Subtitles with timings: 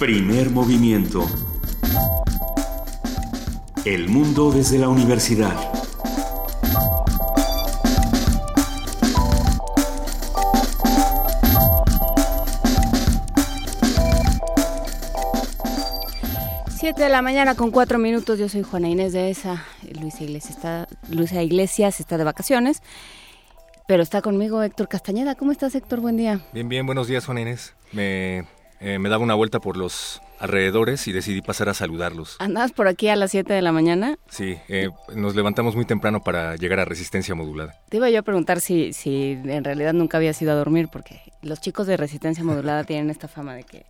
[0.00, 1.26] Primer movimiento.
[3.84, 5.54] El mundo desde la universidad.
[16.78, 18.38] Siete de la mañana con cuatro minutos.
[18.38, 19.66] Yo soy Juana Inés de esa.
[20.00, 22.80] Luisa Iglesias está, Luisa Iglesias está de vacaciones.
[23.86, 25.34] Pero está conmigo Héctor Castañeda.
[25.34, 26.00] ¿Cómo estás, Héctor?
[26.00, 26.40] Buen día.
[26.54, 27.74] Bien, bien, buenos días, Juana Inés.
[27.92, 28.46] Me,
[28.80, 32.36] eh, me daba una vuelta por los alrededores y decidí pasar a saludarlos.
[32.38, 34.18] ¿Andabas por aquí a las 7 de la mañana?
[34.28, 37.74] Sí, eh, nos levantamos muy temprano para llegar a resistencia modulada.
[37.90, 41.20] Te iba yo a preguntar si, si en realidad nunca habías ido a dormir, porque
[41.42, 43.84] los chicos de resistencia modulada tienen esta fama de que,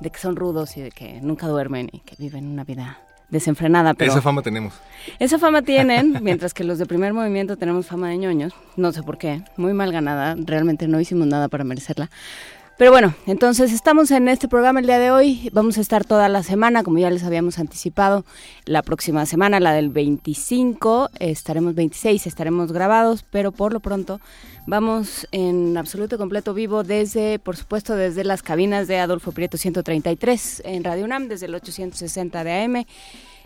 [0.00, 3.94] de que son rudos y de que nunca duermen y que viven una vida desenfrenada.
[3.94, 4.74] Pero Esa fama tenemos.
[5.18, 8.52] Esa fama tienen, mientras que los de primer movimiento tenemos fama de ñoños.
[8.76, 10.36] No sé por qué, muy mal ganada.
[10.36, 12.10] Realmente no hicimos nada para merecerla.
[12.80, 15.50] Pero bueno, entonces estamos en este programa el día de hoy.
[15.52, 18.24] Vamos a estar toda la semana, como ya les habíamos anticipado.
[18.64, 24.18] La próxima semana, la del 25, estaremos 26, estaremos grabados, pero por lo pronto
[24.66, 30.62] vamos en absoluto completo vivo desde, por supuesto, desde las cabinas de Adolfo Prieto 133
[30.64, 32.86] en Radio UNAM, desde el 860 de AM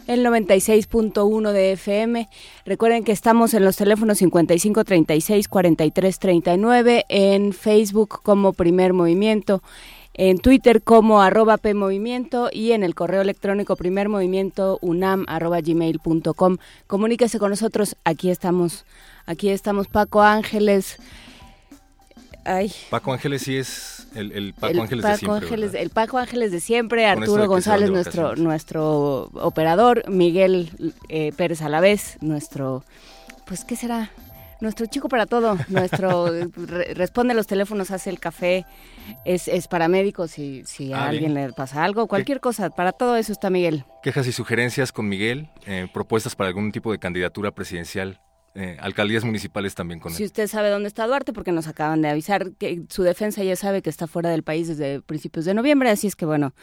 [0.07, 2.29] el 96.1 de FM.
[2.67, 9.63] Recuerden que estamos en los teléfonos 55 36 43 39, en Facebook como Primer Movimiento,
[10.15, 15.59] en Twitter como arroba PMovimiento y en el correo electrónico primer movimiento unam arroba.
[16.87, 18.85] Comuníquese con nosotros, aquí estamos,
[19.27, 20.99] aquí estamos Paco Ángeles.
[22.45, 22.73] Ay.
[22.91, 25.47] Paco Ángeles sí es el, el Paco el Ángeles Paco de siempre.
[25.47, 30.71] Ángeles, el Paco Ángeles de siempre, Arturo de González, nuestro, nuestro operador, Miguel
[31.09, 32.85] eh, Pérez Alavés, nuestro,
[33.47, 34.11] pues, ¿qué será?
[34.61, 38.65] Nuestro chico para todo, nuestro re- responde los teléfonos, hace el café,
[39.25, 41.47] es, es paramédico si, si a Ah, alguien bien.
[41.49, 43.85] le pasa algo, cualquier cosa, para todo eso está Miguel.
[44.03, 48.21] Quejas y sugerencias con Miguel, eh, propuestas para algún tipo de candidatura presidencial,
[48.55, 50.27] eh, alcaldías municipales también con Si él.
[50.27, 53.83] usted sabe dónde está Duarte, porque nos acaban de avisar que su defensa ya sabe
[53.83, 56.55] que está fuera del país desde principios de noviembre, así es que bueno,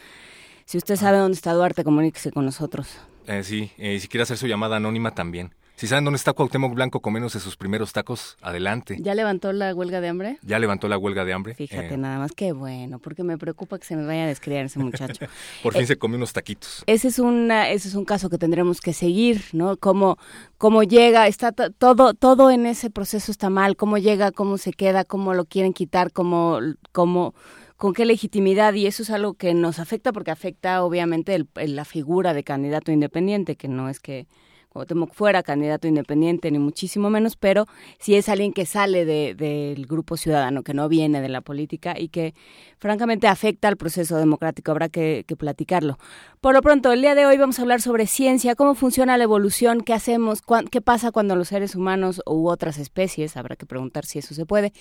[0.64, 2.88] si usted sabe dónde está Duarte, comuníquese con nosotros.
[3.26, 5.54] Eh, sí, eh, si quiere hacer su llamada anónima también.
[5.76, 8.98] Si saben dónde está Cuauhtémoc Blanco comiéndose sus primeros tacos, adelante.
[9.00, 10.38] ¿Ya levantó la huelga de hambre?
[10.42, 11.54] Ya levantó la huelga de hambre.
[11.54, 14.64] Fíjate Eh, nada más, qué bueno, porque me preocupa que se me vaya a descriar
[14.64, 15.26] ese muchacho.
[15.62, 16.84] por fin Eh, se comió unos taquitos.
[16.86, 19.76] Ese es, una, ese es un caso que tendremos que seguir, ¿no?
[19.76, 20.18] Cómo,
[20.56, 24.72] cómo llega, está to- todo, todo en ese proceso está mal, cómo llega, cómo se
[24.72, 26.60] queda, cómo lo quieren quitar, cómo,
[26.92, 27.34] cómo,
[27.76, 31.74] con qué legitimidad, y eso es algo que nos afecta porque afecta obviamente el- el-
[31.74, 34.28] la figura de candidato independiente, que no es que
[34.72, 37.66] Cuauhtémoc fuera candidato independiente, ni muchísimo menos, pero
[37.98, 41.94] sí es alguien que sale de- del grupo ciudadano, que no viene de la política
[41.98, 42.34] y que
[42.78, 44.70] francamente afecta al proceso democrático.
[44.70, 45.98] Habrá que, platicarlo.
[46.40, 49.24] Por lo pronto, el día de hoy vamos a hablar sobre ciencia, cómo funciona la
[49.24, 53.66] evolución, qué hacemos, cuán- qué pasa cuando los seres humanos u otras especies, habrá que
[53.66, 54.72] preguntar si eso se puede,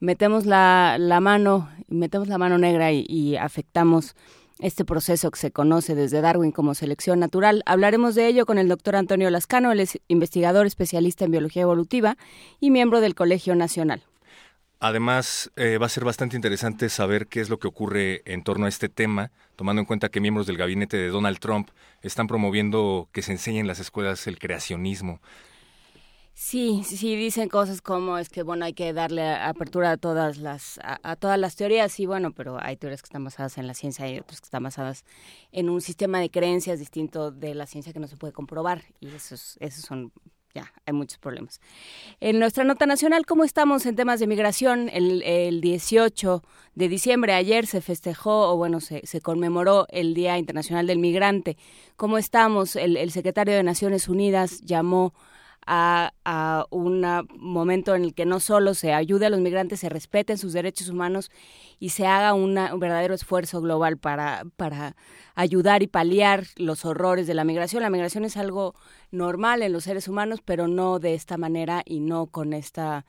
[0.00, 4.14] metemos la, mano, metemos la mano negra y afectamos
[4.60, 7.62] este proceso que se conoce desde Darwin como selección natural.
[7.66, 12.16] Hablaremos de ello con el doctor Antonio Lascano, él es investigador especialista en biología evolutiva
[12.60, 14.02] y miembro del Colegio Nacional.
[14.80, 18.66] Además, eh, va a ser bastante interesante saber qué es lo que ocurre en torno
[18.66, 21.70] a este tema, tomando en cuenta que miembros del gabinete de Donald Trump
[22.00, 25.20] están promoviendo que se enseñe en las escuelas el creacionismo.
[26.40, 30.78] Sí, sí, dicen cosas como es que bueno hay que darle apertura a todas las
[30.84, 34.08] a, todas las teorías, sí, bueno, pero hay teorías que están basadas en la ciencia
[34.08, 35.04] y otras que están basadas
[35.50, 39.08] en un sistema de creencias distinto de la ciencia que no se puede comprobar y
[39.08, 40.12] esos esos son
[40.54, 41.60] ya, hay muchos problemas.
[42.20, 44.88] En nuestra nota nacional, ¿cómo estamos en temas de migración?
[44.90, 46.42] El, el 18
[46.76, 51.58] de diciembre, ayer se festejó, o bueno, se, se conmemoró el Día Internacional del Migrante.
[51.96, 52.76] ¿Cómo estamos?
[52.76, 55.12] El, el secretario de Naciones Unidas llamó
[55.68, 57.04] a, un
[57.36, 60.88] momento en el que no solo se ayude a los migrantes, se respeten sus derechos
[60.88, 61.30] humanos
[61.78, 64.96] y se haga un verdadero esfuerzo global para, para
[65.34, 67.82] ayudar y paliar los horrores de la migración.
[67.82, 68.74] La migración es algo
[69.10, 73.04] normal en los seres humanos, pero no de esta manera y no con esta,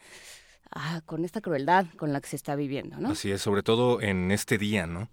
[0.72, 2.98] ah, con esta crueldad con la que se está viviendo.
[2.98, 3.12] ¿no?
[3.12, 5.10] Así es, sobre todo en este día, ¿no?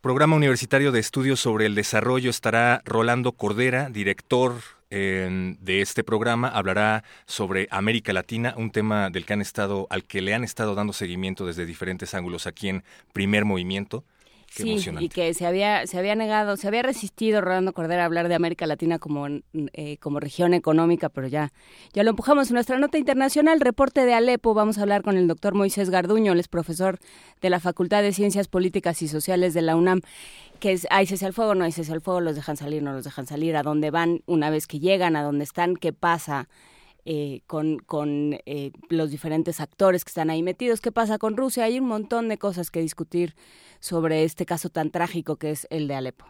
[0.00, 4.54] Programa Universitario de Estudios sobre el Desarrollo estará Rolando Cordera, director
[4.94, 10.04] eh, de este programa, hablará sobre América Latina, un tema del que han estado, al
[10.04, 12.84] que le han estado dando seguimiento desde diferentes ángulos aquí en
[13.14, 14.04] Primer Movimiento.
[14.54, 18.28] Sí, y que se había, se había negado, se había resistido Rolando Cordera a hablar
[18.28, 21.52] de América Latina como, eh, como región económica, pero ya,
[21.92, 22.48] ya lo empujamos.
[22.48, 26.32] En nuestra nota internacional, reporte de Alepo, vamos a hablar con el doctor Moisés Garduño,
[26.32, 26.98] él es profesor
[27.40, 30.00] de la Facultad de Ciencias Políticas y Sociales de la UNAM,
[30.60, 32.92] que es, hay cese al fuego, no hay cese al fuego, los dejan salir, no
[32.92, 36.48] los dejan salir, a dónde van una vez que llegan, a dónde están, qué pasa
[37.04, 40.80] eh, con, con eh, los diferentes actores que están ahí metidos.
[40.80, 41.64] ¿Qué pasa con Rusia?
[41.64, 43.34] Hay un montón de cosas que discutir
[43.82, 46.24] sobre este caso tan trágico que es el de Alepo.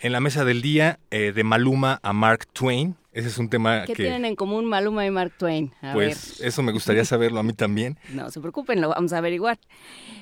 [0.00, 2.96] En la mesa del día, eh, de Maluma a Mark Twain.
[3.12, 5.72] Ese es un tema ¿Qué tienen en común Maluma y Mark Twain?
[5.94, 7.98] pues eso me gustaría saberlo a mí también.
[8.14, 9.58] No se preocupen, lo vamos a averiguar.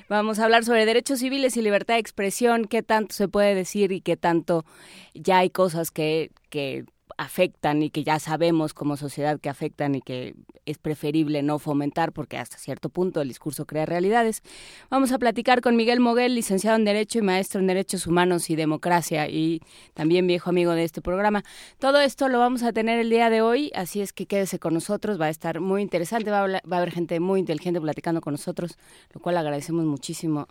[0.07, 3.91] Vamos a hablar sobre derechos civiles y libertad de expresión, qué tanto se puede decir
[3.91, 4.65] y qué tanto
[5.13, 6.85] ya hay cosas que, que
[7.17, 10.35] afectan y que ya sabemos como sociedad que afectan y que
[10.65, 14.41] es preferible no fomentar porque hasta cierto punto el discurso crea realidades.
[14.89, 18.55] Vamos a platicar con Miguel Moguel, licenciado en Derecho y maestro en Derechos Humanos y
[18.55, 19.61] Democracia y
[19.93, 21.43] también viejo amigo de este programa.
[21.79, 24.73] Todo esto lo vamos a tener el día de hoy, así es que quédese con
[24.73, 28.21] nosotros, va a estar muy interesante, va a, va a haber gente muy inteligente platicando
[28.21, 28.77] con nosotros,
[29.13, 30.47] lo cual agradecemos muchísimo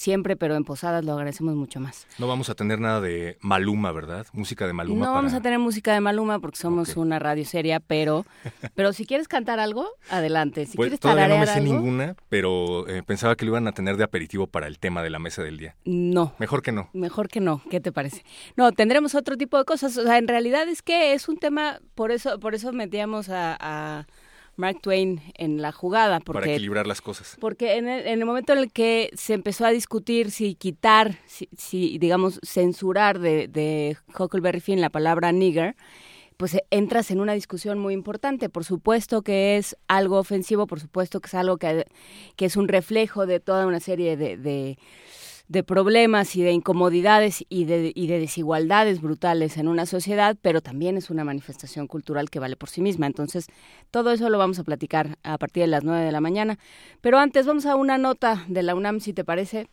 [0.00, 2.06] siempre, pero en Posadas lo agradecemos mucho más.
[2.18, 4.26] No vamos a tener nada de Maluma, ¿verdad?
[4.32, 5.04] Música de Maluma.
[5.04, 8.24] No vamos a tener música de Maluma porque somos una radio seria, pero
[8.74, 10.64] pero si quieres cantar algo, adelante.
[10.64, 13.72] Si pues, quieres todavía no me sé ninguna, pero eh, pensaba que lo iban a
[13.72, 15.76] tener de aperitivo para el tema de la mesa del día.
[15.84, 16.32] No.
[16.38, 16.88] Mejor que no.
[16.94, 17.60] Mejor que no.
[17.68, 18.24] ¿Qué te parece?
[18.56, 19.98] No, tendremos otro tipo de cosas.
[19.98, 24.06] O sea, en realidad es que es un tema, por eso, por eso metíamos a
[24.60, 26.20] Mark Twain en la jugada.
[26.20, 27.36] Porque, Para equilibrar las cosas.
[27.40, 32.38] Porque en el, momento en el que se empezó a discutir si quitar, si, digamos,
[32.44, 35.74] censurar de, de Huckleberry Finn la palabra nigger,
[36.36, 38.48] pues entras en una discusión muy importante.
[38.48, 41.86] Por supuesto que es algo ofensivo, por supuesto que es algo que,
[42.36, 44.78] que es un reflejo de toda una serie de de
[45.66, 50.96] problemas y de incomodidades y de, y de desigualdades brutales en una sociedad, pero también
[50.96, 53.06] es una manifestación cultural que vale por sí misma.
[53.06, 53.46] Entonces,
[53.90, 56.58] todo eso lo vamos a platicar a partir de las nueve de la mañana.
[57.00, 59.68] Pero antes vamos a una nota de la UNAM, si te parece.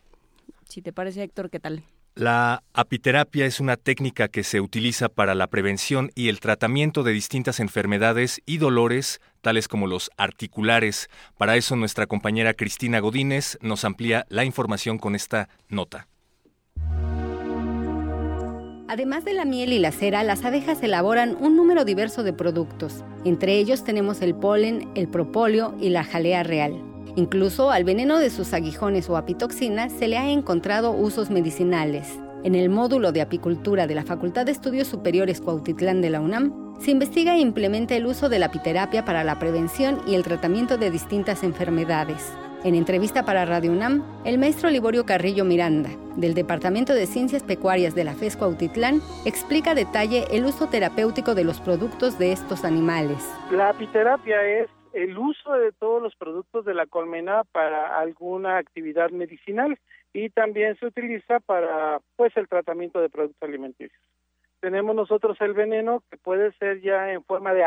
[0.68, 1.84] Si te parece, Héctor, ¿qué tal?
[2.18, 7.12] La apiterapia es una técnica que se utiliza para la prevención y el tratamiento de
[7.12, 11.12] distintas enfermedades y dolores, tales como los articulares.
[11.38, 16.08] Para eso nuestra compañera Cristina Godínez nos amplía la información con esta nota.
[18.88, 23.04] Además de la miel y la cera, las abejas elaboran un número diverso de productos.
[23.26, 26.87] Entre ellos tenemos el polen, el propóleo y la jalea real.
[27.18, 32.20] Incluso al veneno de sus aguijones o apitoxinas se le ha encontrado usos medicinales.
[32.44, 36.76] En el módulo de apicultura de la Facultad de Estudios Superiores Cuautitlán de la UNAM,
[36.80, 40.78] se investiga e implementa el uso de la apiterapia para la prevención y el tratamiento
[40.78, 42.32] de distintas enfermedades.
[42.64, 47.96] En entrevista para Radio UNAM, el maestro Liborio Carrillo Miranda, del Departamento de Ciencias Pecuarias
[47.96, 52.64] de la FES Cuautitlán, explica a detalle el uso terapéutico de los productos de estos
[52.64, 53.18] animales.
[53.50, 59.12] La apiterapia es el uso de todos los productos de la colmena para alguna actividad
[59.12, 59.78] medicinal
[60.12, 64.02] y también se utiliza para pues el tratamiento de productos alimenticios.
[64.60, 67.64] Tenemos nosotros el veneno que puede ser ya en forma de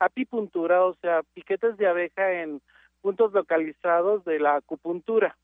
[0.00, 2.60] apipuntura, o sea, piquetes de abeja en
[3.00, 5.36] puntos localizados de la acupuntura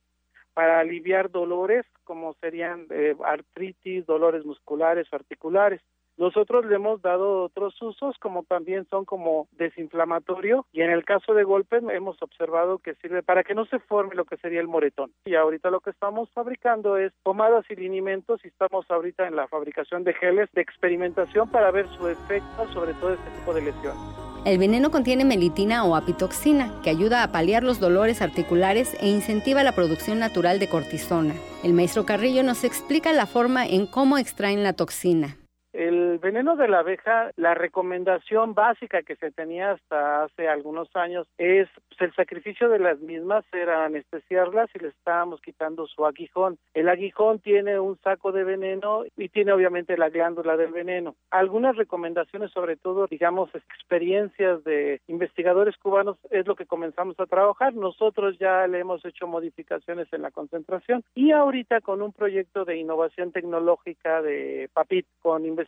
[0.55, 5.81] para aliviar dolores como serían eh, artritis, dolores musculares o articulares.
[6.17, 11.35] Nosotros le hemos dado otros usos como también son como desinflamatorio y en el caso
[11.35, 14.69] de golpes hemos observado que sirve para que no se forme lo que sería el
[14.69, 15.13] moretón.
[15.25, 19.49] Y ahorita lo que estamos fabricando es pomadas y linimentos y estamos ahorita en la
[19.49, 24.33] fabricación de geles de experimentación para ver su efecto sobre todo este tipo de lesiones.
[24.45, 29.63] El veneno contiene melitina o apitoxina, que ayuda a paliar los dolores articulares e incentiva
[29.63, 31.35] la producción natural de cortisona.
[31.63, 35.37] El maestro Carrillo nos explica la forma en cómo extraen la toxina.
[35.73, 41.27] El veneno de la abeja, la recomendación básica que se tenía hasta hace algunos años
[41.39, 46.59] es pues, el sacrificio de las mismas era anestesiarlas y le estábamos quitando su aguijón.
[46.75, 51.15] El aguijón tiene un saco de veneno y tiene obviamente la glándula del veneno.
[51.31, 57.73] Algunas recomendaciones, sobre todo, digamos, experiencias de investigadores cubanos es lo que comenzamos a trabajar.
[57.73, 62.77] Nosotros ya le hemos hecho modificaciones en la concentración y ahorita con un proyecto de
[62.77, 65.62] innovación tecnológica de PAPIT con investigadores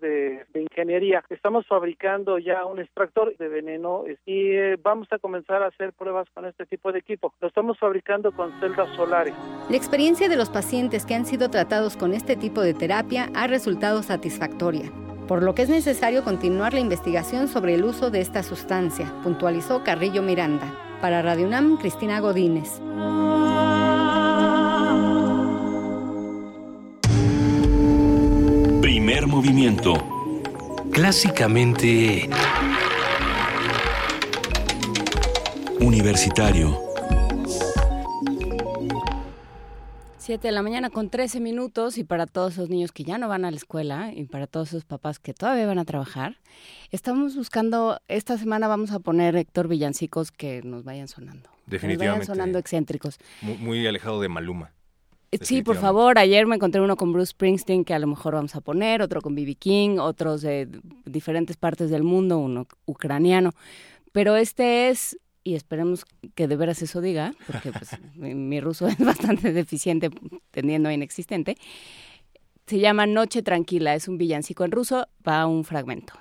[0.00, 1.22] de, ingeniería.
[1.30, 6.28] Estamos fabricando ya un extractor de veneno y eh, vamos a comenzar a hacer pruebas
[6.34, 7.32] con este tipo de equipo.
[7.40, 9.34] Lo estamos fabricando con celdas solares.
[9.68, 13.46] La experiencia de los pacientes que han sido tratados con este tipo de terapia ha
[13.46, 14.90] resultado satisfactoria
[15.26, 19.82] por lo que es necesario continuar la investigación sobre el uso de esta sustancia, puntualizó
[19.82, 20.72] Carrillo Miranda.
[21.00, 22.80] Para Radio UNAM, Cristina Godínez.
[29.24, 29.94] Movimiento.
[30.92, 32.28] Clásicamente...
[35.80, 36.78] Universitario.
[40.18, 43.28] Siete de la mañana con 13 minutos y para todos esos niños que ya no
[43.28, 46.36] van a la escuela y para todos esos papás que todavía van a trabajar,
[46.90, 51.48] estamos buscando, esta semana vamos a poner Héctor Villancicos que nos vayan sonando.
[51.66, 52.18] Definitivamente.
[52.18, 53.18] Nos vayan sonando excéntricos.
[53.40, 54.72] Muy, muy alejado de Maluma.
[55.40, 56.18] Sí, por favor.
[56.18, 59.20] Ayer me encontré uno con Bruce Springsteen que a lo mejor vamos a poner, otro
[59.20, 59.56] con B.B.
[59.56, 60.68] King, otros de
[61.04, 63.52] diferentes partes del mundo, uno ucraniano.
[64.12, 66.04] Pero este es, y esperemos
[66.34, 70.10] que de veras eso diga, porque pues, mi, mi ruso es bastante deficiente,
[70.50, 71.56] tendiendo a inexistente.
[72.66, 76.14] Se llama Noche Tranquila, es un villancico en ruso, va un fragmento.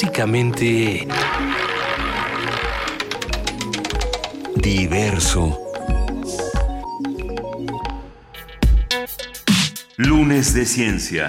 [0.00, 1.06] Clásicamente...
[4.56, 5.58] Diverso.
[9.98, 11.28] Lunes de Ciencia.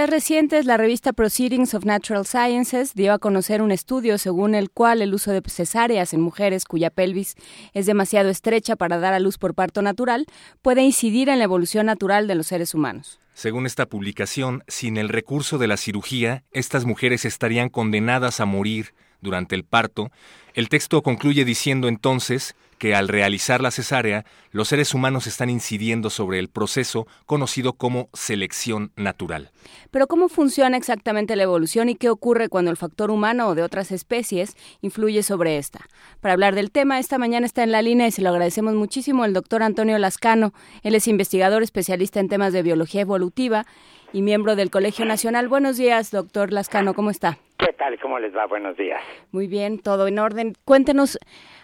[0.00, 4.70] Días recientes, la revista Proceedings of Natural Sciences dio a conocer un estudio según el
[4.70, 7.34] cual el uso de cesáreas en mujeres cuya pelvis
[7.74, 10.24] es demasiado estrecha para dar a luz por parto natural
[10.62, 13.20] puede incidir en la evolución natural de los seres humanos.
[13.34, 18.94] Según esta publicación, sin el recurso de la cirugía, estas mujeres estarían condenadas a morir
[19.20, 20.10] durante el parto.
[20.54, 26.08] El texto concluye diciendo entonces que al realizar la cesárea, los seres humanos están incidiendo
[26.08, 29.50] sobre el proceso conocido como selección natural.
[29.90, 33.62] Pero ¿cómo funciona exactamente la evolución y qué ocurre cuando el factor humano o de
[33.62, 35.80] otras especies influye sobre esta?
[36.22, 39.26] Para hablar del tema, esta mañana está en la línea y se lo agradecemos muchísimo
[39.26, 40.54] el doctor Antonio Lascano.
[40.82, 43.66] Él es investigador especialista en temas de biología evolutiva
[44.14, 45.48] y miembro del Colegio Nacional.
[45.48, 47.36] Buenos días, doctor Lascano, ¿cómo está?
[47.58, 48.00] ¿Qué tal?
[48.00, 48.46] ¿Cómo les va?
[48.46, 49.02] Buenos días.
[49.32, 50.54] Muy bien, todo en orden.
[50.64, 51.18] Cuéntenos,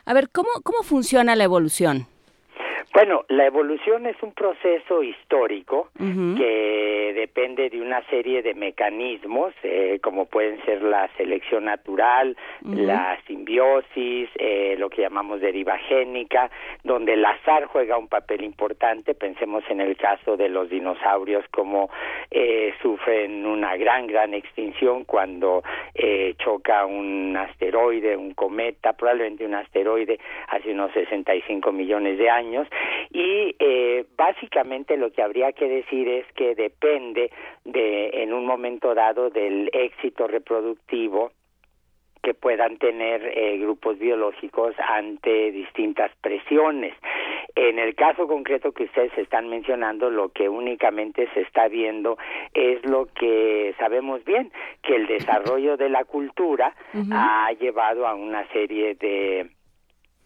[0.07, 2.07] a ver, ¿cómo, cómo funciona la evolución?
[2.97, 9.99] Bueno, la evolución es un proceso histórico que depende de una serie de mecanismos, eh,
[10.03, 16.51] como pueden ser la selección natural, la simbiosis, eh, lo que llamamos deriva génica,
[16.85, 19.15] donde el azar juega un papel importante.
[19.15, 21.91] Pensemos en el caso de los dinosaurios, como
[22.31, 25.63] eh, sufren una gran, gran extinción cuando
[25.95, 32.67] eh, choca un asteroide, un cometa, probablemente un asteroide hace unos 65 millones de años.
[33.11, 37.31] Y eh, básicamente lo que habría que decir es que depende
[37.65, 41.31] de, en un momento dado, del éxito reproductivo
[42.23, 46.95] que puedan tener eh, grupos biológicos ante distintas presiones.
[47.55, 52.19] En el caso concreto que ustedes están mencionando, lo que únicamente se está viendo
[52.53, 54.51] es lo que sabemos bien,
[54.83, 56.75] que el desarrollo de la cultura
[57.13, 59.56] ha llevado a una serie de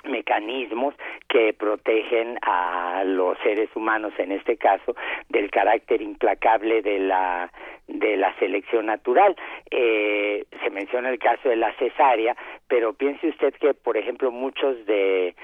[0.05, 0.95] mecanismos
[1.29, 4.95] que protegen a los seres humanos en este caso
[5.29, 7.53] del carácter implacable de la
[7.87, 9.35] de la selección natural.
[9.71, 12.37] Eh, se menciona el caso de la cesárea
[12.69, 15.35] pero piense usted que por ejemplo muchos de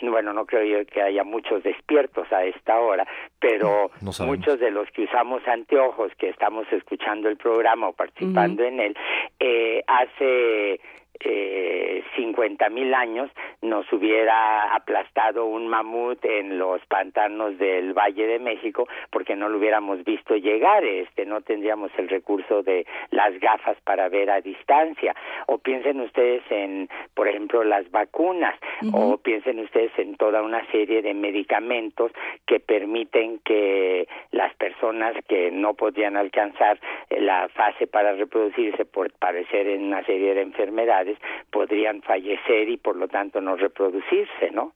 [0.00, 3.06] bueno, no creo yo que haya muchos despiertos a esta hora,
[3.38, 3.90] pero
[4.26, 8.96] muchos de los que usamos anteojos, que estamos escuchando el programa o participando en él,
[9.38, 10.80] eh, hace
[11.24, 18.38] eh, 50 mil años nos hubiera aplastado un mamut en los pantanos del Valle de
[18.38, 23.76] México porque no lo hubiéramos visto llegar, este no tendríamos el recurso de las gafas
[23.84, 25.14] para ver a distancia.
[25.46, 28.58] O piensen ustedes en por ejemplo las vacunas
[28.92, 32.12] o piensen ustedes en toda una serie de medicamentos
[32.46, 36.78] que permiten que las personas que no podían alcanzar
[37.10, 41.11] la fase para reproducirse por padecer en una serie de enfermedades
[41.50, 44.72] podrían fallecer y por lo tanto no reproducirse, ¿no?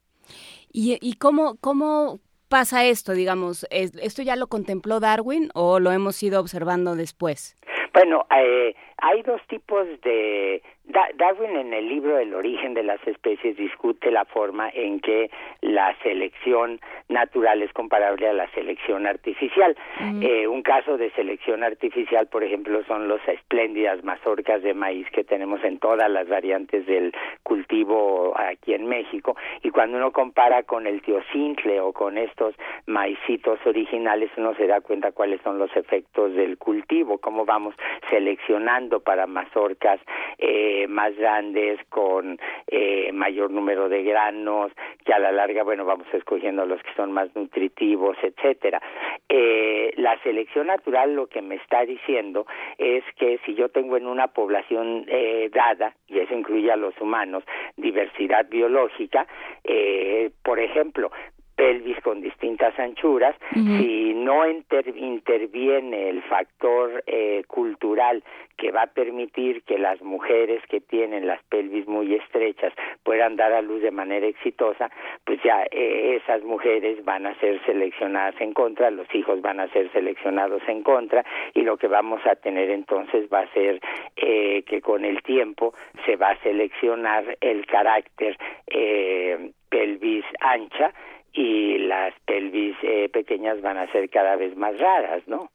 [0.72, 3.66] ¿Y, y cómo, cómo pasa esto, digamos?
[3.70, 7.56] ¿Esto ya lo contempló Darwin o lo hemos ido observando después?
[7.92, 10.62] Bueno, eh, hay dos tipos de...
[10.88, 15.96] Darwin en el libro El origen de las especies discute la forma en que la
[16.02, 19.76] selección natural es comparable a la selección artificial.
[20.22, 25.24] eh, un caso de selección artificial, por ejemplo, son las espléndidas mazorcas de maíz que
[25.24, 27.12] tenemos en todas las variantes del
[27.42, 29.36] cultivo aquí en México.
[29.62, 32.54] Y cuando uno compara con el tiocintle o con estos
[32.86, 37.74] maicitos originales, uno se da cuenta cuáles son los efectos del cultivo, cómo vamos
[38.08, 40.00] seleccionando para mazorcas
[40.38, 44.72] eh, más grandes con eh, mayor número de granos
[45.04, 48.80] que a la larga bueno vamos escogiendo los que son más nutritivos etcétera.
[49.28, 52.46] Eh, la selección natural lo que me está diciendo
[52.78, 56.98] es que si yo tengo en una población eh, dada y eso incluye a los
[57.00, 57.44] humanos
[57.76, 59.26] diversidad biológica
[59.64, 61.10] eh, por ejemplo
[61.56, 68.22] pelvis con distintas anchuras, si no inter interviene el factor eh, cultural
[68.56, 73.52] que va a permitir que las mujeres que tienen las pelvis muy estrechas puedan dar
[73.52, 74.90] a luz de manera exitosa,
[75.24, 79.68] pues ya eh, esas mujeres van a ser seleccionadas en contra, los hijos van a
[79.68, 83.80] ser seleccionados en contra y lo que vamos a tener entonces va a ser
[84.16, 90.92] eh, que con el tiempo se va a seleccionar el carácter eh, pelvis ancha
[91.36, 95.50] y las pelvis eh, pequeñas van a ser cada vez más raras, ¿no?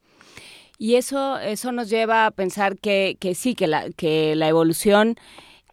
[0.78, 5.16] Y eso, eso nos lleva a pensar que, que sí, que la, que la evolución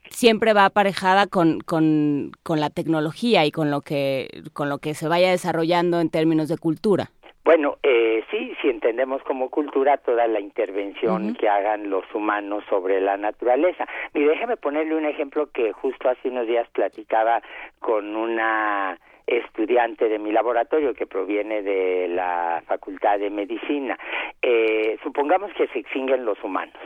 [0.09, 4.93] siempre va aparejada con, con, con la tecnología y con lo que con lo que
[4.93, 7.11] se vaya desarrollando en términos de cultura.
[7.45, 13.01] Bueno, eh, sí, si entendemos como cultura toda la intervención que hagan los humanos sobre
[13.01, 13.87] la naturaleza.
[14.13, 17.41] Mire, déjeme ponerle un ejemplo que justo hace unos días platicaba
[17.79, 23.97] con una estudiante de mi laboratorio que proviene de la Facultad de Medicina.
[24.41, 26.77] Eh, supongamos que se extinguen los humanos.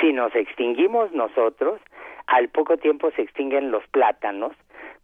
[0.00, 1.80] Si nos extinguimos nosotros,
[2.26, 4.52] al poco tiempo se extinguen los plátanos,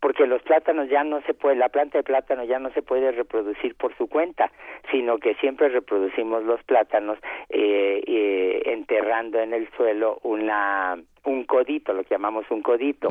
[0.00, 3.12] porque los plátanos ya no se puede, la planta de plátano ya no se puede
[3.12, 4.50] reproducir por su cuenta,
[4.90, 11.92] sino que siempre reproducimos los plátanos eh, eh, enterrando en el suelo una un codito,
[11.92, 13.08] lo que llamamos un codito.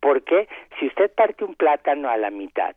[0.00, 2.74] Porque si usted parte un plátano a la mitad,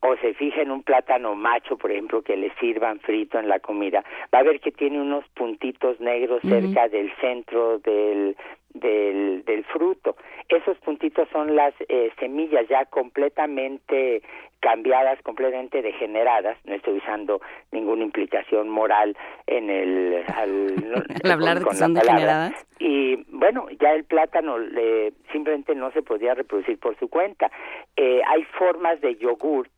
[0.00, 3.58] o se fija en un plátano macho, por ejemplo, que le sirvan frito en la
[3.58, 4.04] comida,
[4.34, 8.36] va a ver que tiene unos puntitos negros cerca del centro del,
[8.74, 10.16] del, del fruto.
[10.48, 14.22] Esos puntitos son las eh, semillas ya completamente
[14.60, 16.58] cambiadas, completamente degeneradas.
[16.64, 20.74] No estoy usando ninguna implicación moral en el al,
[21.24, 22.66] Al hablar de que son degeneradas.
[22.78, 27.50] Y bueno, ya el plátano le, simplemente no se podía reproducir por su cuenta.
[27.96, 29.70] Eh, hay formas de yogurt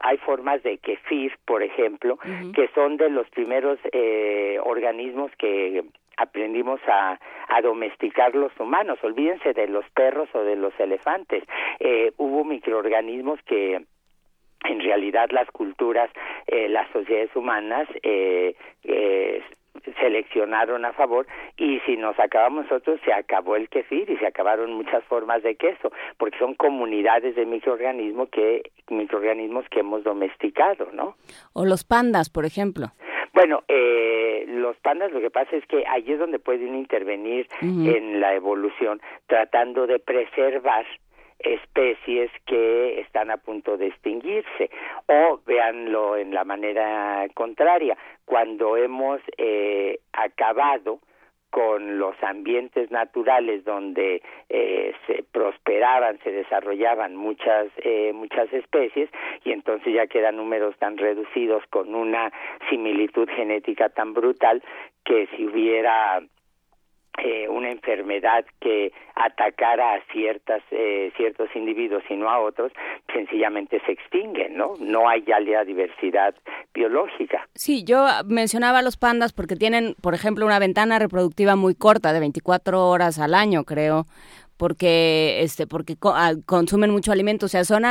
[0.00, 2.18] hay formas de kefir, por ejemplo,
[2.54, 5.82] que son de los primeros eh, organismos que
[6.16, 7.18] aprendimos a,
[7.62, 8.98] domesticar los humanos.
[9.02, 11.44] Olvídense de los perros o de los elefantes.
[11.78, 13.80] Eh, hubo microorganismos que
[14.64, 16.10] en realidad las culturas,
[16.46, 19.42] eh, las sociedades humanas eh, eh,
[20.00, 24.72] seleccionaron a favor y si nos acabamos nosotros se acabó el kefir y se acabaron
[24.72, 31.16] muchas formas de queso porque son comunidades de microorganismos que microorganismos que hemos domesticado, ¿no?
[31.52, 32.86] O los pandas, por ejemplo.
[33.34, 38.20] Bueno, eh, los pandas lo que pasa es que ahí es donde pueden intervenir en
[38.20, 40.86] la evolución tratando de preservar
[41.40, 44.70] especies que están a punto de extinguirse.
[45.08, 51.00] O véanlo en la manera contraria cuando hemos eh, acabado
[51.54, 59.08] con los ambientes naturales donde eh, se prosperaban, se desarrollaban muchas eh, muchas especies
[59.44, 62.32] y entonces ya quedan números tan reducidos con una
[62.68, 64.64] similitud genética tan brutal
[65.04, 66.24] que si hubiera
[67.18, 72.72] eh, una enfermedad que atacara a ciertas eh, ciertos individuos y no a otros
[73.12, 76.34] sencillamente se extinguen no no hay ya la diversidad
[76.74, 77.48] biológica.
[77.54, 82.12] Sí yo mencionaba a los pandas porque tienen por ejemplo una ventana reproductiva muy corta
[82.12, 84.06] de 24 horas al año creo
[84.56, 87.46] porque este porque ah, consumen mucho alimento.
[87.46, 87.84] O sea son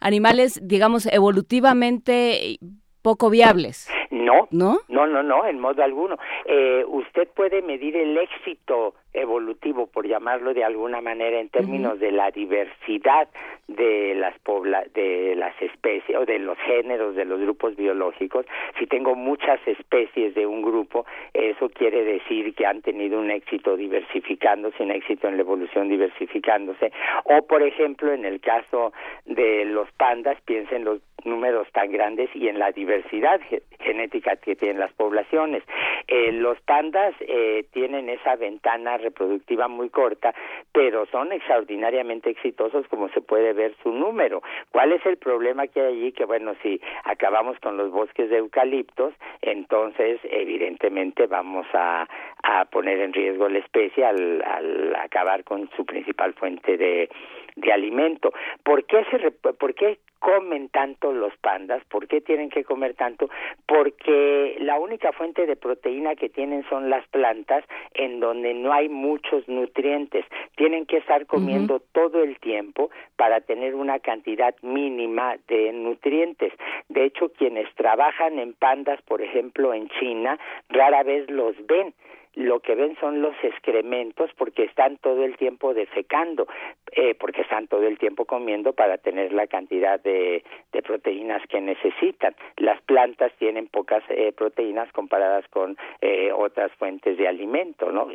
[0.00, 2.58] animales digamos evolutivamente
[3.02, 3.88] poco viables
[4.32, 6.16] no, no, no, no, no, en modo alguno.
[6.44, 12.12] Eh, usted puede medir el éxito evolutivo, por llamarlo de alguna manera, en términos de
[12.12, 13.28] la diversidad
[13.66, 18.46] de las pobla de las especies o de los géneros de los grupos biológicos.
[18.78, 23.76] Si tengo muchas especies de un grupo, eso quiere decir que han tenido un éxito
[23.76, 26.92] diversificándose, un éxito en la evolución diversificándose.
[27.24, 28.92] O, por ejemplo, en el caso
[29.24, 33.40] de los pandas, piensen los números tan grandes y en la diversidad
[33.80, 35.62] genética que tienen las poblaciones.
[36.08, 40.34] Eh, los pandas eh, tienen esa ventana reproductiva muy corta,
[40.72, 44.42] pero son extraordinariamente exitosos como se puede ver su número.
[44.70, 46.12] ¿Cuál es el problema que hay allí?
[46.12, 52.08] Que bueno, si acabamos con los bosques de eucaliptos, entonces evidentemente vamos a,
[52.42, 57.08] a poner en riesgo la especie al, al acabar con su principal fuente de,
[57.56, 58.32] de alimento.
[58.64, 61.82] ¿Por qué, se, ¿Por qué comen tanto los pandas?
[61.86, 63.28] ¿Por qué tienen que comer tanto?
[63.66, 68.88] Porque la única fuente de proteína que tienen son las plantas en donde no hay
[68.88, 70.24] muchos nutrientes.
[70.56, 76.52] Tienen que estar comiendo todo el tiempo para tener una cantidad mínima de nutrientes.
[76.88, 81.94] De hecho, quienes trabajan en pandas, por ejemplo, en China, rara vez los ven
[82.34, 86.46] lo que ven son los excrementos porque están todo el tiempo defecando,
[86.92, 90.44] eh, porque están todo el tiempo comiendo para tener la cantidad de,
[90.84, 92.34] proteínas que necesitan.
[92.56, 98.08] Las plantas tienen pocas eh, proteínas comparadas con eh, otras fuentes de alimento, ¿no?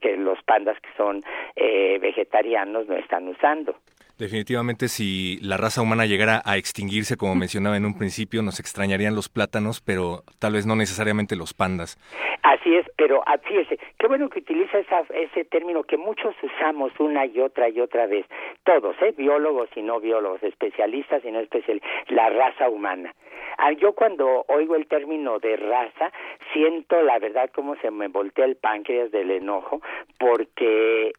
[0.00, 1.22] Que los pandas que son
[1.56, 3.76] eh, vegetarianos no están usando.
[4.18, 9.14] Definitivamente, si la raza humana llegara a extinguirse, como mencionaba en un principio, nos extrañarían
[9.14, 11.98] los plátanos, pero tal vez no necesariamente los pandas.
[12.42, 17.40] Así es, pero fíjese, qué bueno que utiliza ese término que muchos usamos una y
[17.40, 18.26] otra y otra vez,
[18.64, 19.14] todos, ¿eh?
[19.16, 23.14] biólogos y no biólogos, especialistas y no especialistas, la raza humana.
[23.58, 26.12] Ah, yo cuando oigo el término de raza,
[26.52, 29.80] siento la verdad como se me voltea el páncreas del enojo,
[30.18, 31.12] porque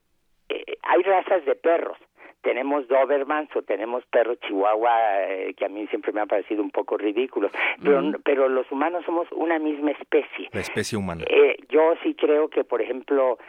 [0.49, 1.97] eh, hay razas de perros
[2.43, 6.69] tenemos Dobermans o tenemos perros chihuahua eh, que a mí siempre me han parecido un
[6.69, 7.51] poco ridículos,
[7.81, 10.49] pero, pero los humanos somos una misma especie.
[10.51, 11.23] La especie humana.
[11.27, 13.39] Eh, yo sí creo que, por ejemplo,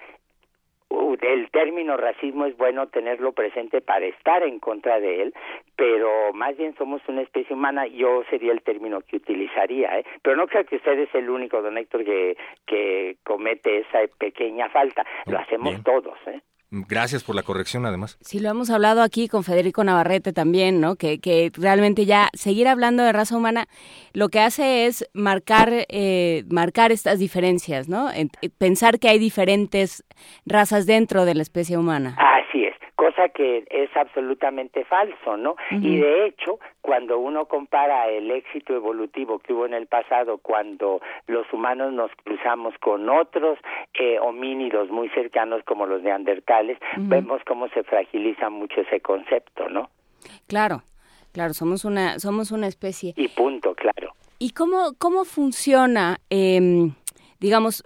[1.22, 5.34] el término racismo es bueno tenerlo presente para estar en contra de él,
[5.76, 10.04] pero más bien somos una especie humana, yo sería el término que utilizaría, ¿eh?
[10.22, 14.68] pero no creo que usted es el único, don Héctor, que, que comete esa pequeña
[14.68, 16.16] falta, lo hacemos todos.
[16.26, 16.40] ¿eh?
[16.88, 18.18] Gracias por la corrección, además.
[18.20, 20.96] Sí, lo hemos hablado aquí con Federico Navarrete también, ¿no?
[20.96, 23.68] Que, que realmente ya seguir hablando de raza humana
[24.12, 28.08] lo que hace es marcar, eh, marcar estas diferencias, ¿no?
[28.58, 30.04] pensar que hay diferentes
[30.46, 32.16] razas dentro de la especie humana.
[33.04, 35.56] Cosa que es absolutamente falso, ¿no?
[35.70, 41.02] Y de hecho, cuando uno compara el éxito evolutivo que hubo en el pasado, cuando
[41.26, 43.58] los humanos nos cruzamos con otros
[43.92, 49.90] eh, homínidos muy cercanos como los neandertales, vemos cómo se fragiliza mucho ese concepto, ¿no?
[50.46, 50.82] Claro,
[51.32, 53.12] claro, somos una, somos una especie.
[53.16, 54.14] Y punto, claro.
[54.38, 56.90] ¿Y cómo, cómo funciona, eh,
[57.38, 57.84] digamos,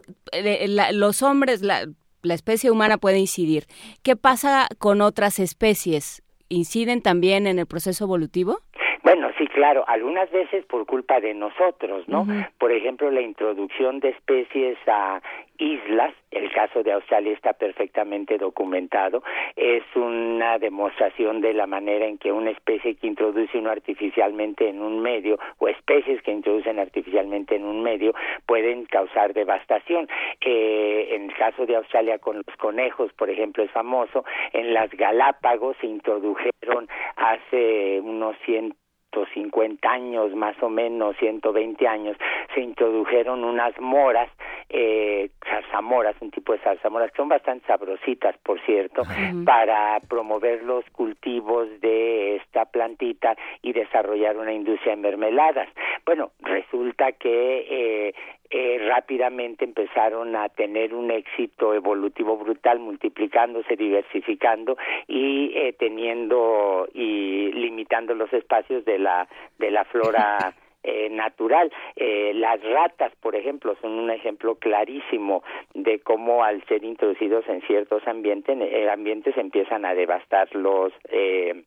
[0.92, 1.86] los hombres, la,
[2.22, 3.64] la especie humana puede incidir.
[4.02, 6.22] ¿Qué pasa con otras especies?
[6.48, 8.58] ¿Inciden también en el proceso evolutivo?
[9.02, 12.26] Bueno, sí, claro, algunas veces por culpa de nosotros, ¿no?
[12.58, 15.22] Por ejemplo, la introducción de especies a
[15.58, 19.22] islas, el caso de Australia está perfectamente documentado,
[19.56, 24.80] es una demostración de la manera en que una especie que introduce uno artificialmente en
[24.80, 28.14] un medio o especies que introducen artificialmente en un medio
[28.46, 30.08] pueden causar devastación.
[30.40, 34.90] Eh, en el caso de Australia con los conejos, por ejemplo, es famoso, en las
[34.90, 38.74] Galápagos se introdujeron hace unos 100
[39.26, 42.16] 150 años, más o menos 120 años,
[42.54, 44.30] se introdujeron unas moras,
[44.68, 49.02] eh, zarzamoras, un tipo de zarzamoras que son bastante sabrositas, por cierto,
[49.44, 55.68] para promover los cultivos de esta plantita y desarrollar una industria de mermeladas.
[56.04, 57.66] Bueno, resulta que
[58.08, 58.14] eh,
[58.50, 67.52] eh, rápidamente empezaron a tener un éxito evolutivo brutal, multiplicándose, diversificando y eh, teniendo y
[67.52, 71.72] limitando los espacios de la de la flora eh, natural.
[71.96, 75.42] Eh, las ratas, por ejemplo, son un ejemplo clarísimo
[75.74, 81.64] de cómo al ser introducidos en ciertos ambientes, eh, ambientes empiezan a devastar los eh,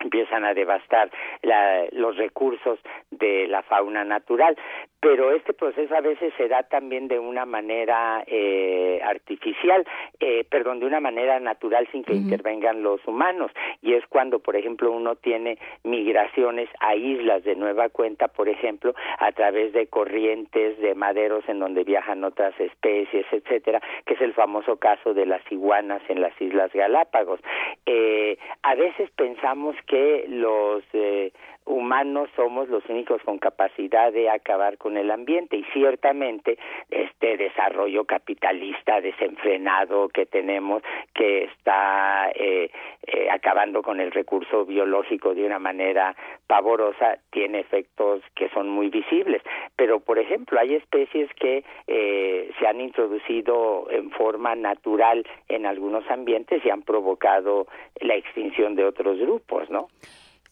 [0.00, 1.10] empiezan a devastar
[1.42, 2.78] la, los recursos
[3.10, 4.56] de la fauna natural
[5.02, 9.84] pero este proceso a veces se da también de una manera eh, artificial,
[10.20, 13.50] eh, perdón, de una manera natural sin que intervengan los humanos.
[13.82, 18.94] Y es cuando, por ejemplo, uno tiene migraciones a islas de nueva cuenta, por ejemplo,
[19.18, 24.34] a través de corrientes de maderos en donde viajan otras especies, etcétera, que es el
[24.34, 27.40] famoso caso de las iguanas en las Islas Galápagos.
[27.86, 29.91] Eh, a veces pensamos que
[30.28, 31.32] los eh,
[31.64, 36.58] humanos somos los únicos con capacidad de acabar con el ambiente y ciertamente
[36.90, 40.82] este desarrollo capitalista desenfrenado que tenemos
[41.14, 42.70] que está eh,
[43.06, 48.88] eh, acabando con el recurso biológico de una manera pavorosa tiene efectos que son muy
[48.88, 49.42] visibles.
[49.76, 56.08] Pero por ejemplo hay especies que eh, se han introducido en forma natural en algunos
[56.10, 57.66] ambientes y han provocado
[58.00, 59.88] la extinción de otros grupos no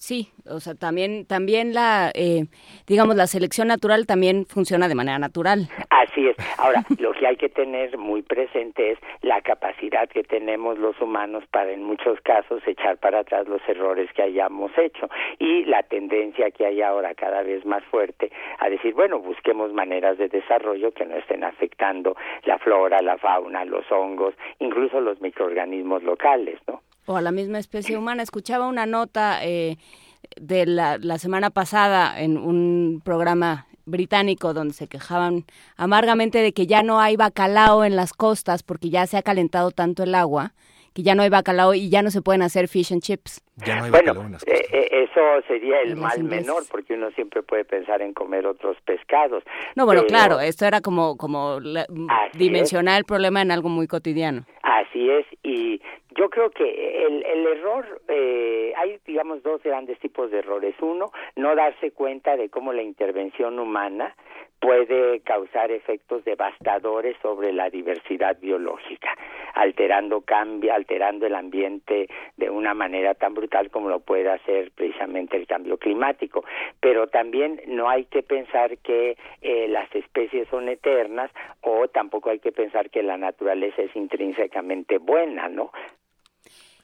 [0.01, 2.47] Sí, o sea, también, también la, eh,
[2.87, 5.69] digamos, la selección natural también funciona de manera natural.
[5.91, 6.37] Así es.
[6.59, 11.45] Ahora, lo que hay que tener muy presente es la capacidad que tenemos los humanos
[11.53, 16.51] para, en muchos casos, echar para atrás los errores que hayamos hecho y la tendencia
[16.51, 21.05] que hay ahora cada vez más fuerte a decir, bueno, busquemos maneras de desarrollo que
[21.05, 26.81] no estén afectando la flora, la fauna, los hongos, incluso los microorganismos locales, ¿no?
[27.11, 28.23] O a la misma especie humana.
[28.23, 29.77] Escuchaba una nota eh,
[30.41, 35.45] de la, la semana pasada en un programa británico donde se quejaban
[35.77, 39.73] amargamente de que ya no hay bacalao en las costas porque ya se ha calentado
[39.73, 40.53] tanto el agua
[40.93, 43.43] que ya no hay bacalao y ya no se pueden hacer fish and chips.
[43.65, 44.71] Ya no hay Bueno, bacalao en las eh, costas.
[44.73, 49.45] eh, eso sería el mal menor porque uno siempre puede pensar en comer otros pescados.
[49.77, 51.87] No, bueno, Pero- claro, esto era como, como la-
[52.35, 54.45] dimensionar el problema en algo muy cotidiano.
[54.71, 60.31] Así es, y yo creo que el, el error, eh, hay digamos dos grandes tipos
[60.31, 60.77] de errores.
[60.81, 64.15] Uno, no darse cuenta de cómo la intervención humana
[64.61, 69.17] puede causar efectos devastadores sobre la diversidad biológica,
[69.55, 75.37] alterando cambio, alterando el ambiente de una manera tan brutal como lo puede hacer precisamente
[75.37, 76.45] el cambio climático.
[76.79, 81.31] Pero también no hay que pensar que eh, las especies son eternas
[81.63, 85.73] o tampoco hay que pensar que la naturaleza es intrínsecamente buena, ¿no?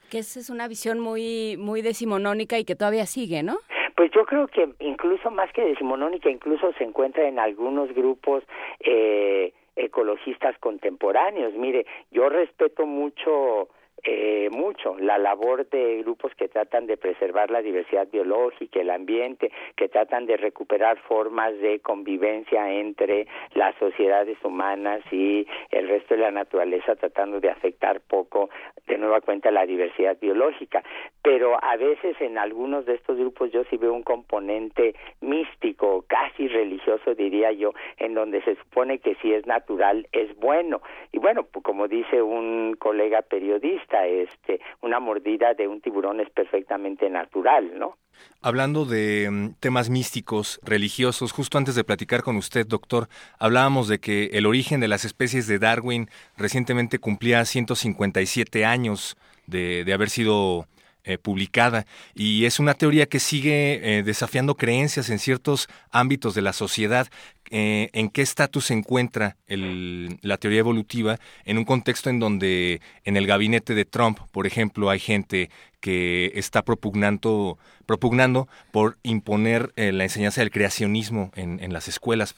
[0.09, 3.57] Que esa es una visión muy, muy decimonónica y que todavía sigue, ¿no?
[3.97, 8.43] Pues yo creo que incluso más que decimonónica, incluso se encuentra en algunos grupos
[8.79, 11.55] eh, ecologistas contemporáneos.
[11.55, 13.69] Mire, yo respeto mucho
[14.03, 19.51] eh, mucho la labor de grupos que tratan de preservar la diversidad biológica, el ambiente,
[19.75, 26.21] que tratan de recuperar formas de convivencia entre las sociedades humanas y el resto de
[26.21, 28.49] la naturaleza, tratando de afectar poco
[28.85, 30.83] de nueva cuenta la diversidad biológica.
[31.27, 36.47] Pero a veces en algunos de estos grupos yo sí veo un componente místico, casi
[36.47, 40.81] religioso diría yo, en donde se supone que si es natural es bueno.
[41.11, 46.29] Y bueno, pues como dice un colega periodista, este, una mordida de un tiburón es
[46.29, 47.97] perfectamente natural, ¿no?
[48.41, 53.99] Hablando de mm, temas místicos, religiosos, justo antes de platicar con usted, doctor, hablábamos de
[53.99, 60.09] que el origen de las especies de Darwin recientemente cumplía 157 años de, de haber
[60.09, 60.67] sido
[61.07, 66.41] eh, publicada y es una teoría que sigue eh, desafiando creencias en ciertos ámbitos de
[66.41, 67.07] la sociedad.
[67.49, 73.15] Eh, ¿En qué estatus se encuentra la teoría evolutiva en un contexto en donde en
[73.15, 80.03] el gabinete de Trump, por ejemplo, hay gente que está propugnando, propugnando por imponer la
[80.03, 82.35] enseñanza del creacionismo en, en las escuelas?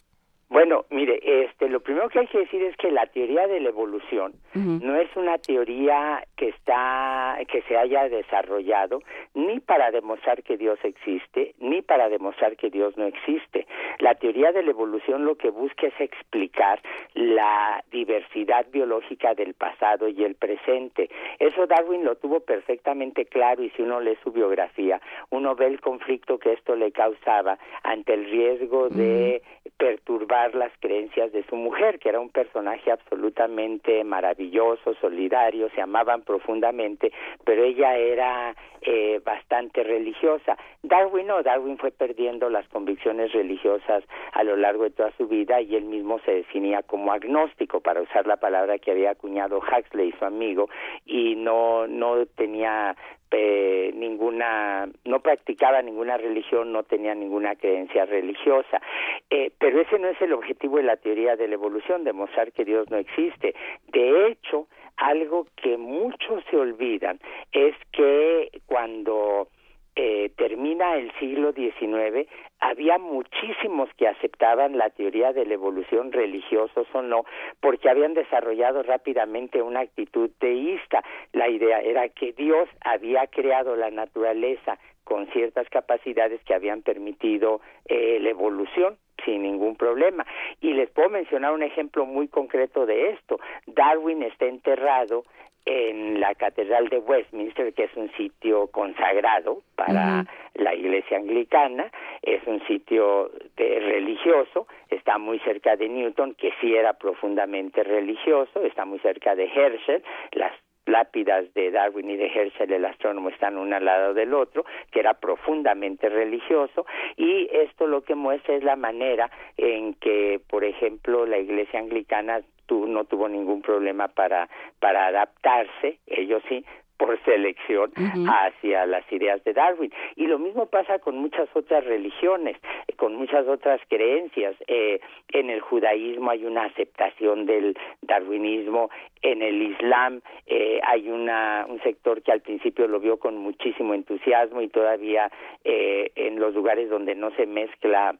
[0.49, 3.69] Bueno, mire, este, lo primero que hay que decir es que la teoría de la
[3.69, 8.99] evolución no es una teoría que está, que se haya desarrollado
[9.35, 13.67] ni para demostrar que Dios existe, ni para demostrar que Dios no existe.
[13.99, 16.81] La teoría de la evolución lo que busca es explicar
[17.13, 21.11] la diversidad biológica del pasado y el presente.
[21.37, 25.79] Eso Darwin lo tuvo perfectamente claro y si uno lee su biografía, uno ve el
[25.79, 29.43] conflicto que esto le causaba ante el riesgo de
[29.77, 36.21] perturbar las creencias de su mujer, que era un personaje absolutamente maravilloso, solidario, se amaban
[36.21, 37.11] profundamente,
[37.43, 40.57] pero ella era eh, bastante religiosa.
[40.83, 45.61] Darwin no, Darwin fue perdiendo las convicciones religiosas a lo largo de toda su vida
[45.61, 50.13] y él mismo se definía como agnóstico, para usar la palabra que había acuñado Huxley,
[50.17, 50.69] su amigo,
[51.05, 52.95] y no, no tenía
[53.31, 58.81] eh, ninguna, no practicaba ninguna religión, no tenía ninguna creencia religiosa.
[59.29, 62.65] Eh, pero ese no es el objetivo de la teoría de la evolución, demostrar que
[62.65, 63.55] Dios no existe.
[63.91, 67.19] De hecho, algo que muchos se olvidan
[67.51, 69.47] es que cuando
[69.95, 72.25] eh, termina el siglo XIX,
[72.59, 77.23] había muchísimos que aceptaban la teoría de la evolución religiosos o no,
[77.59, 81.03] porque habían desarrollado rápidamente una actitud teísta.
[81.33, 84.79] La idea era que Dios había creado la naturaleza
[85.09, 88.95] con ciertas capacidades que habían permitido eh, la evolución
[89.25, 90.23] sin ningún problema.
[90.61, 93.39] Y les puedo mencionar un ejemplo muy concreto de esto.
[93.65, 95.25] Darwin está enterrado
[95.65, 101.91] en la Catedral de Westminster, que es un sitio consagrado para la Iglesia Anglicana,
[102.21, 108.61] es un sitio de, religioso, está muy cerca de Newton, que sí era profundamente religioso,
[108.61, 110.53] está muy cerca de Herschel, las
[110.89, 114.99] lápidas de Darwin y de Herschel, el astrónomo, están uno al lado del otro, que
[114.99, 121.25] era profundamente religioso, y esto lo que muestra es la manera en que, por ejemplo,
[121.25, 124.47] la Iglesia Anglicana no tuvo ningún problema para,
[124.79, 126.63] para adaptarse, ellos sí,
[126.99, 127.91] por selección
[128.27, 129.91] hacia las ideas de Darwin.
[130.17, 132.57] Y lo mismo pasa con muchas otras religiones,
[132.97, 134.55] con muchas otras creencias.
[134.67, 138.89] Eh, en el judaísmo hay una aceptación del darwinismo,
[139.21, 143.93] en el islam eh, hay una, un sector que al principio lo vio con muchísimo
[143.93, 145.31] entusiasmo y todavía
[145.63, 148.15] eh, en los lugares donde no se mezcla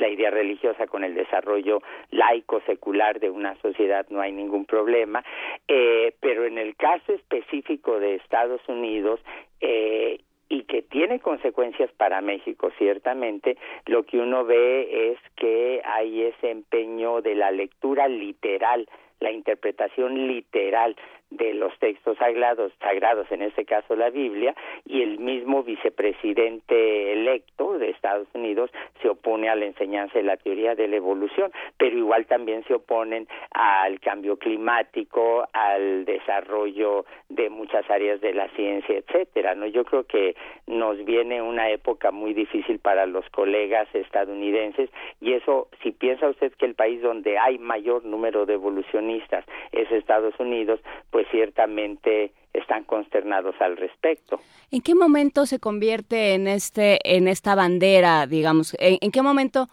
[0.00, 5.24] la idea religiosa con el desarrollo laico secular de una sociedad no hay ningún problema.
[5.66, 9.20] Eh, pero en el caso específico de Estados Unidos
[9.60, 16.22] eh, y que tiene consecuencias para México, ciertamente, lo que uno ve es que hay
[16.22, 18.88] ese empeño de la lectura literal,
[19.20, 20.96] la interpretación literal
[21.30, 24.54] de los textos sagrados, sagrados, en este caso la Biblia,
[24.86, 28.70] y el mismo vicepresidente electo de Estados Unidos
[29.02, 32.74] se opone a la enseñanza de la teoría de la evolución, pero igual también se
[32.74, 39.54] oponen al cambio climático, al desarrollo de muchas áreas de la ciencia, etcétera.
[39.54, 40.34] No, yo creo que
[40.66, 46.52] nos viene una época muy difícil para los colegas estadounidenses y eso, si piensa usted
[46.54, 52.84] que el país donde hay mayor número de evolucionistas es Estados Unidos, pues ciertamente están
[52.84, 54.40] consternados al respecto.
[54.70, 58.76] ¿En qué momento se convierte en este en esta bandera, digamos?
[58.78, 59.68] ¿En, qué momento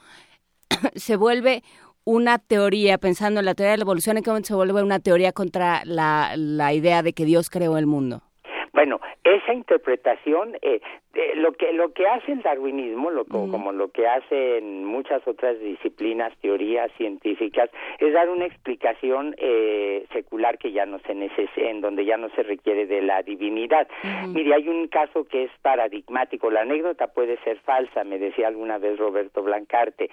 [0.95, 1.63] se vuelve
[2.03, 4.99] una teoría, pensando en la teoría de la evolución, en qué momento se vuelve una
[4.99, 8.21] teoría contra la, la idea de que Dios creó el mundo?
[8.75, 10.81] Bueno, esa interpretación, eh,
[11.35, 15.57] lo que lo que hace el darwinismo, lo, como lo que hace en muchas otras
[15.61, 21.79] disciplinas, teorías científicas, es dar una explicación eh, secular que ya no se necesita, en
[21.79, 23.87] donde ya no se requiere de la divinidad.
[24.27, 26.51] Mire, hay un caso que es paradigmático.
[26.51, 30.09] La anécdota puede ser falsa, me decía alguna vez Roberto Blancarte,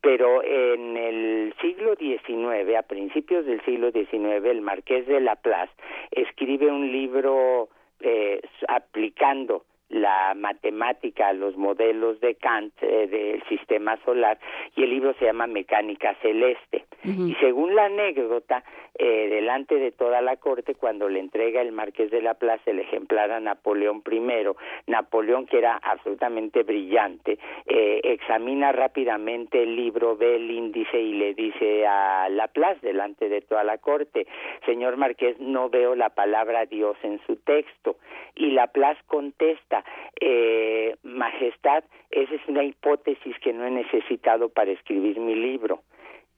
[0.00, 5.72] pero en el siglo XIX, a principios del siglo XIX, el marqués de Laplace
[6.12, 7.68] escribe un libro
[8.00, 14.38] eh, aplicando la matemática a los modelos de Kant eh, del sistema solar
[14.74, 16.84] y el libro se llama Mecánica Celeste.
[17.06, 18.64] Y según la anécdota,
[18.98, 22.80] eh, delante de toda la corte, cuando le entrega el Marqués de la Plaza el
[22.80, 30.36] ejemplar a Napoleón I, Napoleón, que era absolutamente brillante, eh, examina rápidamente el libro, ve
[30.36, 34.26] el índice y le dice a Laplace, delante de toda la corte,
[34.64, 37.96] señor Marqués, no veo la palabra Dios en su texto.
[38.34, 39.84] Y Laplace contesta,
[40.20, 45.82] eh, Majestad, esa es una hipótesis que no he necesitado para escribir mi libro.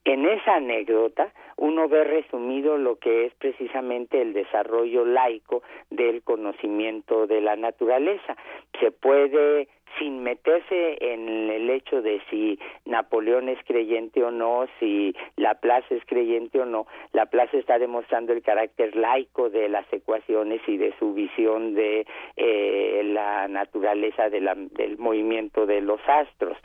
[0.08, 7.26] En esa anécdota uno ve resumido lo que es precisamente el desarrollo laico del conocimiento
[7.26, 8.34] de la naturaleza.
[8.80, 15.14] Se puede sin meterse en el hecho de si Napoleón es creyente o no, si
[15.36, 20.76] Laplace es creyente o no, Laplace está demostrando el carácter laico de las ecuaciones y
[20.76, 26.56] de su visión de eh, la naturaleza de la, del movimiento de los astros.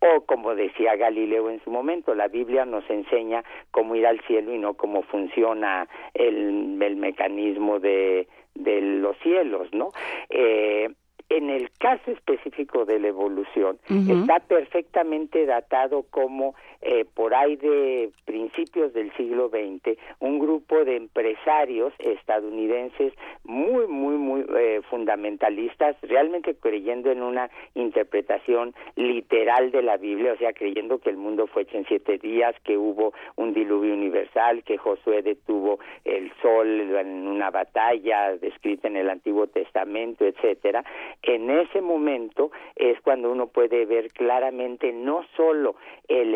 [0.00, 4.54] O como decía Galileo en su momento, la Biblia nos enseña cómo ir al cielo
[4.54, 9.90] y no cómo funciona el, el mecanismo de, de los cielos, ¿no?
[10.30, 10.88] Eh,
[11.30, 18.10] en el caso específico de la evolución, está perfectamente datado como eh, por ahí de
[18.24, 23.12] principios del siglo XX, un grupo de empresarios estadounidenses
[23.44, 30.38] muy, muy, muy eh, fundamentalistas, realmente creyendo en una interpretación literal de la Biblia, o
[30.38, 34.62] sea, creyendo que el mundo fue hecho en siete días, que hubo un diluvio universal,
[34.62, 40.84] que Josué detuvo el sol en una batalla descrita en el Antiguo Testamento, etcétera,
[41.22, 45.76] en ese momento es cuando uno puede ver claramente no solo
[46.08, 46.34] el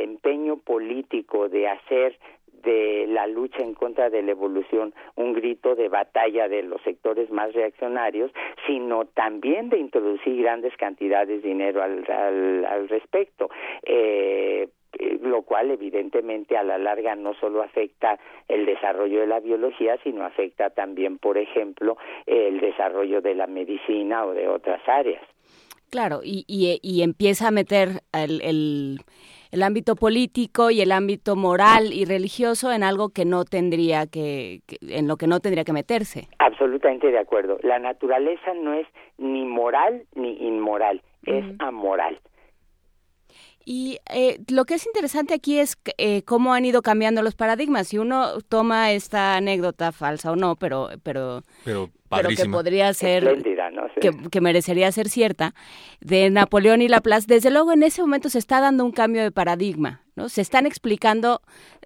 [0.57, 2.19] político de hacer
[2.63, 7.31] de la lucha en contra de la evolución un grito de batalla de los sectores
[7.31, 8.31] más reaccionarios,
[8.67, 13.51] sino también de introducir grandes cantidades de dinero al, al, respecto.
[13.83, 14.69] Eh,
[14.99, 19.97] eh, lo cual evidentemente a la larga no solo afecta el desarrollo de la biología,
[20.05, 25.23] sino afecta también, por ejemplo, el desarrollo de la medicina o de otras áreas.
[25.93, 28.99] Claro, y, y, empieza a meter el, el,
[29.61, 35.09] ámbito político y el ámbito moral y religioso en algo que no tendría que, en
[35.09, 36.29] lo que no tendría que meterse.
[36.39, 37.59] Absolutamente de acuerdo.
[37.63, 38.87] La naturaleza no es
[39.19, 42.19] ni moral ni inmoral, es amoral.
[43.65, 47.89] Y eh, lo que es interesante aquí es eh, cómo han ido cambiando los paradigmas.
[47.89, 51.91] Si uno toma esta anécdota falsa o no, pero pero pero,
[52.37, 53.43] que podría ser
[54.31, 55.55] que, merecería ser cierta
[56.01, 59.31] de Napoleón y Laplace, desde luego en ese momento se está dando un cambio de
[59.31, 60.29] paradigma, ¿no?
[60.29, 61.41] Se están explicando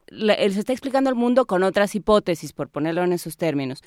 [0.09, 3.83] se está explicando el mundo con otras hipótesis, por ponerlo en esos términos.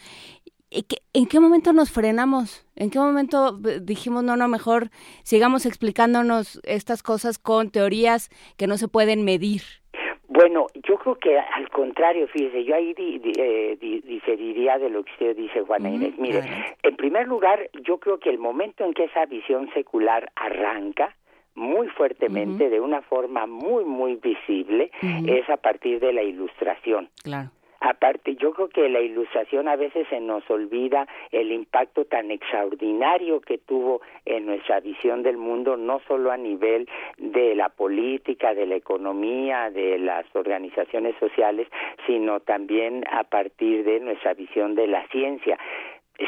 [0.72, 2.66] ¿En qué momento nos frenamos?
[2.76, 4.90] ¿En qué momento dijimos, no, no, mejor
[5.24, 9.62] sigamos explicándonos estas cosas con teorías que no se pueden medir?
[10.28, 15.36] Bueno, yo creo que al contrario, fíjese, yo ahí eh, diferiría de lo que usted
[15.36, 16.14] dice, Juana Inés.
[16.20, 16.42] Mire,
[16.84, 21.16] en primer lugar, yo creo que el momento en que esa visión secular arranca,
[21.56, 27.10] muy fuertemente, de una forma muy, muy visible, es a partir de la ilustración.
[27.24, 27.50] Claro.
[27.82, 33.40] Aparte, yo creo que la ilustración a veces se nos olvida el impacto tan extraordinario
[33.40, 38.66] que tuvo en nuestra visión del mundo, no solo a nivel de la política, de
[38.66, 41.68] la economía, de las organizaciones sociales,
[42.06, 45.58] sino también a partir de nuestra visión de la ciencia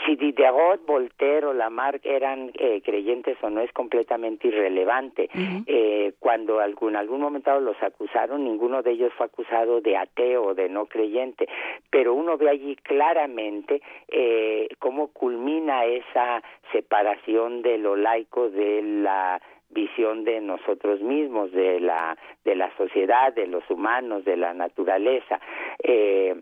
[0.06, 5.30] si Diderot, Voltaire o Lamarck eran eh, creyentes o no es completamente irrelevante.
[5.68, 10.54] eh, cuando algún algún momento los acusaron, ninguno de ellos fue acusado de ateo o
[10.54, 11.48] de no creyente,
[11.89, 19.42] pero uno ve allí claramente eh, cómo culmina esa separación de lo laico de la
[19.70, 25.39] visión de nosotros mismos, de la de la sociedad, de los humanos, de la naturaleza.
[25.84, 26.36] Eh,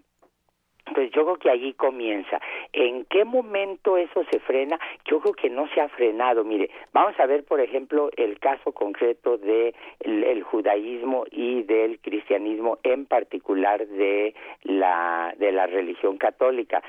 [0.90, 2.40] entonces yo creo que allí comienza.
[2.74, 4.80] ¿En qué momento eso se frena?
[5.06, 6.44] Yo creo que no se ha frenado.
[6.44, 12.80] Mire, vamos a ver, por ejemplo, el caso concreto de el, judaísmo y del cristianismo,
[12.84, 14.34] en particular de
[14.64, 16.82] la de la religión católica.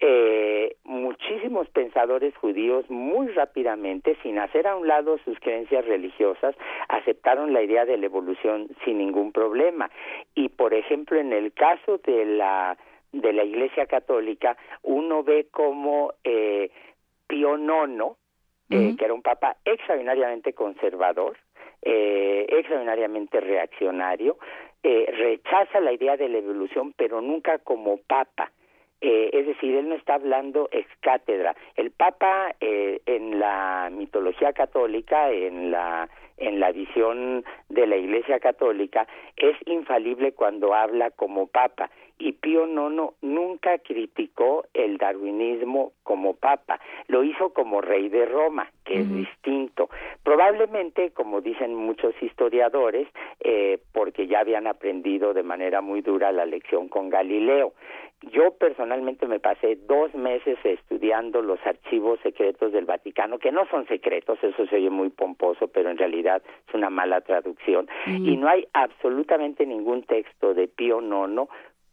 [0.00, 6.54] Eh, muchísimos pensadores judíos muy rápidamente, sin hacer a un lado sus creencias religiosas,
[6.88, 9.90] aceptaron la idea de la evolución sin ningún problema.
[10.36, 12.76] Y, por ejemplo, en el caso de la
[13.12, 16.70] de la Iglesia Católica, uno ve como eh,
[17.26, 18.16] Pío IX,
[18.70, 21.38] eh, que era un papa extraordinariamente conservador,
[21.82, 24.36] eh, extraordinariamente reaccionario,
[24.82, 28.52] eh, rechaza la idea de la evolución, pero nunca como papa.
[29.00, 31.54] Eh, es decir, él no está hablando ex cátedra.
[31.76, 38.38] El Papa eh, en la mitología católica, en la en la visión de la Iglesia
[38.38, 46.34] Católica, es infalible cuando habla como Papa y Pío IX nunca criticó el darwinismo como
[46.34, 49.88] papa, lo hizo como rey de Roma, que es distinto.
[50.24, 53.08] Probablemente, como dicen muchos historiadores,
[53.40, 57.72] eh, porque ya habían aprendido de manera muy dura la lección con Galileo.
[58.32, 63.86] yo personalmente me pasé dos meses estudiando los archivos secretos del Vaticano, que no son
[63.86, 67.88] secretos, eso se oye muy pomposo, pero en realidad es una mala traducción.
[68.06, 71.48] Y no hay absolutamente ningún texto de Pío IX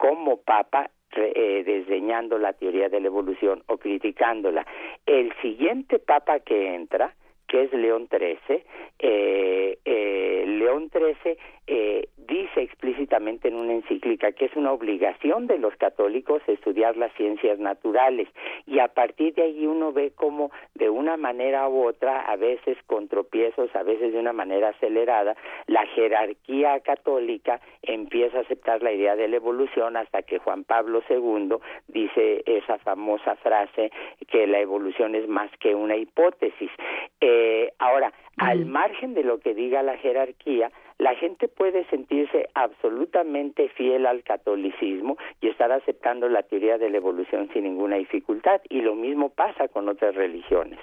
[0.07, 4.67] como Papa eh, desdeñando la teoría de la evolución o criticándola.
[5.07, 7.15] El siguiente Papa que entra,
[7.47, 8.63] que es León XIII,
[8.99, 11.37] eh, eh, León XIII
[11.67, 17.13] eh, dice explícitamente en una encíclica que es una obligación de los católicos estudiar las
[17.13, 18.27] ciencias naturales
[18.65, 22.77] y a partir de ahí uno ve cómo de una manera u otra, a veces
[22.87, 25.35] con tropiezos, a veces de una manera acelerada,
[25.67, 31.01] la jerarquía católica empieza a aceptar la idea de la evolución hasta que Juan Pablo
[31.09, 33.91] II dice esa famosa frase
[34.27, 36.71] que la evolución es más que una hipótesis.
[37.19, 37.34] Eh,
[37.79, 44.05] ahora, al margen de lo que diga la jerarquía, la gente puede sentirse absolutamente fiel
[44.05, 48.95] al catolicismo y estar aceptando la teoría de la evolución sin ninguna dificultad, y lo
[48.95, 50.79] mismo pasa con otras religiones.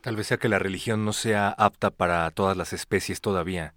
[0.00, 3.74] Tal vez sea que la religión no sea apta para todas las especies todavía.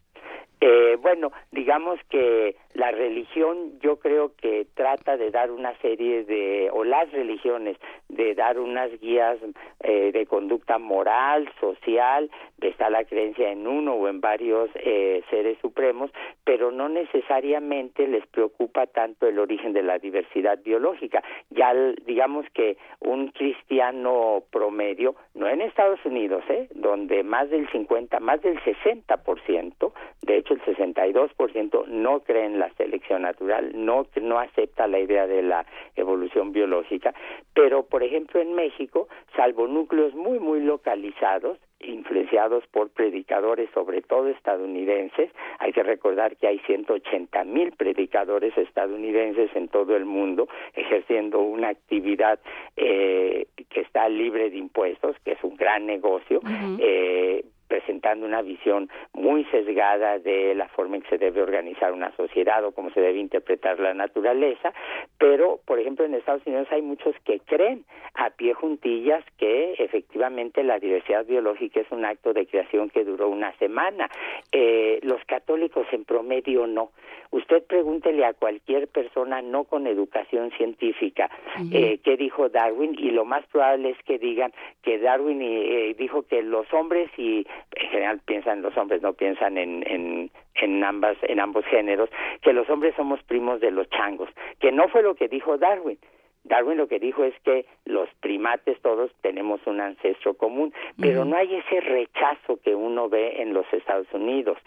[0.61, 6.69] Eh, bueno, digamos que la religión yo creo que trata de dar una serie de,
[6.71, 7.77] o las religiones,
[8.09, 9.37] de dar unas guías
[9.81, 12.29] eh, de conducta moral, social,
[12.61, 16.11] está la creencia en uno o en varios eh, seres supremos,
[16.43, 21.23] pero no necesariamente les preocupa tanto el origen de la diversidad biológica.
[21.49, 21.73] Ya
[22.05, 26.67] digamos que un cristiano promedio, no en Estados Unidos, ¿eh?
[26.73, 29.93] donde más del 50, más del 60%,
[30.23, 35.27] de hecho el 62% no cree en la selección natural, no, no acepta la idea
[35.27, 35.65] de la
[35.95, 37.13] evolución biológica,
[37.53, 44.27] pero por ejemplo en México, salvo núcleos muy, muy localizados, influenciados por predicadores, sobre todo
[44.27, 45.29] estadounidenses.
[45.59, 51.69] Hay que recordar que hay 180 mil predicadores estadounidenses en todo el mundo ejerciendo una
[51.69, 52.39] actividad
[52.75, 56.39] eh, que está libre de impuestos, que es un gran negocio.
[56.79, 62.15] eh, presentando una visión muy sesgada de la forma en que se debe organizar una
[62.15, 64.71] sociedad o cómo se debe interpretar la naturaleza,
[65.17, 70.63] pero por ejemplo en Estados Unidos hay muchos que creen a pie juntillas que efectivamente
[70.63, 74.09] la diversidad biológica es un acto de creación que duró una semana.
[74.53, 76.91] Eh, los católicos en promedio no.
[77.31, 81.29] Usted pregúntele a cualquier persona no con educación científica
[81.71, 86.23] eh, qué dijo Darwin y lo más probable es que digan que Darwin eh, dijo
[86.23, 87.45] que los hombres y
[87.75, 92.09] en general piensan los hombres no piensan en, en en ambas en ambos géneros
[92.41, 95.97] que los hombres somos primos de los changos que no fue lo que dijo Darwin
[96.45, 101.35] Darwin lo que dijo es que los primates todos tenemos un ancestro común, pero no
[101.35, 104.57] hay ese rechazo que uno ve en los Estados Unidos.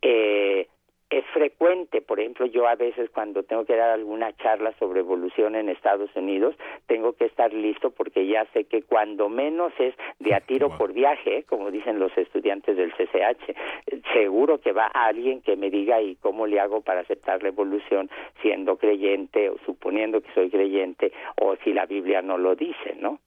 [0.00, 0.66] Eh,
[1.08, 5.54] es frecuente, por ejemplo, yo a veces cuando tengo que dar alguna charla sobre evolución
[5.54, 10.34] en Estados Unidos, tengo que estar listo porque ya sé que cuando menos es de
[10.34, 13.54] a tiro por viaje, como dicen los estudiantes del CCH,
[14.12, 18.10] seguro que va alguien que me diga y cómo le hago para aceptar la evolución
[18.42, 23.20] siendo creyente o suponiendo que soy creyente o si la Biblia no lo dice, ¿no?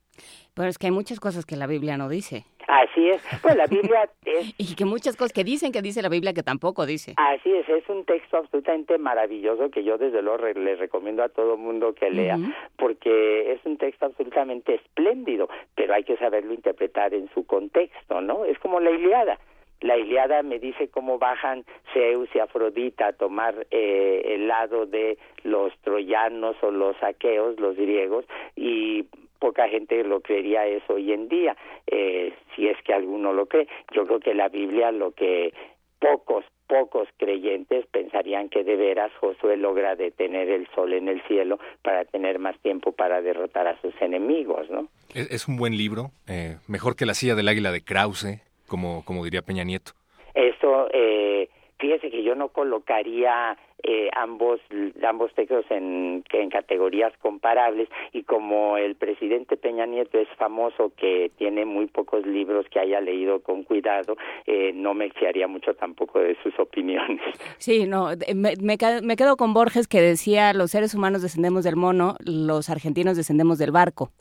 [0.53, 2.45] Pero es que hay muchas cosas que la Biblia no dice.
[2.67, 3.22] Así es.
[3.41, 6.43] Pues la Biblia es Y que muchas cosas que dicen que dice la Biblia que
[6.43, 7.13] tampoco dice.
[7.17, 11.30] Así es, es un texto absolutamente maravilloso que yo desde luego re- le recomiendo a
[11.30, 12.38] todo mundo que lea,
[12.78, 18.45] porque es un texto absolutamente espléndido, pero hay que saberlo interpretar en su contexto, ¿no?
[18.45, 19.39] Es como la Iliada.
[19.82, 21.63] La Iliada me dice cómo bajan
[21.93, 27.76] Zeus y Afrodita a tomar eh, el lado de los troyanos o los aqueos, los
[27.78, 28.26] griegos,
[28.57, 29.05] y
[29.39, 31.55] poca gente lo creería eso hoy en día,
[31.87, 33.67] eh, si es que alguno lo cree.
[33.93, 35.53] Yo creo que la Biblia lo que
[35.99, 41.59] pocos, pocos creyentes pensarían que de veras Josué logra detener el sol en el cielo
[41.81, 44.87] para tener más tiempo para derrotar a sus enemigos, ¿no?
[45.13, 49.03] Es, es un buen libro, eh, mejor que La silla del águila de Krause, como,
[49.05, 49.93] como diría Peña Nieto.
[50.33, 51.49] Eso, eh,
[51.80, 54.59] fíjese que yo no colocaría eh, ambos
[55.07, 61.63] ambos textos en, categorías comparables y como el presidente Peña Nieto es famoso que tiene
[61.63, 66.36] muy pocos libros que haya leído con cuidado, eh, no me fiaría mucho tampoco de
[66.43, 67.21] sus opiniones.
[67.57, 71.63] Sí, no, eh, me, me me quedo con Borges que decía, los seres humanos descendemos
[71.63, 74.11] del mono, los argentinos descendemos del barco.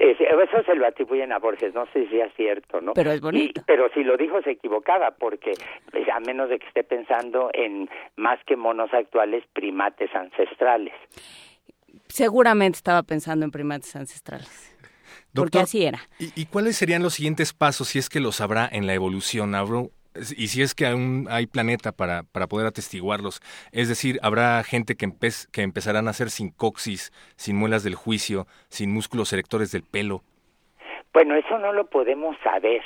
[0.00, 2.92] Eh, eso se lo atribuyen a Borges, no sé si sea cierto, ¿no?
[2.94, 3.60] Pero es bonito.
[3.60, 5.52] Y- pero si lo dijo se equivocaba, porque
[5.90, 10.94] pues, a menos de que esté pensando en más que monos actuales, primates ancestrales.
[12.08, 14.74] Seguramente estaba pensando en primates ancestrales.
[15.34, 16.00] Porque Doctor, así era.
[16.18, 19.54] ¿y, y cuáles serían los siguientes pasos, si es que los habrá en la evolución?
[19.54, 19.88] Habrá-
[20.36, 23.40] y si es que aún hay planeta para, para poder atestiguarlos.
[23.72, 25.10] Es decir, habrá gente que,
[25.52, 30.22] que empezará a nacer sin coxis, sin muelas del juicio, sin músculos erectores del pelo.
[31.12, 32.82] Bueno, eso no lo podemos saber.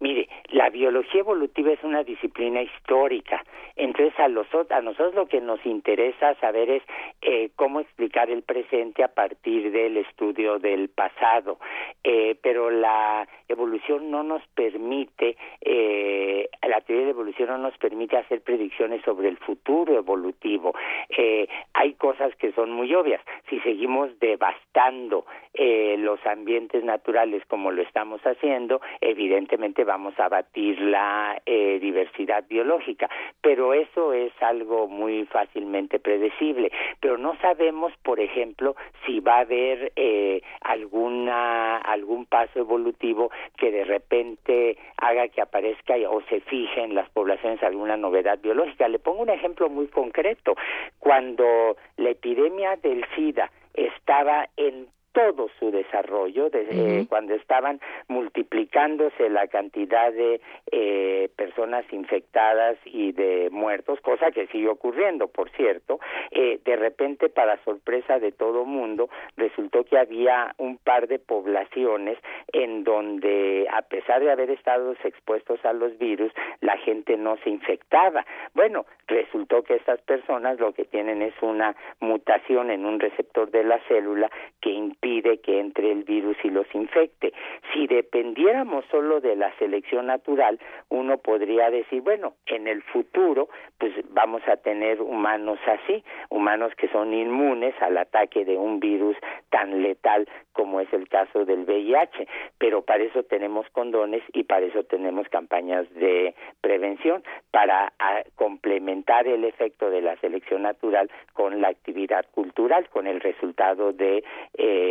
[0.00, 3.44] Mire, la biología evolutiva es una disciplina histórica,
[3.74, 6.82] entonces a, los, a nosotros lo que nos interesa saber es
[7.20, 11.58] eh, cómo explicar el presente a partir del estudio del pasado,
[12.04, 18.16] eh, pero la evolución no nos permite, eh, la teoría de evolución no nos permite
[18.16, 20.74] hacer predicciones sobre el futuro evolutivo.
[21.08, 23.20] Eh, hay cosas que son muy obvias.
[23.48, 25.24] Si seguimos devastando
[25.54, 32.44] eh, los ambientes naturales como lo estamos haciendo, evidentemente vamos a batir la eh, diversidad
[32.46, 33.08] biológica,
[33.40, 36.70] pero eso es algo muy fácilmente predecible.
[37.00, 38.76] Pero no sabemos, por ejemplo,
[39.06, 45.94] si va a haber eh, alguna algún paso evolutivo que de repente haga que aparezca
[46.10, 48.88] o se fije en las poblaciones alguna novedad biológica.
[48.88, 50.54] Le pongo un ejemplo muy concreto.
[50.98, 59.28] Cuando la epidemia del SIDA estaba en todo su desarrollo, de, eh, cuando estaban multiplicándose
[59.30, 60.40] la cantidad de
[60.70, 65.98] eh, personas infectadas y de muertos, cosa que sigue ocurriendo, por cierto,
[66.30, 72.18] eh, de repente, para sorpresa de todo mundo, resultó que había un par de poblaciones
[72.52, 77.50] en donde, a pesar de haber estado expuestos a los virus, la gente no se
[77.50, 78.24] infectaba.
[78.54, 83.64] Bueno, resultó que estas personas lo que tienen es una mutación en un receptor de
[83.64, 84.30] la célula
[84.60, 84.70] que
[85.00, 87.32] impide que entre el virus y los infecte.
[87.72, 93.92] Si dependiéramos solo de la selección natural, uno podría decir, bueno, en el futuro, pues
[94.10, 99.16] vamos a tener humanos así, humanos que son inmunes al ataque de un virus
[99.50, 102.26] tan letal como es el caso del VIH,
[102.58, 107.22] pero para eso tenemos condones y para eso tenemos campañas de prevención,
[107.52, 113.20] para ah, complementar el efecto de la selección natural con la actividad cultural, con el
[113.20, 114.24] resultado de
[114.54, 114.87] eh,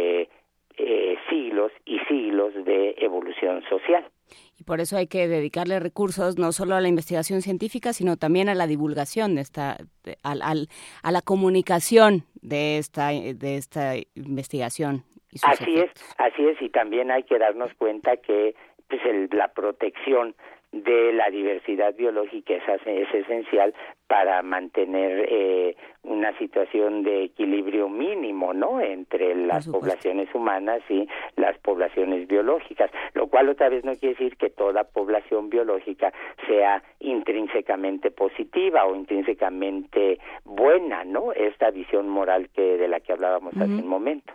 [0.78, 4.06] eh, siglos y siglos de evolución social.
[4.60, 8.50] Y por eso hay que dedicarle recursos no solo a la investigación científica, sino también
[8.50, 9.78] a la divulgación de esta,
[10.24, 10.68] al, al,
[11.04, 15.04] a la comunicación de esta, de esta investigación.
[15.32, 16.04] Y sus así efectos.
[16.04, 18.56] es, así es, y también hay que darnos cuenta que
[18.90, 20.36] pues el, la protección
[20.84, 23.74] de la diversidad biológica es, es esencial
[24.08, 28.80] para mantener eh, una situación de equilibrio mínimo, ¿no?
[28.80, 34.38] Entre las poblaciones humanas y las poblaciones biológicas, lo cual otra vez no quiere decir
[34.38, 36.14] que toda población biológica
[36.48, 41.34] sea intrínsecamente positiva o intrínsecamente buena, ¿no?
[41.34, 44.34] Esta visión moral que de la que hablábamos hace un momento.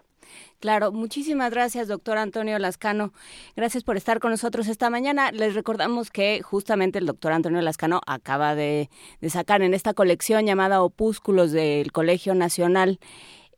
[0.63, 3.11] Claro, muchísimas gracias, doctor Antonio Lascano.
[3.57, 5.33] Gracias por estar con nosotros esta mañana.
[5.33, 8.89] Les recordamos que justamente el doctor Antonio Lascano acaba de,
[9.21, 13.01] de sacar en esta colección llamada Opúsculos del Colegio Nacional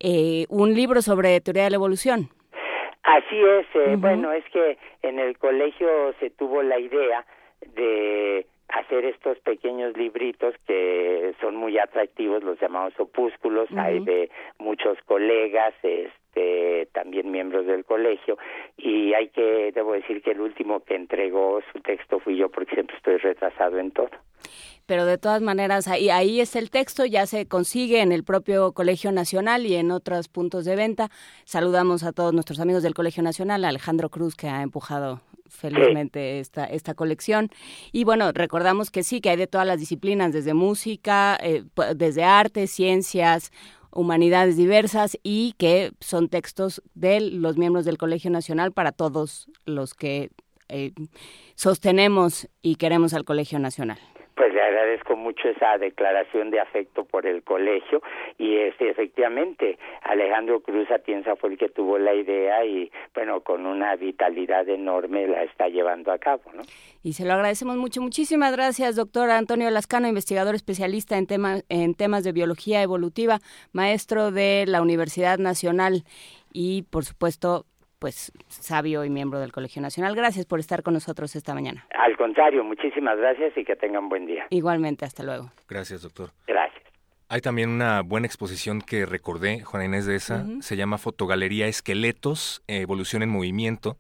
[0.01, 2.31] eh, un libro sobre teoría de la evolución.
[3.03, 7.27] Así es, eh, bueno, es que en el colegio se tuvo la idea
[7.77, 14.97] de hacer estos pequeños libritos que son muy atractivos, los llamados opúsculos, hay de muchos
[15.05, 16.24] colegas, este,
[16.93, 18.39] también miembros del colegio,
[18.77, 22.75] y hay que, debo decir que el último que entregó su texto fui yo porque
[22.75, 24.11] siempre estoy retrasado en todo.
[24.87, 28.73] Pero de todas maneras, ahí, ahí es el texto, ya se consigue en el propio
[28.73, 31.09] Colegio Nacional y en otros puntos de venta.
[31.45, 36.41] Saludamos a todos nuestros amigos del Colegio Nacional, a Alejandro Cruz, que ha empujado felizmente
[36.41, 37.49] esta, esta colección.
[37.93, 41.65] Y bueno, recordamos que sí, que hay de todas las disciplinas, desde música, eh,
[41.95, 43.53] desde arte, ciencias,
[43.95, 49.95] humanidades diversas y que son textos de los miembros del Colegio Nacional para todos los
[49.95, 50.31] que
[50.69, 50.93] eh,
[51.55, 53.99] sostenemos y queremos al Colegio Nacional
[54.35, 58.03] pues le agradezco mucho esa declaración de afecto por el colegio
[58.39, 63.67] y este efectivamente Alejandro Cruz Atienza fue el que tuvo la idea y bueno con
[63.67, 66.63] una vitalidad enorme la está llevando a cabo ¿no?
[67.03, 71.95] y se lo agradecemos mucho muchísimas gracias doctor Antonio Lascano investigador especialista en temas en
[71.95, 73.39] temas de biología evolutiva
[73.73, 76.05] maestro de la Universidad Nacional
[76.53, 77.67] y por supuesto
[77.99, 80.15] pues sabio y miembro del Colegio Nacional.
[80.15, 81.87] Gracias por estar con nosotros esta mañana.
[81.99, 84.47] Al contrario, muchísimas gracias y que tengan buen día.
[84.51, 85.51] Igualmente, hasta luego.
[85.69, 86.31] Gracias, doctor.
[86.47, 86.83] Gracias.
[87.29, 90.63] Hay también una buena exposición que recordé, Juana Inés de esa, uh -huh.
[90.63, 93.97] se llama Fotogalería Esqueletos, Evolución en Movimiento,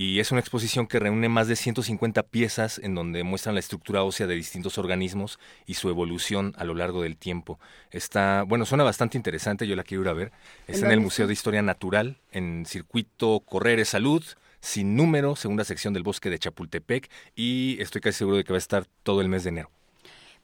[0.00, 4.02] y es una exposición que reúne más de 150 piezas en donde muestran la estructura
[4.02, 7.60] ósea de distintos organismos y su evolución a lo largo del tiempo.
[7.90, 10.32] Está, bueno, suena bastante interesante, yo la quiero ir a ver.
[10.66, 14.24] Está en el Museo de Historia Natural, en Circuito Correr Salud,
[14.62, 18.56] sin número, segunda sección del bosque de Chapultepec y estoy casi seguro de que va
[18.56, 19.70] a estar todo el mes de enero.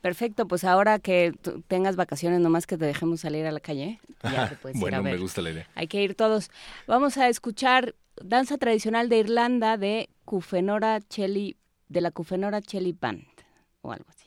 [0.01, 1.33] Perfecto, pues ahora que
[1.69, 4.99] tengas vacaciones, nomás que te dejemos salir a la calle, ya te puedes ir bueno,
[4.99, 5.15] a ver.
[5.15, 5.69] me gusta la idea.
[5.75, 6.51] Hay que ir todos.
[6.87, 11.57] Vamos a escuchar danza tradicional de Irlanda de Cufenora Chelly,
[11.89, 13.25] de la Cufenora Chelly Band,
[13.83, 14.27] o algo así.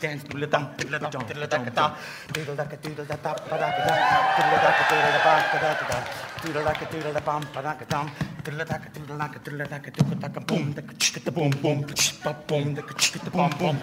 [0.00, 1.96] dance to the dump, to the dump, to the dump,
[2.32, 3.94] doodle like a doodle da da ba da da,
[4.36, 5.98] doodle like a doodle da ba da da da,
[6.42, 8.10] doodle like a doodle da bum ba da da,
[8.44, 11.24] doodle like a doodle like a doodle like a doodle like a boom, the chick
[11.24, 11.84] the boom boom,
[12.22, 13.78] pa boom, the chick the boom boom,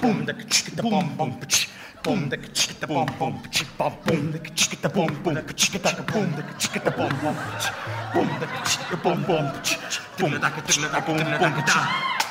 [0.00, 1.40] boom the chick the boom boom,
[2.02, 3.42] boom the chick the boom boom,
[3.78, 7.36] pa boom the chick the boom boom, chick the boom the chick the boom boom,
[8.14, 9.46] boom the chick the boom boom,
[10.18, 12.25] boom the chick the boom boom, boom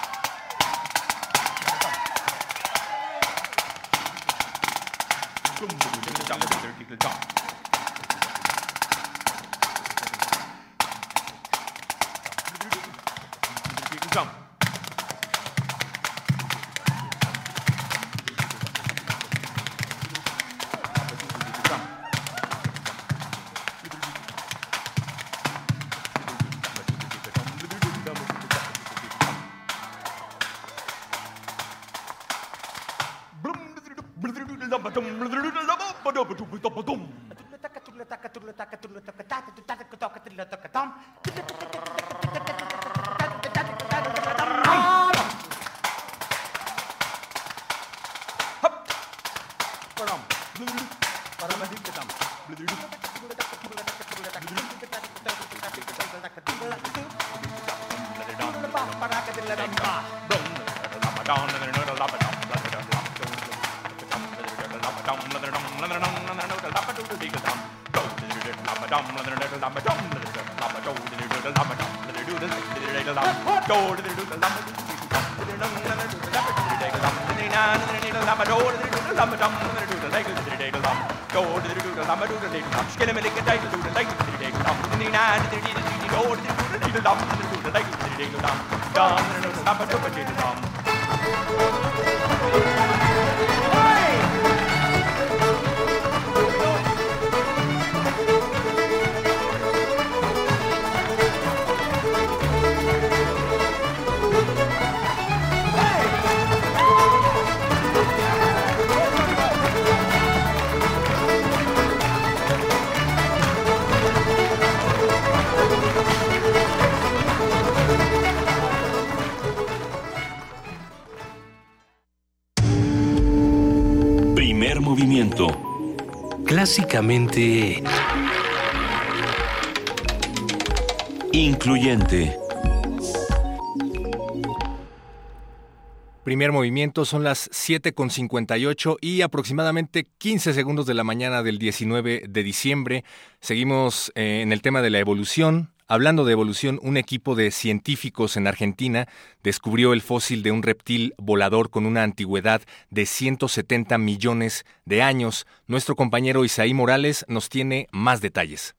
[136.23, 142.43] Primer movimiento son las 7.58 y aproximadamente 15 segundos de la mañana del 19 de
[142.43, 143.03] diciembre.
[143.39, 145.69] Seguimos eh, en el tema de la evolución.
[145.87, 149.07] Hablando de evolución, un equipo de científicos en Argentina
[149.43, 155.45] descubrió el fósil de un reptil volador con una antigüedad de 170 millones de años.
[155.67, 158.75] Nuestro compañero Isaí Morales nos tiene más detalles.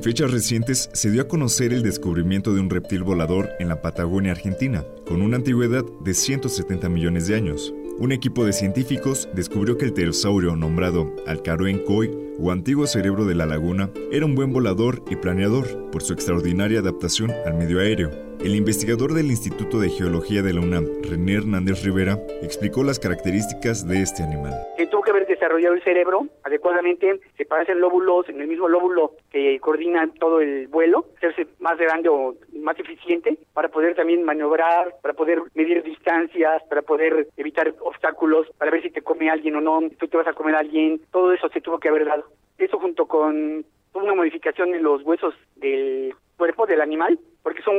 [0.00, 3.82] En fechas recientes se dio a conocer el descubrimiento de un reptil volador en la
[3.82, 7.74] Patagonia Argentina, con una antigüedad de 170 millones de años.
[7.98, 13.44] Un equipo de científicos descubrió que el pterosaurio nombrado Alcaroen-Coy, o antiguo cerebro de la
[13.44, 18.10] laguna, era un buen volador y planeador por su extraordinaria adaptación al medio aéreo.
[18.42, 23.86] El investigador del Instituto de Geología de la UNAM, René Hernández Rivera, explicó las características
[23.86, 24.54] de este animal.
[25.40, 30.68] Desarrollado el cerebro adecuadamente, se parecen lóbulos en el mismo lóbulo que coordina todo el
[30.68, 36.62] vuelo, hacerse más grande o más eficiente para poder también maniobrar, para poder medir distancias,
[36.68, 40.26] para poder evitar obstáculos, para ver si te come alguien o no, tú te vas
[40.26, 42.24] a comer a alguien, todo eso se tuvo que haber dado.
[42.58, 43.64] Eso junto con
[43.94, 47.74] una modificación en los huesos del cuerpo del animal, porque son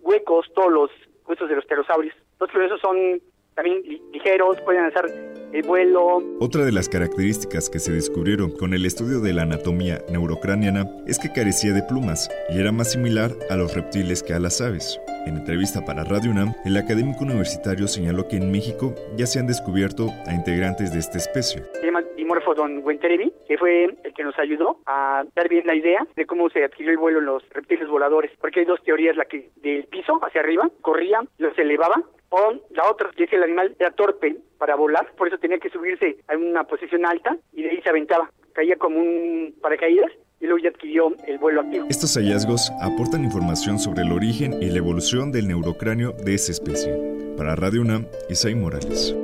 [0.00, 0.90] huecos todos los
[1.26, 2.14] huesos de los pterosaurios.
[2.38, 3.20] Los esos son
[3.58, 3.82] también
[4.12, 5.06] ligeros, pueden hacer
[5.52, 6.22] el vuelo.
[6.38, 11.18] Otra de las características que se descubrieron con el estudio de la anatomía neurocraniana es
[11.18, 15.00] que carecía de plumas y era más similar a los reptiles que a las aves.
[15.26, 19.48] En entrevista para Radio UNAM, el académico universitario señaló que en México ya se han
[19.48, 21.64] descubierto a integrantes de esta especie.
[21.80, 25.74] Se llama Dimorpho don Wenterebi, que fue el que nos ayudó a dar bien la
[25.74, 28.30] idea de cómo se adquirió el vuelo en los reptiles voladores.
[28.40, 32.90] Porque hay dos teorías, la que del piso hacia arriba corría, los elevaba, o la
[32.90, 36.36] otra, que es el animal era torpe para volar, por eso tenía que subirse a
[36.36, 38.30] una posición alta y de ahí se aventaba.
[38.52, 40.10] Caía como un paracaídas
[40.40, 41.86] y luego ya adquirió el vuelo activo.
[41.88, 46.94] Estos hallazgos aportan información sobre el origen y la evolución del neurocráneo de esa especie.
[47.36, 49.14] Para Radio UNAM, Isai Morales.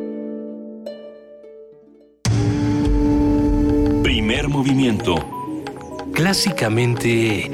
[4.03, 5.17] Primer movimiento.
[6.13, 7.51] Clásicamente...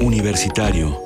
[0.00, 1.01] Universitario.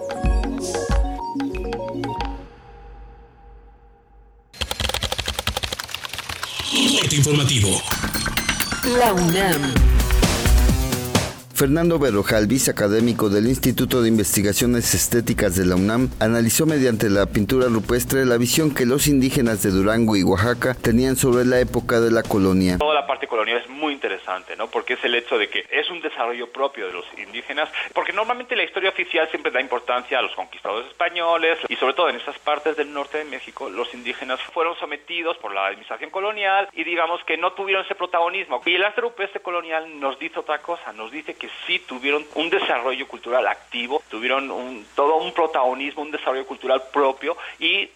[7.17, 7.83] Informativo.
[8.85, 9.96] La UNAM.
[11.57, 17.69] Fernando Berrojal, viceacadémico del Instituto de Investigaciones Estéticas de la UNAM, analizó mediante la pintura
[17.69, 22.11] rupestre la visión que los indígenas de Durango y Oaxaca tenían sobre la época de
[22.11, 22.77] la colonia.
[22.77, 24.69] Toda la parte colonial es muy interesante, ¿no?
[24.69, 28.55] Porque es el hecho de que es un desarrollo propio de los indígenas, porque normalmente
[28.55, 32.39] la historia oficial siempre da importancia a los conquistadores españoles y sobre todo en esas
[32.41, 37.25] partes del norte de México los indígenas fueron sometidos por la administración colonial y digamos
[37.25, 38.61] que no tuvieron ese protagonismo.
[38.67, 42.51] Y el arte rupestre colonial nos dice otra cosa, nos dice que sí tuvieron un
[42.51, 47.89] desarrollo cultural activo, tuvieron un, todo un protagonismo, un desarrollo cultural propio y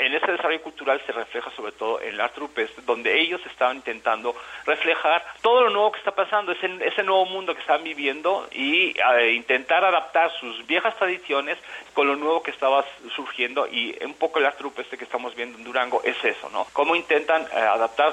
[0.00, 3.76] en ese desarrollo cultural se refleja sobre todo en el arte rupestre, donde ellos estaban
[3.76, 4.34] intentando
[4.64, 8.94] reflejar todo lo nuevo que está pasando, ese, ese nuevo mundo que están viviendo y
[8.98, 11.58] eh, intentar adaptar sus viejas tradiciones
[11.94, 12.84] con lo nuevo que estaba
[13.14, 16.66] surgiendo y un poco el arte rupestre que estamos viendo en Durango es eso, ¿no?
[16.72, 18.12] Cómo intentan eh, adaptar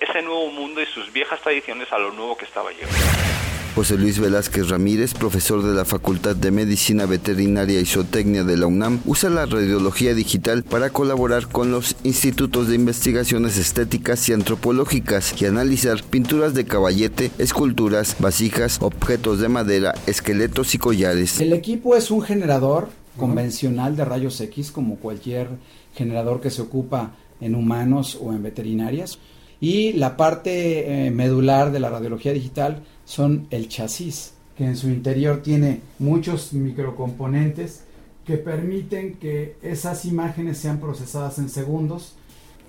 [0.00, 3.51] ese nuevo mundo y sus viejas tradiciones a lo nuevo que estaba llegando.
[3.74, 8.66] José Luis Velázquez Ramírez, profesor de la Facultad de Medicina Veterinaria y Zootecnia de la
[8.66, 15.40] UNAM, usa la radiología digital para colaborar con los institutos de investigaciones estéticas y antropológicas
[15.40, 21.40] y analizar pinturas de caballete, esculturas, vasijas, objetos de madera, esqueletos y collares.
[21.40, 25.48] El equipo es un generador convencional de rayos X como cualquier
[25.94, 29.18] generador que se ocupa en humanos o en veterinarias
[29.60, 34.88] Y la parte eh, medular de la radiología digital son el chasis, que en su
[34.88, 37.84] interior tiene muchos microcomponentes
[38.24, 42.14] que permiten que esas imágenes sean procesadas en segundos.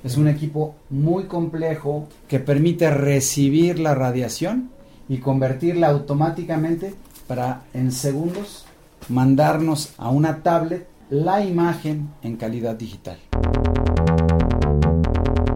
[0.04, 4.70] Es un equipo muy complejo que permite recibir la radiación
[5.08, 6.94] y convertirla automáticamente
[7.28, 8.66] para en segundos
[9.10, 13.18] mandarnos a una tablet la imagen en calidad digital.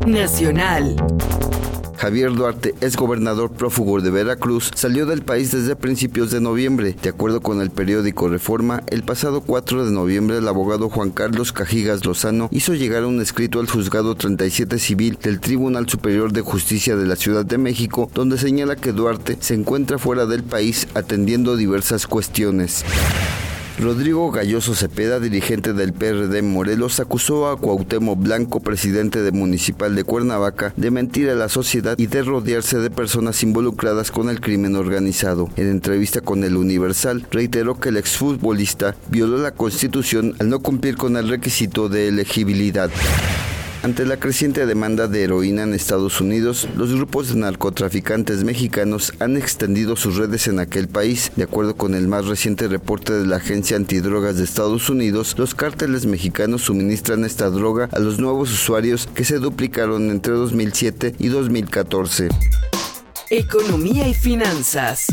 [0.06, 0.96] Nacional.
[1.98, 6.96] Javier Duarte, ex gobernador prófugo de Veracruz, salió del país desde principios de noviembre.
[7.02, 11.52] De acuerdo con el periódico Reforma, el pasado 4 de noviembre el abogado Juan Carlos
[11.52, 16.96] Cajigas Lozano hizo llegar un escrito al juzgado 37 civil del Tribunal Superior de Justicia
[16.96, 21.58] de la Ciudad de México, donde señala que Duarte se encuentra fuera del país atendiendo
[21.58, 22.86] diversas cuestiones.
[23.80, 30.04] Rodrigo Galloso Cepeda, dirigente del PRD Morelos, acusó a Cuauhtémoc Blanco, presidente de municipal de
[30.04, 34.76] Cuernavaca, de mentir a la sociedad y de rodearse de personas involucradas con el crimen
[34.76, 35.50] organizado.
[35.58, 40.98] En entrevista con el Universal, reiteró que el exfutbolista violó la Constitución al no cumplir
[40.98, 42.90] con el requisito de elegibilidad.
[43.88, 49.38] Ante la creciente demanda de heroína en Estados Unidos, los grupos de narcotraficantes mexicanos han
[49.38, 51.32] extendido sus redes en aquel país.
[51.38, 55.56] De acuerdo con el más reciente reporte de la Agencia Antidrogas de Estados Unidos, los
[55.56, 61.30] cárteles mexicanos suministran esta droga a los nuevos usuarios que se duplicaron entre 2007 y
[61.30, 62.28] 2014.
[63.30, 65.08] Economía y finanzas.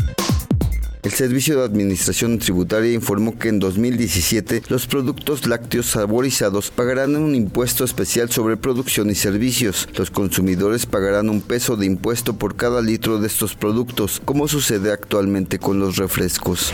[1.05, 7.35] El Servicio de Administración Tributaria informó que en 2017 los productos lácteos saborizados pagarán un
[7.35, 9.87] impuesto especial sobre producción y servicios.
[9.95, 14.91] Los consumidores pagarán un peso de impuesto por cada litro de estos productos, como sucede
[14.91, 16.73] actualmente con los refrescos.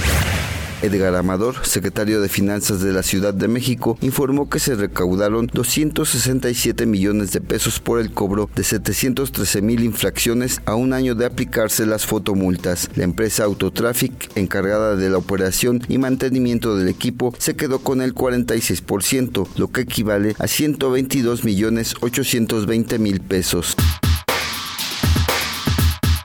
[0.82, 6.86] Edgar Amador, secretario de Finanzas de la Ciudad de México, informó que se recaudaron 267
[6.86, 11.86] millones de pesos por el cobro de 713 mil infracciones a un año de aplicarse
[11.86, 12.90] las fotomultas.
[12.96, 18.16] La empresa Autotraffic, encargada de la operación y mantenimiento del equipo, se quedó con el
[18.16, 23.76] 46%, lo que equivale a 122 millones 820 mil pesos.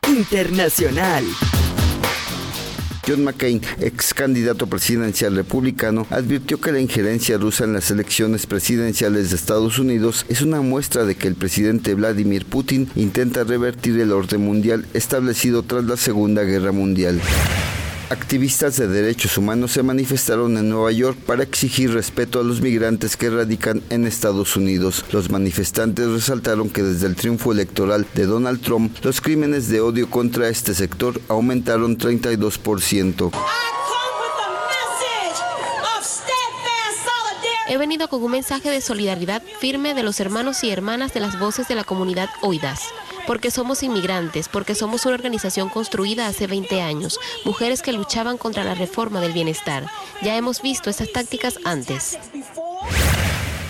[0.08, 1.24] Internacional.
[3.06, 9.30] John McCain, ex candidato presidencial republicano, advirtió que la injerencia rusa en las elecciones presidenciales
[9.30, 14.10] de Estados Unidos es una muestra de que el presidente Vladimir Putin intenta revertir el
[14.10, 17.20] orden mundial establecido tras la Segunda Guerra Mundial.
[18.08, 23.16] Activistas de derechos humanos se manifestaron en Nueva York para exigir respeto a los migrantes
[23.16, 25.04] que radican en Estados Unidos.
[25.10, 30.08] Los manifestantes resaltaron que desde el triunfo electoral de Donald Trump, los crímenes de odio
[30.08, 33.32] contra este sector aumentaron 32%.
[37.68, 41.40] He venido con un mensaje de solidaridad firme de los hermanos y hermanas de las
[41.40, 42.82] voces de la comunidad oídas
[43.26, 48.64] porque somos inmigrantes, porque somos una organización construida hace 20 años, mujeres que luchaban contra
[48.64, 49.86] la reforma del bienestar.
[50.22, 52.18] Ya hemos visto estas tácticas antes.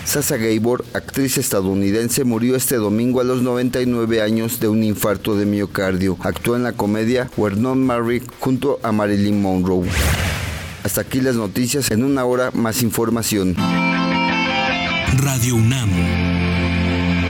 [0.07, 5.45] Sasa Gabor, actriz estadounidense, murió este domingo a los 99 años de un infarto de
[5.45, 6.17] miocardio.
[6.21, 9.89] Actuó en la comedia Where Not Married junto a Marilyn Monroe.
[10.85, 13.53] Hasta aquí las noticias, en una hora más información.
[15.17, 15.89] Radio UNAM,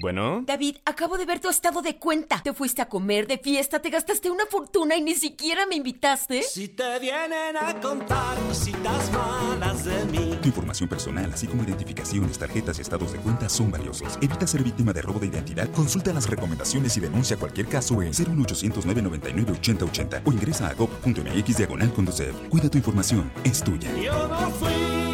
[0.00, 0.42] Bueno.
[0.46, 2.40] David, acabo de ver tu estado de cuenta.
[2.42, 6.42] Te fuiste a comer de fiesta, te gastaste una fortuna y ni siquiera me invitaste.
[6.42, 10.38] Si te vienen a contar cositas malas de mí.
[10.42, 14.18] Tu información personal, así como identificaciones, tarjetas y estados de cuenta son valiosos.
[14.20, 15.70] Evita ser víctima de robo de identidad.
[15.72, 21.56] Consulta las recomendaciones y denuncia cualquier caso en 01800 999 8080 o ingresa a gov.mx
[21.56, 22.32] diagonal conducir.
[22.50, 23.90] Cuida tu información, es tuya.
[23.96, 25.06] Yo no fui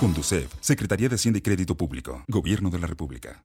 [0.00, 3.44] Conducef, Secretaría de Hacienda y Crédito Público, Gobierno de la República.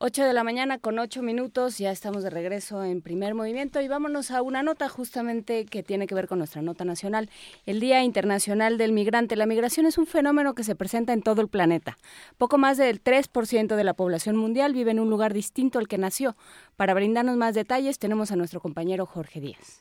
[0.00, 3.88] 8 de la mañana con 8 minutos, ya estamos de regreso en primer movimiento y
[3.88, 7.28] vámonos a una nota justamente que tiene que ver con nuestra nota nacional.
[7.66, 9.34] El Día Internacional del Migrante.
[9.34, 11.98] La migración es un fenómeno que se presenta en todo el planeta.
[12.36, 15.98] Poco más del 3% de la población mundial vive en un lugar distinto al que
[15.98, 16.36] nació.
[16.76, 19.80] Para brindarnos más detalles tenemos a nuestro compañero Jorge Díaz.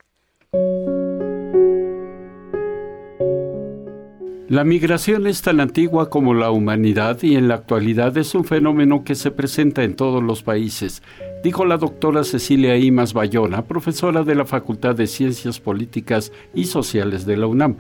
[4.50, 9.04] La migración es tan antigua como la humanidad y en la actualidad es un fenómeno
[9.04, 11.04] que se presenta en todos los países,
[11.44, 17.26] dijo la doctora Cecilia Imas Bayona, profesora de la Facultad de Ciencias Políticas y Sociales
[17.26, 17.76] de la UNAM.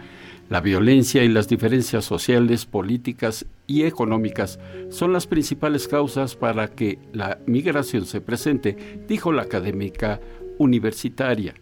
[0.49, 4.59] La violencia y las diferencias sociales, políticas y económicas
[4.89, 10.19] son las principales causas para que la migración se presente, dijo la académica
[10.57, 11.53] universitaria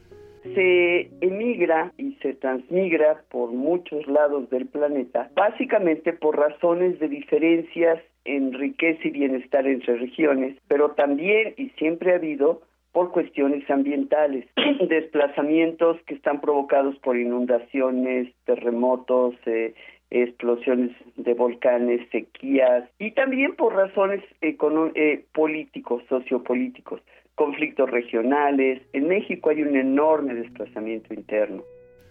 [0.55, 8.01] se emigra y se transmigra por muchos lados del planeta, básicamente por razones de diferencias
[8.23, 14.45] en riqueza y bienestar entre regiones, pero también y siempre ha habido por cuestiones ambientales,
[14.89, 19.75] desplazamientos que están provocados por inundaciones, terremotos, eh,
[20.09, 27.01] explosiones de volcanes, sequías y también por razones eh, políticos, sociopolíticos
[27.35, 28.81] conflictos regionales.
[28.93, 31.63] En México hay un enorme desplazamiento interno.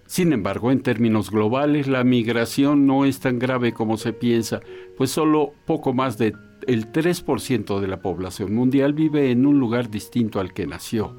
[0.07, 4.61] Sin embargo, en términos globales, la migración no es tan grave como se piensa,
[4.99, 6.35] pues solo poco más del
[6.67, 11.15] 3% de la población mundial vive en un lugar distinto al que nació.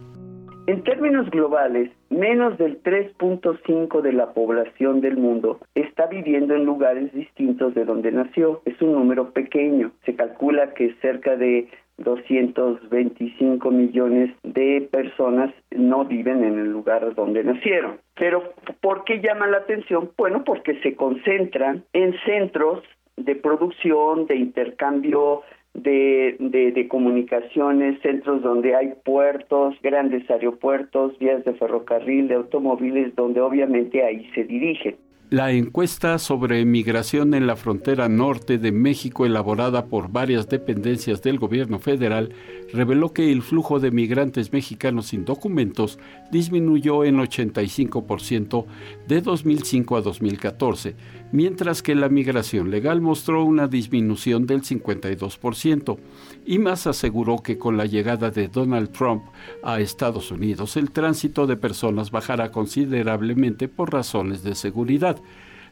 [0.68, 7.14] En términos globales, menos del 3.5 de la población del mundo está viviendo en lugares
[7.14, 8.62] distintos de donde nació.
[8.66, 9.92] Es un número pequeño.
[10.06, 17.44] Se calcula que cerca de 225 millones de personas no viven en el lugar donde
[17.44, 18.00] nacieron.
[18.16, 20.12] Pero ¿por qué llaman la atención?
[20.18, 22.84] Bueno, porque se concentran en centros
[23.18, 25.44] de producción, de intercambio
[25.74, 33.14] de, de, de, comunicaciones, centros donde hay puertos, grandes aeropuertos, vías de ferrocarril, de automóviles,
[33.16, 34.96] donde obviamente ahí se dirigen.
[35.32, 41.40] La encuesta sobre migración en la frontera norte de México, elaborada por varias dependencias del
[41.40, 42.30] gobierno federal,
[42.72, 45.98] reveló que el flujo de migrantes mexicanos sin documentos
[46.32, 48.66] disminuyó en 85%
[49.08, 50.96] de 2005 a 2014,
[51.32, 55.98] mientras que la migración legal mostró una disminución del 52%.
[56.46, 59.24] Y más aseguró que con la llegada de Donald Trump
[59.64, 65.16] a Estados Unidos, el tránsito de personas bajará considerablemente por razones de seguridad.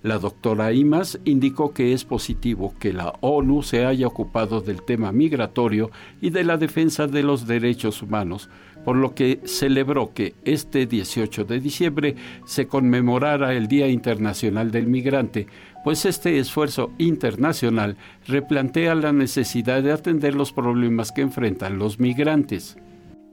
[0.04, 5.14] La doctora Imas indicó que es positivo que la ONU se haya ocupado del tema
[5.14, 8.49] migratorio y de la defensa de los derechos humanos,
[8.84, 14.88] por lo que celebró que este 18 de diciembre se conmemorara el Día Internacional del
[14.88, 15.47] Migrante,
[15.86, 17.95] pues este esfuerzo internacional
[18.28, 22.78] replantea la necesidad de atender los problemas que enfrentan los migrantes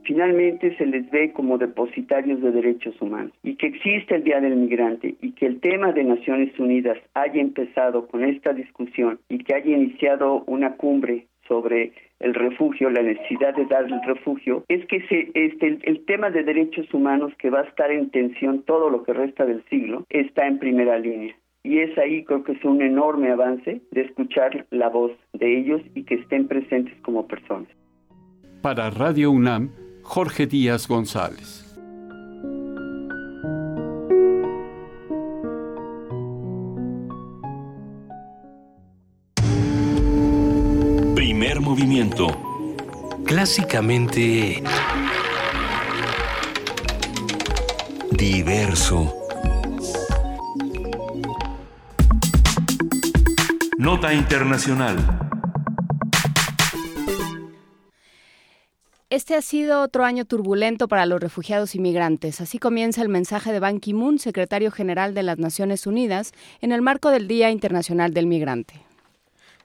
[0.03, 4.55] finalmente se les ve como depositarios de derechos humanos y que existe el Día del
[4.55, 9.55] Migrante y que el tema de Naciones Unidas haya empezado con esta discusión y que
[9.55, 15.01] haya iniciado una cumbre sobre el refugio, la necesidad de dar el refugio, es que
[15.07, 18.89] se, este, el, el, tema de derechos humanos que va a estar en tensión todo
[18.89, 21.35] lo que resta del siglo está en primera línea.
[21.63, 25.81] Y es ahí creo que es un enorme avance de escuchar la voz de ellos
[25.93, 27.67] y que estén presentes como personas.
[28.61, 29.71] Para Radio UNAM,
[30.13, 31.63] Jorge Díaz González.
[41.15, 42.27] Primer movimiento.
[43.25, 44.61] Clásicamente...
[48.11, 49.15] Diverso.
[53.77, 55.30] Nota Internacional.
[59.11, 62.39] Este ha sido otro año turbulento para los refugiados y migrantes.
[62.39, 66.31] Así comienza el mensaje de Ban Ki-moon, secretario general de las Naciones Unidas,
[66.61, 68.90] en el marco del Día Internacional del Migrante.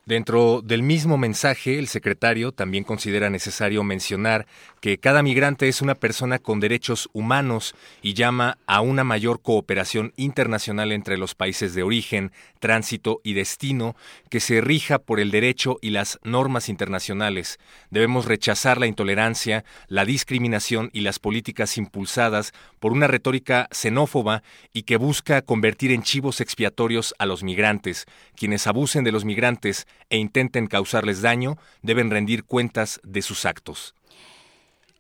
[0.08, 4.46] Dentro del mismo mensaje, el secretario también considera necesario mencionar
[4.80, 10.12] que cada migrante es una persona con derechos humanos y llama a una mayor cooperación
[10.14, 12.30] internacional entre los países de origen,
[12.60, 13.96] tránsito y destino
[14.30, 17.58] que se rija por el derecho y las normas internacionales.
[17.90, 24.84] Debemos rechazar la intolerancia, la discriminación y las políticas impulsadas por una retórica xenófoba y
[24.84, 28.06] que busca convertir en chivos expiatorios a los migrantes.
[28.36, 33.94] Quienes abusen de los migrantes e intenten causarles daño deben rendir cuentas de sus actos.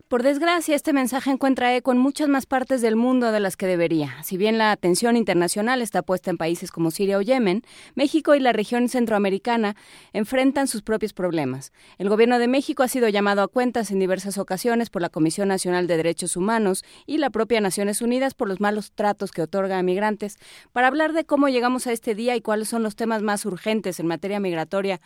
[0.08, 3.66] Por desgracia, este mensaje encuentra eco en muchas más partes del mundo de las que
[3.66, 4.22] debería.
[4.22, 7.64] Si bien la atención internacional está puesta en países como Siria o Yemen,
[7.96, 9.74] México y la región centroamericana
[10.12, 11.72] enfrentan sus propios problemas.
[11.98, 15.48] El gobierno de México ha sido llamado a cuentas en diversas ocasiones por la Comisión
[15.48, 19.76] Nacional de Derechos Humanos y la propia Naciones Unidas por los malos tratos que otorga
[19.76, 20.38] a migrantes.
[20.72, 23.98] Para hablar de cómo llegamos a este día y cuáles son los temas más urgentes
[23.98, 25.00] en materia migratoria,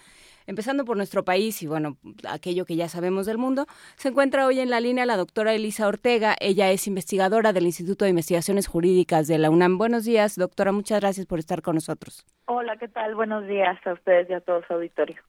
[0.50, 1.96] empezando por nuestro país y bueno,
[2.28, 3.66] aquello que ya sabemos del mundo,
[3.96, 6.36] se encuentra hoy en la línea la doctora Elisa Ortega.
[6.40, 9.78] Ella es investigadora del Instituto de Investigaciones Jurídicas de la UNAM.
[9.78, 10.72] Buenos días, doctora.
[10.72, 12.26] Muchas gracias por estar con nosotros.
[12.46, 13.14] Hola, ¿qué tal?
[13.14, 15.22] Buenos días a ustedes y a todo su auditorio.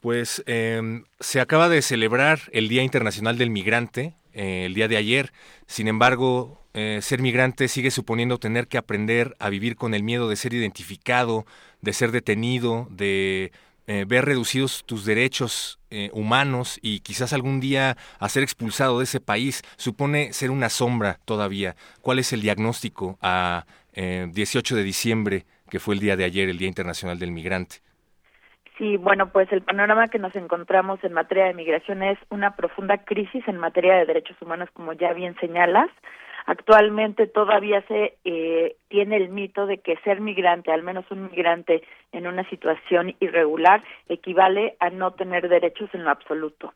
[0.00, 0.80] Pues eh,
[1.18, 5.32] se acaba de celebrar el Día Internacional del Migrante eh, el día de ayer.
[5.66, 10.28] Sin embargo, eh, ser migrante sigue suponiendo tener que aprender a vivir con el miedo
[10.28, 11.44] de ser identificado,
[11.80, 13.50] de ser detenido, de
[13.90, 19.04] eh, ver reducidos tus derechos eh, humanos y quizás algún día a ser expulsado de
[19.04, 21.74] ese país supone ser una sombra todavía.
[22.02, 26.50] ¿Cuál es el diagnóstico a 18 eh, de diciembre, que fue el día de ayer,
[26.50, 27.76] el Día Internacional del Migrante?
[28.76, 32.98] Sí, bueno, pues el panorama que nos encontramos en materia de migración es una profunda
[32.98, 35.88] crisis en materia de derechos humanos, como ya bien señalas.
[36.48, 41.82] Actualmente todavía se eh, tiene el mito de que ser migrante, al menos un migrante
[42.10, 46.72] en una situación irregular, equivale a no tener derechos en lo absoluto.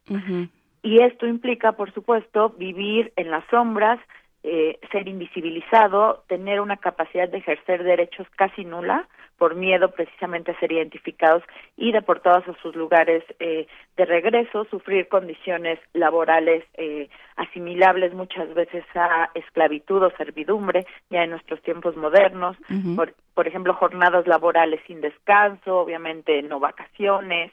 [0.82, 3.99] Y esto implica, por supuesto, vivir en las sombras,
[4.44, 9.09] eh, ser invisibilizado, tener una capacidad de ejercer derechos casi nula,
[9.39, 11.43] por miedo precisamente a ser identificados
[11.77, 13.66] y deportados a sus lugares eh,
[13.97, 18.14] de regreso, sufrir condiciones laborales eh, asimilables.
[18.14, 22.56] Muchas veces a esclavitud o servidumbre, ya en nuestros tiempos modernos,
[22.94, 27.51] por, por ejemplo, jornadas laborales sin descanso, obviamente no vacaciones,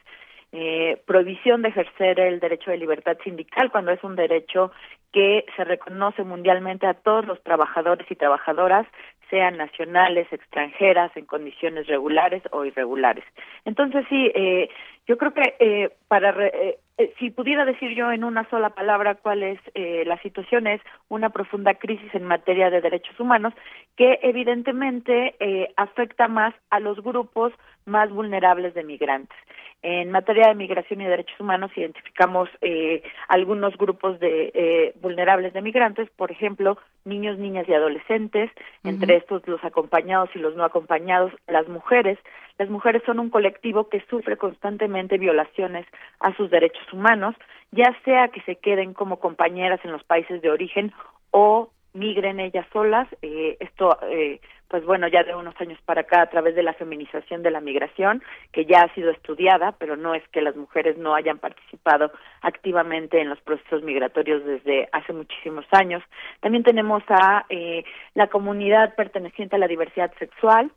[0.52, 4.72] eh, prohibición de ejercer el derecho de libertad sindical cuando es un derecho
[5.12, 8.88] que se reconoce mundialmente a todos los trabajadores y trabajadoras
[9.30, 13.24] sean nacionales, extranjeras, en condiciones regulares o irregulares.
[13.64, 14.70] Entonces, sí, eh,
[15.10, 19.16] yo creo que eh, para eh, eh, si pudiera decir yo en una sola palabra
[19.16, 23.54] cuál es eh, la situación es una profunda crisis en materia de derechos humanos
[23.98, 25.36] que evidentemente
[25.78, 27.54] afecta más a los grupos
[27.86, 29.38] más vulnerables de migrantes.
[29.82, 35.62] En materia de migración y derechos humanos identificamos eh, algunos grupos de eh, vulnerables de
[35.62, 38.52] migrantes, por ejemplo, niños, niñas y adolescentes,
[38.84, 42.20] entre estos los acompañados y los no acompañados, las mujeres.
[42.58, 45.86] Las mujeres son un colectivo que sufre constantemente violaciones
[46.20, 47.36] a sus derechos humanos,
[47.72, 50.92] ya sea que se queden como compañeras en los países de origen
[51.32, 53.08] o migren ellas solas.
[53.22, 56.74] Eh, esto eh, pues bueno, ya de unos años para acá a través de la
[56.74, 58.22] feminización de la migración,
[58.52, 63.20] que ya ha sido estudiada, pero no es que las mujeres no hayan participado activamente
[63.20, 66.04] en los procesos migratorios desde hace muchísimos años.
[66.40, 67.84] También tenemos a eh,
[68.14, 70.72] la comunidad perteneciente a la diversidad sexual,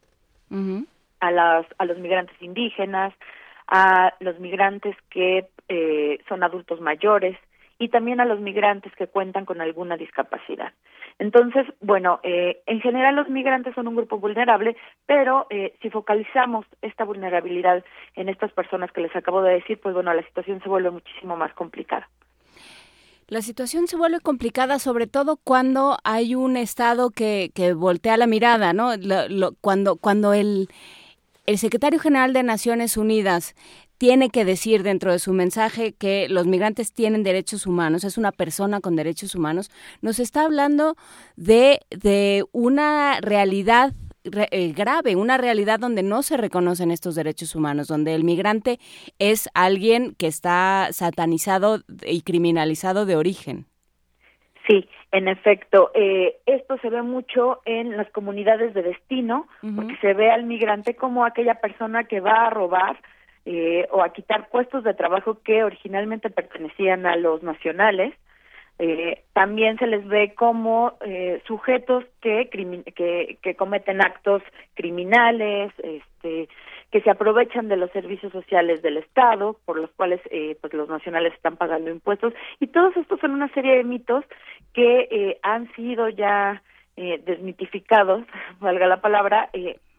[1.21, 3.13] a, las, a los migrantes indígenas,
[3.67, 7.37] a los migrantes que eh, son adultos mayores
[7.79, 10.73] y también a los migrantes que cuentan con alguna discapacidad.
[11.19, 14.77] Entonces, bueno, eh, en general los migrantes son un grupo vulnerable,
[15.07, 17.85] pero eh, si focalizamos esta vulnerabilidad
[18.15, 21.37] en estas personas que les acabo de decir, pues bueno, la situación se vuelve muchísimo
[21.37, 22.09] más complicada.
[23.29, 28.27] La situación se vuelve complicada sobre todo cuando hay un Estado que, que voltea la
[28.27, 28.91] mirada, ¿no?
[29.63, 30.69] cuando, cuando el,
[31.47, 33.55] el secretario general de Naciones Unidas
[34.03, 38.33] tiene que decir dentro de su mensaje que los migrantes tienen derechos humanos, es una
[38.33, 39.71] persona con derechos humanos,
[40.03, 40.97] nos está hablando
[41.37, 43.93] de, de una realidad
[44.25, 48.81] eh, grave, una realidad donde no se reconocen estos derechos humanos, donde el migrante
[49.21, 53.67] es alguien que está satanizado y criminalizado de origen.
[54.67, 60.13] Sí, en efecto, eh, esto se ve mucho en las comunidades de destino, porque se
[60.13, 62.99] ve al migrante como aquella persona que va a robar
[63.47, 68.15] eh, o a quitar puestos de trabajo que originalmente pertenecían a los nacionales.
[68.79, 74.43] Eh, también se les ve como eh, sujetos que, que, cometen actos
[74.75, 76.49] criminales, este,
[76.93, 80.91] que se aprovechan de los servicios sociales del Estado, por los cuales eh, pues los
[80.91, 84.25] nacionales están pagando impuestos, y todos estos son una serie de mitos
[84.75, 86.63] que eh, han sido ya
[86.97, 88.25] eh, desmitificados,
[88.61, 89.49] valga la palabra,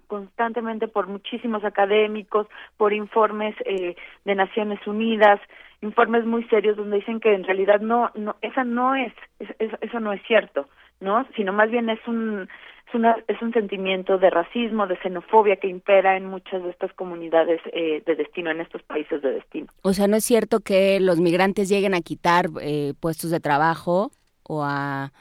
[0.07, 2.47] constantemente por muchísimos académicos,
[2.77, 5.39] por informes eh, de Naciones Unidas,
[5.81, 9.99] informes muy serios donde dicen que en realidad no, no, esa no es, es, eso
[9.99, 10.67] no es cierto,
[10.99, 11.25] ¿no?
[11.35, 12.47] Sino más bien es un
[12.88, 16.93] es, una, es un sentimiento de racismo, de xenofobia que impera en muchas de estas
[16.93, 19.67] comunidades eh, de destino, en estos países de destino.
[19.81, 24.11] O sea, ¿no es cierto que los migrantes lleguen a quitar eh, puestos de trabajo
[24.43, 25.11] o a,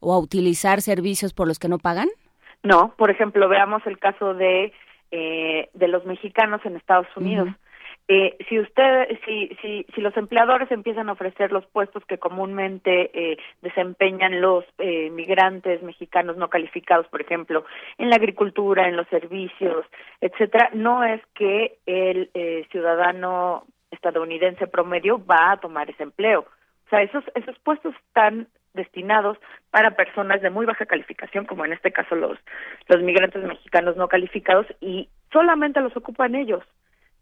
[0.00, 2.08] o a utilizar servicios por los que no pagan?
[2.62, 4.72] No, por ejemplo, veamos el caso de,
[5.10, 7.48] eh, de los mexicanos en Estados Unidos.
[7.48, 7.56] Uh -huh.
[8.10, 13.10] Eh, si usted, si, si, si los empleadores empiezan a ofrecer los puestos que comúnmente
[13.12, 17.66] eh, desempeñan los eh, migrantes mexicanos no calificados, por ejemplo,
[17.98, 19.84] en la agricultura, en los servicios,
[20.22, 26.46] etcétera, no es que el eh, ciudadano estadounidense promedio va a tomar ese empleo.
[26.86, 28.48] O sea, esos, esos puestos están
[28.78, 29.36] destinados
[29.70, 32.38] para personas de muy baja calificación, como en este caso los,
[32.88, 36.64] los migrantes mexicanos no calificados, y solamente los ocupan ellos.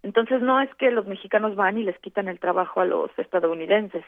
[0.04, 4.04] Entonces no es que los mexicanos van y les quitan el trabajo a los estadounidenses.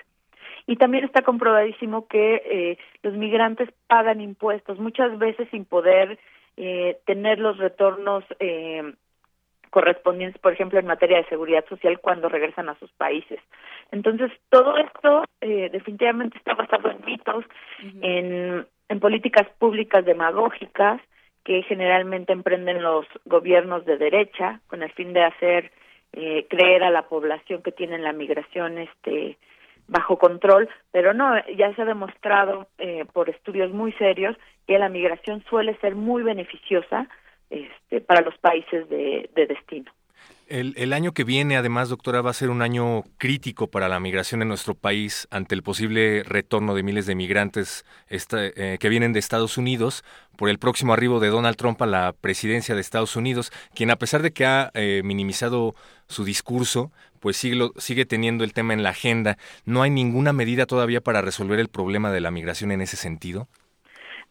[0.66, 6.19] Y también está comprobadísimo que eh, los migrantes pagan impuestos, muchas veces sin poder
[6.57, 8.93] eh, tener los retornos eh,
[9.70, 13.40] correspondientes, por ejemplo, en materia de seguridad social cuando regresan a sus países.
[13.90, 17.99] Entonces, todo esto eh, definitivamente está basado en mitos, uh -huh.
[18.03, 21.01] en, en políticas públicas demagógicas
[21.45, 25.73] que generalmente emprenden los gobiernos de derecha con el fin de hacer
[26.12, 29.39] eh, creer a la población que tienen la migración este
[29.86, 34.36] bajo control, pero no, ya se ha demostrado eh, por estudios muy serios
[34.66, 37.09] que la migración suele ser muy beneficiosa
[37.51, 39.91] este, para los países de, de destino.
[40.49, 44.41] El, año que viene, además, doctora, va a ser un año crítico para la migración
[44.41, 49.19] en nuestro país ante el posible retorno de miles de migrantes eh, que vienen de
[49.19, 50.05] Estados Unidos
[50.39, 53.97] por el próximo arribo de Donald Trump a la presidencia de Estados Unidos, quien a
[53.97, 55.75] pesar de que ha eh, minimizado
[56.07, 59.37] su discurso, pues sigue, sigue teniendo el tema en la agenda.
[59.66, 63.49] ¿No hay ninguna medida todavía para resolver el problema de la migración en ese sentido?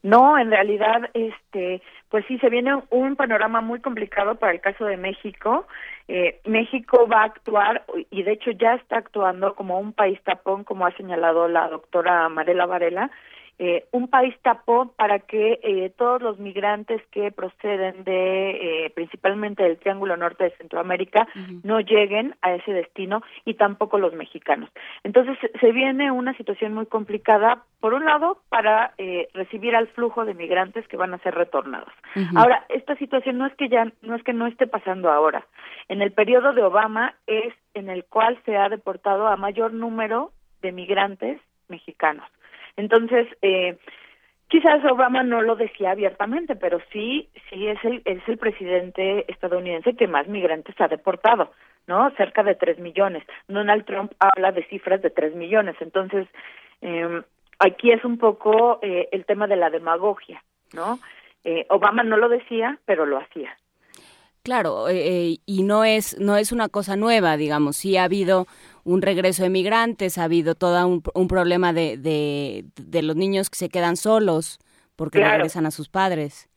[0.03, 4.85] No, en realidad, este, pues sí, se viene un panorama muy complicado para el caso
[4.85, 5.67] de México.
[6.07, 10.63] Eh, México va a actuar, y de hecho ya está actuando como un país tapón,
[10.63, 13.11] como ha señalado la doctora Marela Varela,
[13.59, 19.63] eh, un país tapón para que eh, todos los migrantes que proceden de eh, principalmente
[19.63, 21.61] del Triángulo Norte de Centroamérica uh -huh.
[21.63, 24.69] no lleguen a ese destino y tampoco los mexicanos.
[25.03, 30.25] Entonces se viene una situación muy complicada, por un lado, para eh, recibir al flujo
[30.25, 31.93] de migrantes que van a ser retornados.
[32.15, 32.37] Uh -huh.
[32.37, 35.45] Ahora, esta situación no es que ya no es que no esté pasando ahora.
[35.87, 40.31] En el periodo de Obama es en el cual se ha deportado a mayor número
[40.61, 41.39] de migrantes
[41.69, 42.27] mexicanos.
[42.77, 43.77] Entonces, eh,
[44.47, 49.95] quizás Obama no lo decía abiertamente, pero sí, sí es el, es el presidente estadounidense
[49.95, 51.51] que más migrantes ha deportado,
[51.87, 52.09] ¿no?
[52.11, 53.23] Cerca de tres millones.
[53.47, 55.75] Donald Trump habla de cifras de tres millones.
[55.81, 56.27] Entonces,
[56.81, 57.21] eh,
[57.59, 60.43] aquí es un poco eh, el tema de la demagogia,
[60.73, 60.99] ¿no?
[61.43, 63.57] Eh, Obama no lo decía, pero lo hacía.
[64.43, 67.75] Claro, eh, y no es no es una cosa nueva, digamos.
[67.75, 68.47] Sí ha habido
[68.87, 73.49] un regreso de migrantes, ha habido todo un, un problema de, de, de, los niños
[73.49, 74.59] que se quedan solos
[74.95, 75.33] porque claro.
[75.33, 76.47] regresan a sus padres.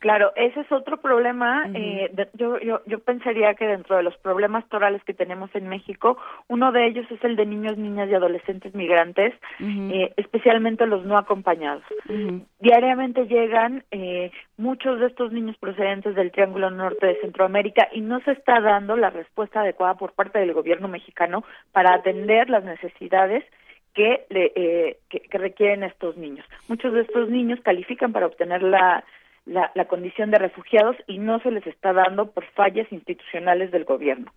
[0.00, 1.66] Claro, ese es otro problema.
[1.66, 1.76] Uh -huh.
[1.76, 5.68] eh, de, yo, yo, yo pensaría que dentro de los problemas torales que tenemos en
[5.68, 6.16] México,
[6.48, 9.92] uno de ellos es el de niños, niñas y adolescentes migrantes, uh -huh.
[9.92, 11.84] eh, especialmente los no acompañados.
[12.08, 12.46] Uh -huh.
[12.60, 18.20] Diariamente llegan eh, muchos de estos niños procedentes del Triángulo Norte de Centroamérica y no
[18.20, 23.44] se está dando la respuesta adecuada por parte del gobierno mexicano para atender las necesidades
[23.92, 26.46] que, le, eh, que, que requieren estos niños.
[26.68, 29.04] Muchos de estos niños califican para obtener la
[29.50, 33.84] la, la condición de refugiados y no se les está dando por fallas institucionales del
[33.84, 34.32] gobierno.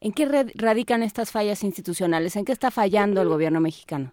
[0.00, 2.36] ¿En qué radican estas fallas institucionales?
[2.36, 4.12] ¿En qué está fallando el gobierno mexicano?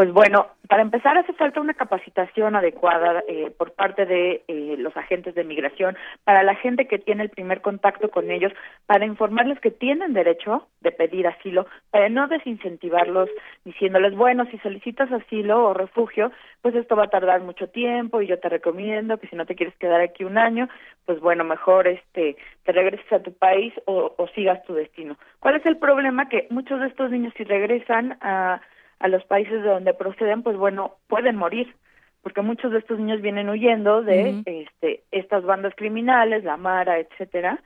[0.00, 4.96] Pues bueno, para empezar hace falta una capacitación adecuada eh, por parte de eh, los
[4.96, 5.94] agentes de migración
[6.24, 8.50] para la gente que tiene el primer contacto con ellos,
[8.86, 13.28] para informarles que tienen derecho de pedir asilo, para no desincentivarlos
[13.66, 16.32] diciéndoles, bueno, si solicitas asilo o refugio,
[16.62, 19.54] pues esto va a tardar mucho tiempo y yo te recomiendo que si no te
[19.54, 20.66] quieres quedar aquí un año,
[21.04, 25.18] pues bueno, mejor este te regreses a tu país o, o sigas tu destino.
[25.40, 26.30] ¿Cuál es el problema?
[26.30, 28.62] Que muchos de estos niños si regresan a
[29.00, 31.74] a los países de donde proceden, pues bueno, pueden morir,
[32.22, 37.60] porque muchos de estos niños vienen huyendo de este, estas bandas criminales, la Mara, etcétera.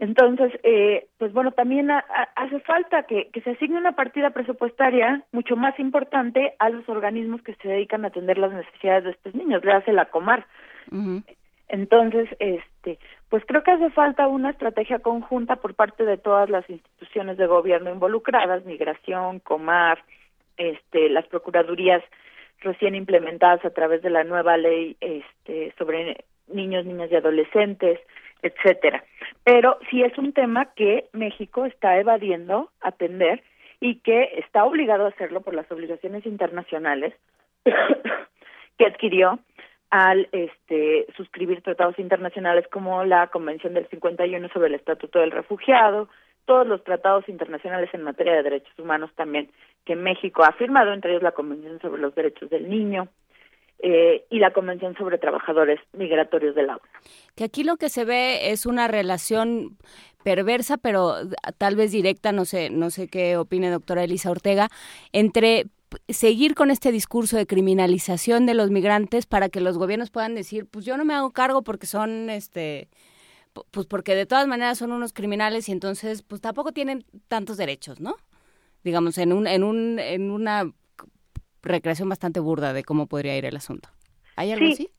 [0.00, 5.54] Entonces, eh, pues bueno, también hace falta que, que se asigne una partida presupuestaria mucho
[5.54, 9.64] más importante a los organismos que se dedican a atender las necesidades de estos niños,
[9.64, 10.44] le hace la Comar.
[11.68, 12.98] Entonces, este,
[13.28, 17.46] pues creo que hace falta una estrategia conjunta por parte de todas las instituciones de
[17.46, 20.02] gobierno involucradas, migración, Comar,
[20.62, 22.02] este, las procuradurías
[22.60, 27.98] recién implementadas a través de la nueva ley este, sobre niños, niñas y adolescentes,
[28.42, 29.02] etcétera.
[29.44, 33.42] Pero sí es un tema que México está evadiendo atender
[33.80, 37.14] y que está obligado a hacerlo por las obligaciones internacionales
[38.78, 39.40] que adquirió
[39.90, 46.08] al este, suscribir tratados internacionales como la Convención del 51 sobre el Estatuto del Refugiado,
[46.44, 49.50] todos los tratados internacionales en materia de derechos humanos también
[49.84, 53.08] que México ha firmado, entre ellos la Convención sobre los Derechos del Niño
[53.80, 56.86] eh, y la Convención sobre Trabajadores Migratorios del Agua.
[57.34, 59.76] Que aquí lo que se ve es una relación
[60.22, 61.14] perversa, pero
[61.58, 64.68] tal vez directa, no sé, no sé qué opine doctora Elisa Ortega,
[65.12, 65.64] entre
[66.08, 70.66] seguir con este discurso de criminalización de los migrantes para que los gobiernos puedan decir,
[70.70, 72.88] pues yo no me hago cargo porque son este
[73.70, 78.00] pues porque de todas maneras son unos criminales y entonces pues tampoco tienen tantos derechos,
[78.00, 78.16] ¿no?
[78.84, 80.64] Digamos en un en un en una
[81.62, 83.88] recreación bastante burda de cómo podría ir el asunto.
[84.36, 84.72] ¿Hay algo sí.
[84.72, 84.90] así?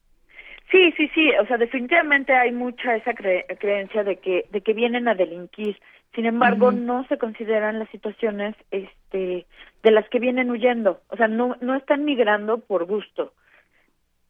[0.72, 5.08] Sí, sí, sí, o sea, definitivamente hay mucha esa creencia de que de que vienen
[5.08, 5.80] a delinquir.
[6.16, 9.46] Sin embargo, no se consideran las situaciones este
[9.82, 13.34] de las que vienen huyendo, o sea, no no están migrando por gusto.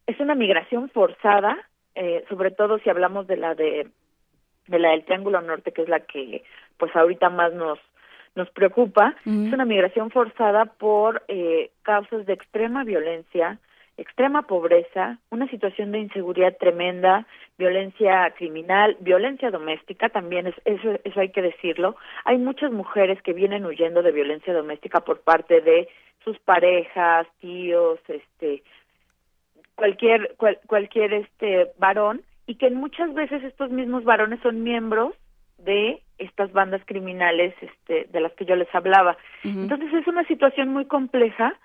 [0.08, 1.58] Es una migración forzada,
[1.95, 3.88] eh, sobre todo si hablamos de la de
[4.68, 6.44] de la del Triángulo Norte, que es la que
[6.77, 7.80] pues ahorita más nos
[8.35, 13.60] nos preocupa, es una migración forzada por eh, causas de extrema violencia,
[13.95, 17.27] extrema pobreza, una situación de inseguridad tremenda,
[17.60, 21.95] violencia criminal, violencia doméstica, también es, eso, eso hay que decirlo.
[22.26, 25.88] Hay muchas mujeres que vienen huyendo de violencia doméstica por parte de
[26.23, 28.64] sus parejas, tíos, este,
[29.76, 30.35] cualquier
[30.68, 35.14] cualquier este varón y que muchas veces estos mismos varones son miembros
[35.57, 39.18] de estas bandas criminales este, de las que yo les hablaba.
[39.44, 41.57] Entonces es una situación muy compleja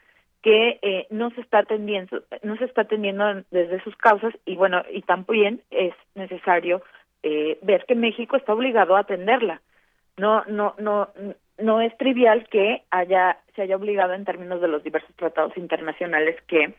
[0.42, 4.82] que eh, no se está atendiendo, no se está atendiendo desde sus causas y bueno
[4.92, 6.82] y también es necesario
[7.22, 9.60] eh, ver que México está obligado a atenderla.
[10.16, 11.08] No, no, no,
[11.58, 16.36] no es trivial que haya se haya obligado en términos de los diversos tratados internacionales
[16.46, 16.74] que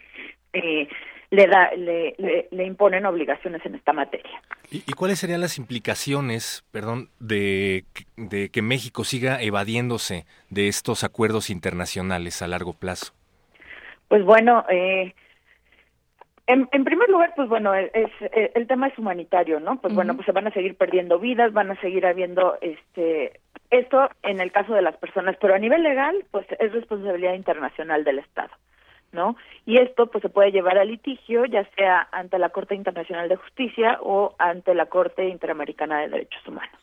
[0.54, 0.88] eh,
[1.32, 2.16] le, da, le,
[2.52, 4.42] le, imponen obligaciones en esta materia.
[4.72, 7.86] ¿Y, cuáles serían las implicaciones, perdón, de,
[8.18, 13.14] de, que México siga evadiéndose de estos acuerdos internacionales a largo plazo?
[14.08, 15.14] Pues bueno, eh,
[16.48, 18.10] en, en, primer lugar, pues bueno, es,
[18.56, 19.80] el tema es humanitario, ¿no?
[19.80, 23.40] Pues bueno, pues se van a seguir perdiendo vidas, van a seguir habiendo este
[23.70, 28.04] esto en el caso de las personas, pero a nivel legal, pues es responsabilidad internacional
[28.04, 28.50] del Estado.
[29.12, 29.36] ¿No?
[29.66, 33.36] Y esto pues se puede llevar a litigio, ya sea ante la Corte Internacional de
[33.36, 36.80] Justicia o ante la Corte Interamericana de Derechos Humanos.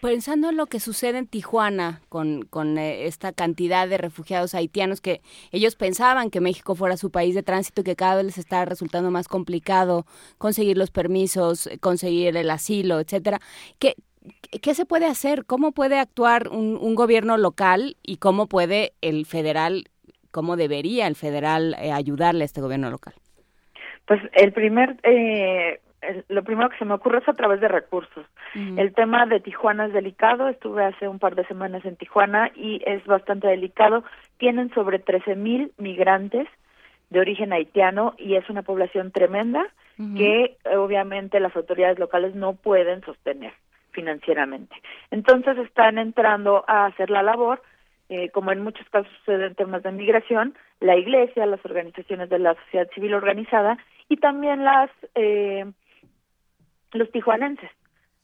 [0.00, 5.00] Pensando en lo que sucede en Tijuana con, con eh, esta cantidad de refugiados haitianos
[5.00, 8.38] que ellos pensaban que México fuera su país de tránsito y que cada vez les
[8.38, 10.04] está resultando más complicado
[10.36, 13.40] conseguir los permisos, conseguir el asilo, etcétera.
[13.78, 13.94] ¿Qué,
[14.60, 15.46] ¿Qué se puede hacer?
[15.46, 19.84] ¿Cómo puede actuar un gobierno local y cómo puede el federal
[20.34, 23.14] cómo debería el federal eh, ayudarle a este gobierno local?
[24.04, 25.80] Pues el primer, eh,
[26.28, 28.26] lo primero que se me ocurre es a través de recursos.
[28.76, 30.48] El tema de Tijuana es delicado.
[30.48, 34.04] Estuve hace un par de semanas en Tijuana y es bastante delicado.
[34.36, 36.46] Tienen sobre 13 mil migrantes
[37.10, 39.66] de origen haitiano y es una población tremenda
[40.16, 43.52] que obviamente las autoridades locales no pueden sostener
[43.92, 44.74] financieramente.
[45.10, 47.62] Entonces están entrando a hacer la labor
[48.08, 52.38] eh, como en muchos casos sucede en temas de migración, la Iglesia, las organizaciones de
[52.38, 53.78] la sociedad civil organizada
[54.08, 55.64] y también las eh,
[56.92, 57.70] los tijuanenses.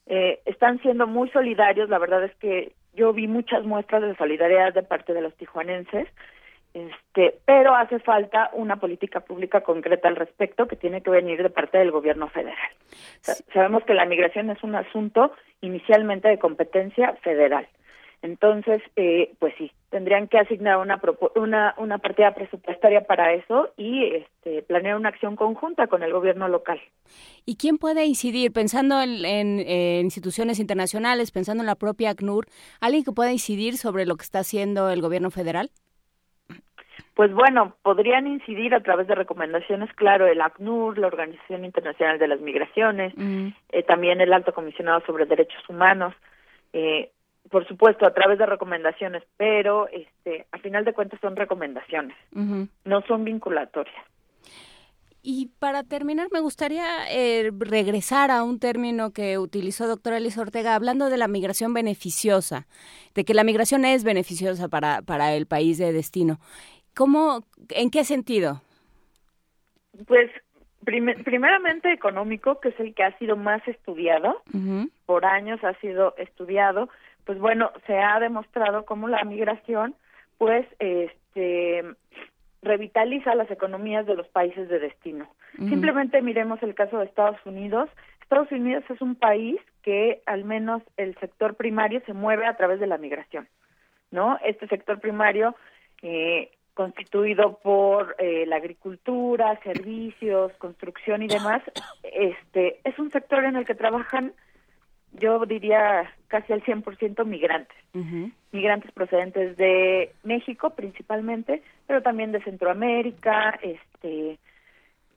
[0.06, 4.74] Eh, están siendo muy solidarios, la verdad es que yo vi muchas muestras de solidaridad
[4.74, 6.08] de parte de los tijuanenses
[6.72, 11.50] Este, pero hace falta una política pública concreta al respecto que tiene que venir de
[11.50, 12.70] parte del gobierno federal.
[13.52, 15.32] Sabemos que la migración es un asunto
[15.62, 17.66] inicialmente de competencia federal.
[18.22, 21.00] Entonces, eh, pues sí, tendrían que asignar una,
[21.36, 26.46] una, una partida presupuestaria para eso y este, planear una acción conjunta con el gobierno
[26.48, 26.78] local.
[27.46, 28.52] ¿Y quién puede incidir?
[28.52, 29.60] Pensando en,
[30.04, 32.46] instituciones internacionales, pensando en la propia ACNUR,
[32.80, 35.70] ¿alguien que pueda incidir sobre lo que está haciendo el gobierno federal?
[37.14, 42.28] Pues bueno, podrían incidir a través de recomendaciones, claro, el ACNUR, la Organización Internacional de
[42.28, 43.48] las Migraciones, mm.
[43.70, 46.14] eh, también el Alto Comisionado sobre Derechos Humanos,
[46.72, 47.10] eh,
[47.48, 52.16] por supuesto, a través de recomendaciones, pero este, a final de cuentas son recomendaciones,
[52.84, 53.96] no son vinculatorias.
[55.22, 60.74] Y para terminar, me gustaría eh, regresar a un término que utilizó doctora Elisa Ortega,
[60.74, 62.66] hablando de la migración beneficiosa,
[63.14, 66.38] de que la migración es beneficiosa para, para el país de destino.
[66.94, 68.62] ¿Cómo, ¿En qué sentido?
[70.06, 70.30] Pues
[70.84, 74.42] primeramente económico, que es el que ha sido más estudiado,
[75.04, 76.88] por años ha sido estudiado,
[77.30, 79.94] pues bueno, se ha demostrado cómo la migración,
[80.36, 81.84] pues, este,
[82.60, 85.28] revitaliza las economías de los países de destino.
[85.56, 87.88] Simplemente miremos el caso de Estados Unidos.
[88.20, 92.80] Estados Unidos es un país que al menos el sector primario se mueve a través
[92.80, 93.46] de la migración,
[94.10, 94.36] ¿no?
[94.44, 95.54] Este sector primario
[96.02, 101.62] eh, constituido por eh, la agricultura, servicios, construcción y demás,
[102.02, 104.32] este es un sector en el que trabajan
[105.12, 107.76] yo diría casi al 100% migrantes.
[108.52, 114.38] Migrantes procedentes de México principalmente, pero también de Centroamérica, este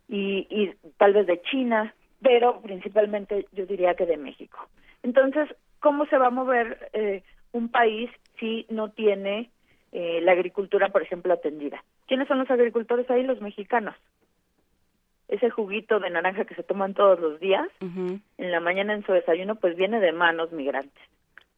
[0.07, 4.67] y, y tal vez de China, pero principalmente yo diría que de México.
[5.01, 5.49] Entonces,
[5.79, 8.09] ¿cómo se va a mover eh, un país
[8.39, 9.49] si no tiene
[9.91, 11.83] eh, la agricultura, por ejemplo, atendida?
[12.07, 13.23] ¿Quiénes son los agricultores ahí?
[13.23, 13.95] Los mexicanos
[15.27, 19.11] ese juguito de naranja que se toman todos los días, en la mañana en su
[19.13, 21.03] desayuno, pues viene de manos migrantes.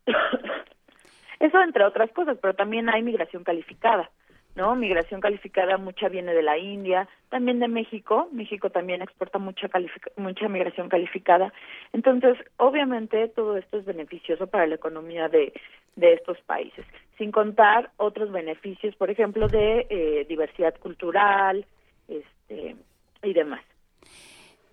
[1.39, 4.09] Eso entre otras cosas, pero también hay migración calificada,
[4.55, 4.75] ¿no?
[4.75, 9.67] Migración calificada mucha viene de la India, también de México, México también exporta mucha
[10.15, 11.51] mucha migración calificada.
[11.91, 15.51] Entonces, obviamente todo esto es beneficioso para la economía de
[15.95, 16.85] de estos países,
[17.17, 21.65] sin contar otros beneficios, por ejemplo, de eh, diversidad cultural,
[22.07, 22.75] este
[23.23, 23.61] y demás.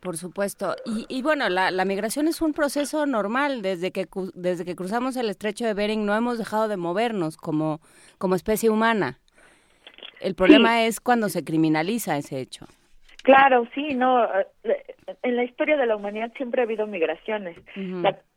[0.01, 0.75] Por supuesto.
[0.85, 3.63] Y, y bueno, la, la, migración es un proceso normal.
[3.63, 7.81] Desde que, desde que cruzamos el estrecho de Bering no hemos dejado de movernos como,
[8.19, 9.21] como especie humana.
[10.21, 12.67] El problema es cuando se criminaliza ese hecho.
[13.23, 14.25] Claro, sí, no.
[14.65, 17.57] Eh, en la historia de la humanidad siempre ha habido migraciones.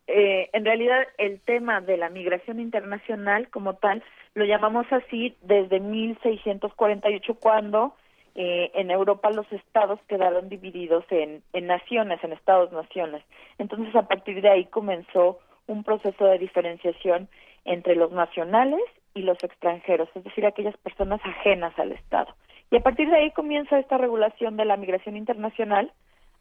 [0.08, 4.04] Eh, en realidad, el tema de la migración internacional como tal
[4.36, 7.96] lo llamamos así desde 1648, cuando
[8.36, 13.24] eh, en Europa los estados quedaron divididos en, naciones, en estados-naciones.
[13.58, 17.30] Entonces, a partir de ahí comenzó un proceso de diferenciación
[17.64, 18.82] entre los nacionales
[19.14, 22.36] y los extranjeros, es decir, aquellas personas ajenas al Estado.
[22.70, 25.92] Y a partir de ahí comienza esta regulación de la migración internacional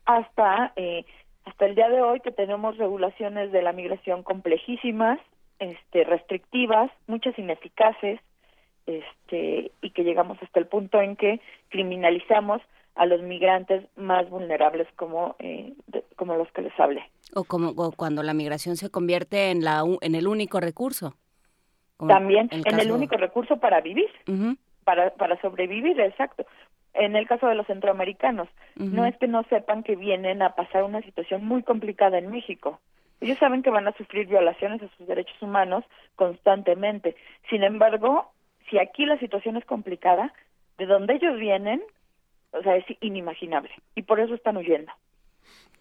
[0.04, 1.04] hasta eh,
[1.44, 5.20] hasta el día de hoy que tenemos regulaciones de la migración complejísimas,
[5.58, 8.18] este, restrictivas, muchas ineficaces,
[8.86, 11.40] este y que llegamos hasta el punto en que
[11.70, 12.60] criminalizamos
[12.94, 15.72] a los migrantes más vulnerables como eh,
[16.16, 17.02] como los que les hablé.
[17.34, 21.14] O como cuando la migración se convierte en la en el único recurso.
[21.98, 24.10] También en el único recurso para vivir.
[24.84, 26.46] Para para sobrevivir exacto.
[26.92, 30.84] En el caso de los centroamericanos no es que no sepan que vienen a pasar
[30.84, 32.80] una situación muy complicada en México.
[33.20, 35.84] Ellos saben que van a sufrir violaciones a sus derechos humanos
[36.14, 37.16] constantemente.
[37.48, 38.30] Sin embargo
[38.70, 40.32] si aquí la situación es complicada,
[40.78, 41.82] de donde ellos vienen,
[42.52, 43.70] o sea, es inimaginable.
[43.94, 44.92] Y por eso están huyendo.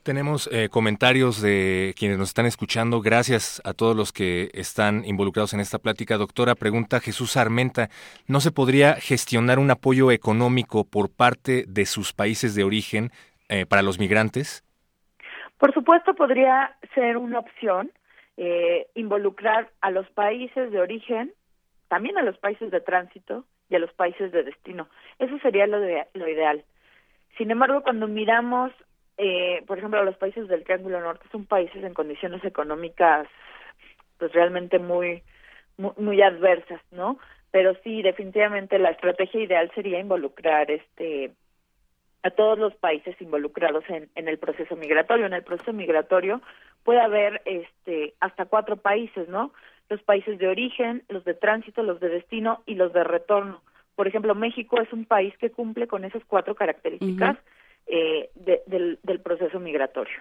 [0.04, 3.00] Tenemos eh, comentarios de quienes nos están escuchando.
[3.00, 6.18] Gracias a todos los que están involucrados en esta plática.
[6.18, 7.88] Doctora, pregunta Jesús Armenta,
[8.28, 13.12] ¿no se podría gestionar un apoyo económico por parte de sus países de origen
[13.48, 14.66] eh, para los migrantes?
[15.58, 17.90] Por supuesto, podría ser una opción
[18.36, 21.32] eh, involucrar a los países de origen
[21.94, 24.88] también a los países de tránsito y a los países de destino.
[25.20, 26.64] Eso sería lo, de, lo ideal.
[27.38, 28.72] Sin embargo, cuando miramos,
[29.20, 33.28] eh, por ejemplo, a los países del Triángulo Norte, son países en condiciones económicas
[34.18, 35.22] pues realmente muy,
[35.78, 37.20] muy, adversas, ¿no?
[37.52, 41.30] Pero sí, definitivamente la estrategia ideal sería involucrar este
[42.24, 45.28] a todos los países involucrados en, en el proceso migratorio.
[45.28, 46.42] En el proceso migratorio
[46.84, 49.54] puede haber este hasta cuatro países, ¿no?
[49.90, 53.62] Los países de origen, los de tránsito, los de destino y los de retorno.
[53.96, 57.38] por ejemplo, México es un país que cumple con esas cuatro características
[57.88, 60.20] eh, del, del proceso migratorio.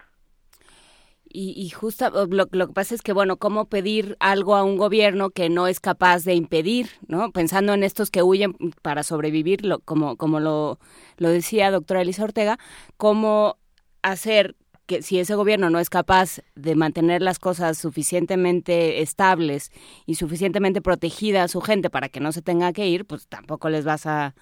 [1.33, 4.77] Y, y justo lo, lo, que pasa es que, bueno, ¿cómo pedir algo a un
[4.77, 7.31] gobierno que no es capaz de impedir, ¿no?
[7.31, 8.53] Pensando en estos que huyen
[8.83, 10.77] para sobrevivir, lo, como, como lo,
[11.17, 12.59] lo decía doctora Elisa Ortega,
[12.97, 13.57] ¿cómo
[14.03, 19.71] hacer que si ese gobierno no es capaz de mantener las cosas suficientemente estables
[20.05, 23.69] y suficientemente protegida a su gente para que no se tenga que ir, pues tampoco
[23.69, 24.33] les vas a,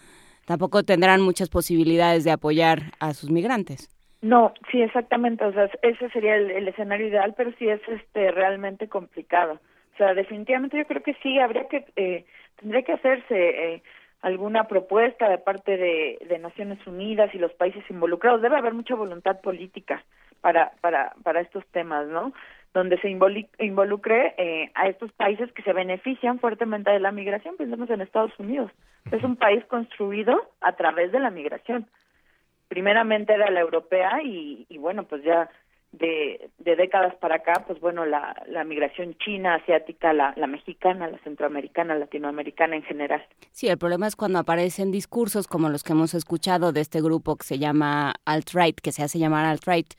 [0.45, 3.89] tampoco tendrán muchas posibilidades de apoyar a sus migrantes.
[4.22, 5.45] No, sí, exactamente.
[5.45, 9.59] O sea, ese sería el, escenario ideal, pero sí es este realmente complicado.
[9.93, 12.26] O sea, definitivamente yo creo que sí habría que eh,
[12.59, 13.84] tendría que hacerse eh,
[14.22, 18.41] alguna propuesta de parte de Naciones Unidas y los países involucrados.
[18.41, 20.03] Debe haber mucha voluntad política
[20.41, 22.34] para para para estos temas, ¿no?
[22.73, 27.57] Donde se involucre eh, a estos países que se benefician fuertemente de la migración.
[27.57, 28.72] Pensemos en Estados Unidos.
[29.11, 31.88] Es un país construido a través de la migración
[32.72, 35.49] primeramente era la europea y, y bueno, pues ya
[35.91, 41.07] de, de, décadas para acá, pues bueno, la, la migración china, asiática, la, la, mexicana,
[41.09, 43.23] la centroamericana, latinoamericana en general.
[43.51, 47.35] Sí, el problema es cuando aparecen discursos como los que hemos escuchado de este grupo
[47.35, 49.93] que se llama alt-right, que se hace llamar alt-right,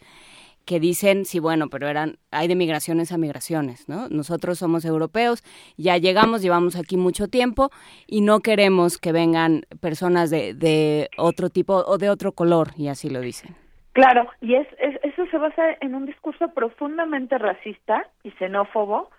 [0.64, 4.08] que dicen, sí, bueno, pero eran, hay de migraciones a migraciones, ¿no?
[4.08, 5.42] Nosotros somos europeos,
[5.76, 7.70] ya llegamos, llevamos aquí mucho tiempo
[8.06, 12.88] y no queremos que vengan personas de, de otro tipo o de otro color, y
[12.88, 13.61] así lo dicen.
[13.92, 19.10] Claro, y es, es, eso se basa en un discurso profundamente racista y xenófobo,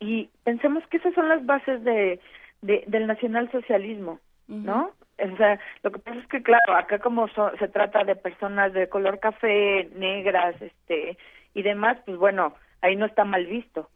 [0.00, 2.20] y pensemos que esas son las bases de,
[2.60, 4.90] de del nacionalsocialismo, ¿no?
[5.18, 8.88] O sea, lo que pasa es que, claro, acá como se trata de personas de
[8.88, 11.16] color café, negras, este,
[11.54, 13.88] y demás, pues bueno, ahí no está mal visto.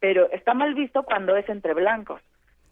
[0.00, 2.22] Pero está mal visto cuando es entre blancos.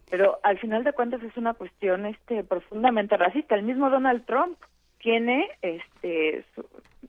[0.09, 3.55] Pero al final de cuentas es una cuestión, este, profundamente racista.
[3.55, 4.57] El mismo Donald Trump
[4.97, 6.43] tiene, este,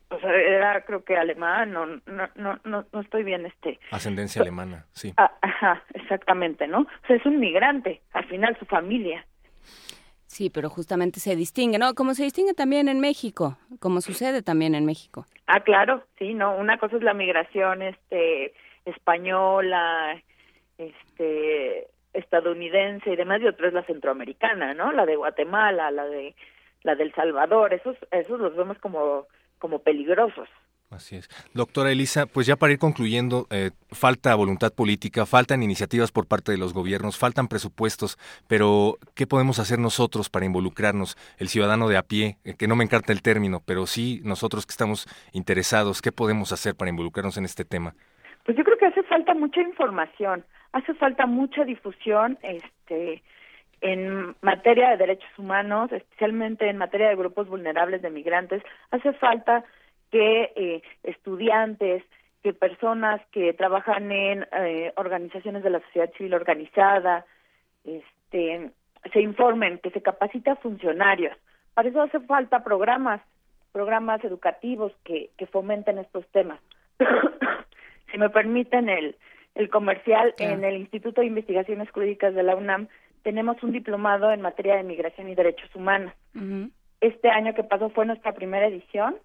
[0.09, 3.79] o sea, era creo que alemán, no, no, no, no, no estoy bien, este.
[3.91, 5.13] Ascendencia alemana, sí.
[5.17, 6.79] Ah, ajá, exactamente, ¿no?
[6.81, 9.25] O sea, es un migrante, al final su familia.
[10.25, 11.93] Sí, pero justamente se distingue, ¿no?
[11.93, 15.27] Como se distingue también en México, como sucede también en México.
[15.45, 18.53] Ah, claro, sí, no, una cosa es la migración este
[18.85, 20.19] española,
[20.77, 24.91] este estadounidense y demás y otra es la centroamericana, ¿no?
[24.91, 26.35] La de Guatemala, la de
[26.81, 29.27] la del Salvador, esos esos los vemos como
[29.63, 30.49] como peligrosos.
[30.89, 31.29] Así es.
[31.53, 36.51] Doctora Elisa, pues ya para ir concluyendo, eh, falta voluntad política, faltan iniciativas por parte
[36.51, 38.17] de los gobiernos, faltan presupuestos,
[38.49, 41.15] pero ¿qué podemos hacer nosotros para involucrarnos?
[41.39, 44.65] El ciudadano de a pie, eh, que no me encanta el término, pero sí nosotros
[44.65, 47.95] que estamos interesados, ¿qué podemos hacer para involucrarnos en este tema?
[48.43, 53.23] Pues yo creo que hace falta mucha información, hace falta mucha difusión, este,
[53.83, 59.65] en materia de derechos humanos, especialmente en materia de grupos vulnerables de migrantes, hace falta
[60.09, 62.01] que eh, estudiantes,
[62.41, 67.25] que personas que trabajan en eh, organizaciones de la sociedad civil organizada,
[67.83, 68.71] este,
[69.11, 71.35] se informen, que se capacita a funcionarios.
[71.73, 73.21] Para eso hace falta programas,
[73.73, 76.59] programas educativos que, que fomenten estos temas.
[78.11, 79.17] si me permiten el,
[79.55, 82.87] el comercial, en el Instituto de Investigaciones Jurídicas de la UNAM
[83.23, 86.13] tenemos un diplomado en materia de migración y derechos humanos.
[87.01, 89.15] Este año que pasó fue nuestra primera edición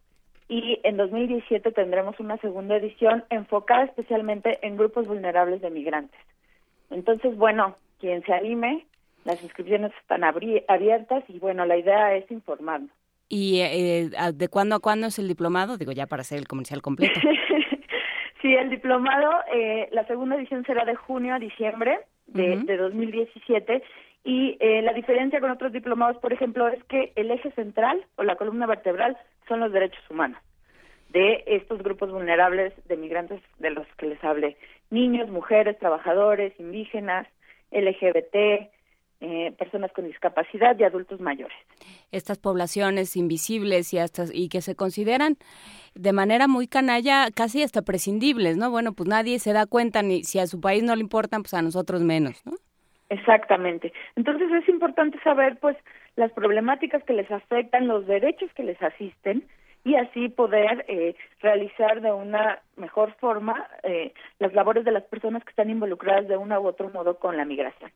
[0.49, 6.19] y en 2017 tendremos una segunda edición enfocada especialmente en grupos vulnerables de migrantes.
[6.91, 8.87] Entonces, bueno, quien se anime,
[9.25, 12.91] las inscripciones están abiertas y bueno, la idea es informarnos.
[13.29, 15.77] ¿Y eh, de cuándo a cuándo es el diplomado?
[15.77, 17.20] Digo, ya para hacer el comercial completo.
[18.43, 23.82] sí, el diplomado, eh, la segunda edición será de junio a diciembre de, de 2017
[24.24, 28.22] y eh, la diferencia con otros diplomados, por ejemplo, es que el eje central o
[28.22, 30.38] la columna vertebral son los derechos humanos
[31.10, 34.56] de estos grupos vulnerables de migrantes de los que les hablé.
[34.90, 37.26] Niños, mujeres, trabajadores, indígenas,
[37.70, 38.68] LGBT,
[39.20, 41.57] eh, personas con discapacidad y adultos mayores.
[42.12, 45.36] Estas poblaciones invisibles y, hasta, y que se consideran
[45.95, 48.70] de manera muy canalla, casi hasta prescindibles, ¿no?
[48.70, 51.55] Bueno, pues nadie se da cuenta, ni si a su país no le importan, pues
[51.55, 52.53] a nosotros menos, ¿no?
[53.11, 53.93] Exactamente.
[54.16, 55.77] Entonces es importante saber, pues,
[56.16, 59.45] las problemáticas que les afectan, los derechos que les asisten
[59.85, 65.43] y así poder eh, realizar de una mejor forma eh, las labores de las personas
[65.45, 67.90] que están involucradas de una u otro modo con la migración.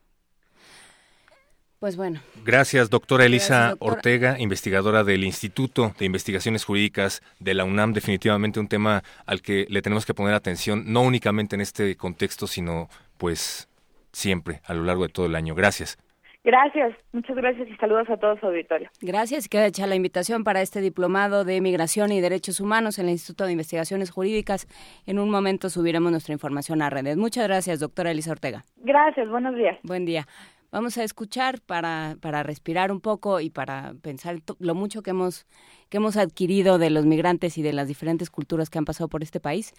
[1.83, 2.21] Pues bueno.
[2.45, 7.91] Gracias, doctora Elisa Ortega, investigadora del Instituto de Investigaciones Jurídicas de la UNAM.
[7.91, 12.47] Definitivamente un tema al que le tenemos que poner atención, no únicamente en este contexto,
[12.47, 12.87] sino
[13.17, 13.67] pues
[14.13, 15.55] siempre, a lo largo de todo el año.
[15.55, 15.97] Gracias.
[16.45, 18.89] Gracias, muchas gracias y saludos a todos su auditorio.
[19.01, 23.05] Gracias y queda hecha la invitación para este diplomado de Migración y Derechos Humanos en
[23.05, 24.67] el Instituto de Investigaciones Jurídicas.
[25.05, 27.15] En un momento subiremos nuestra información a redes.
[27.15, 28.63] Muchas gracias, doctora Elisa Ortega.
[28.77, 29.77] Gracias, buenos días.
[29.83, 30.27] Buen día.
[30.73, 35.45] Vamos a escuchar para, para respirar un poco y para pensar lo mucho que hemos,
[35.89, 39.21] que hemos adquirido de los migrantes y de las diferentes culturas que han pasado por
[39.21, 39.75] este país.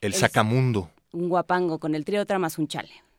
[0.00, 0.88] El sacamundo.
[1.12, 3.09] Un guapango con el trío Tramasunchale.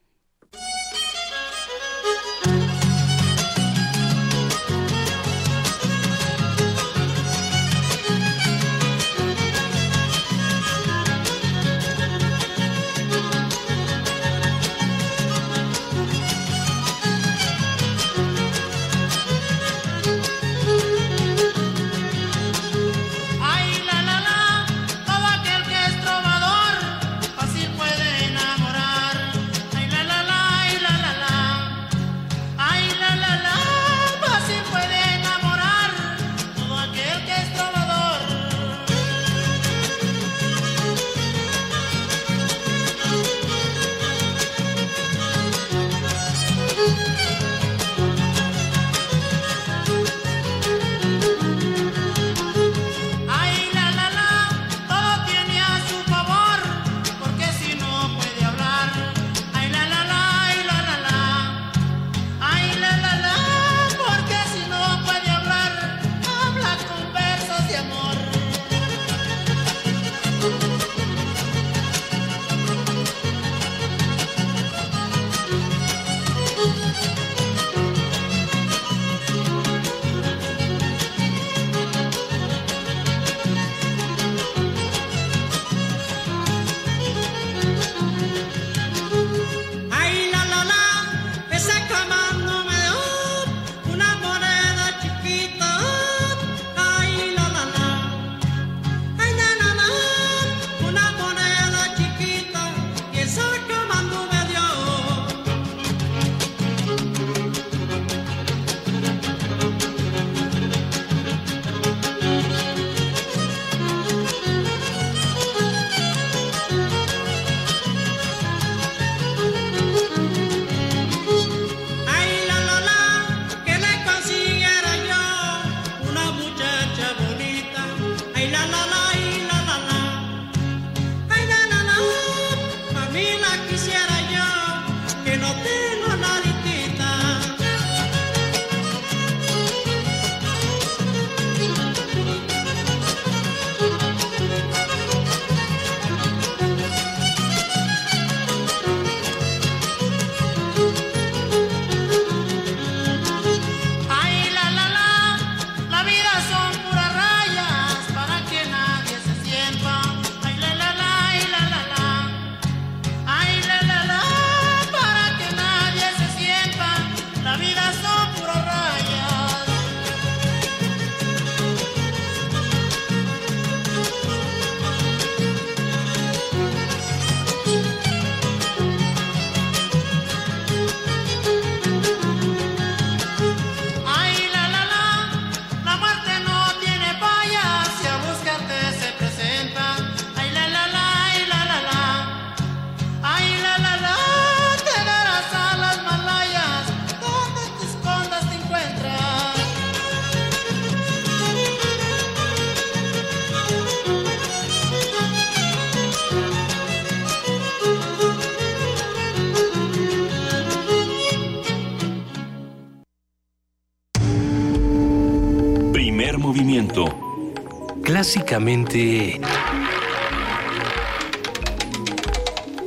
[218.21, 219.41] Clásicamente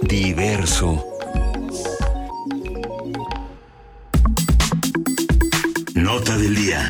[0.02, 1.04] diverso.
[5.96, 6.88] Nota del día.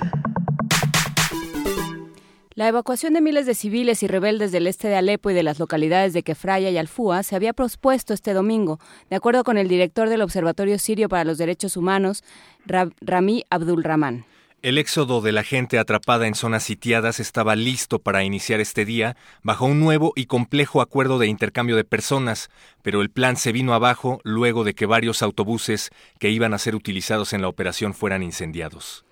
[2.55, 5.59] La evacuación de miles de civiles y rebeldes del este de Alepo y de las
[5.59, 10.11] localidades de Kefraya y Alfúa se había propuesto este domingo, de acuerdo con el director
[10.11, 12.23] del Observatorio Sirio para los Derechos Humanos,
[12.67, 14.27] Rami Abdulrahman.
[14.65, 19.15] El éxodo de la gente atrapada en zonas sitiadas estaba listo para iniciar este día
[19.43, 22.49] bajo un nuevo y complejo acuerdo de intercambio de personas,
[22.81, 26.77] pero el plan se vino abajo luego de que varios autobuses que iban a ser
[26.77, 29.05] utilizados en la operación fueran incendiados.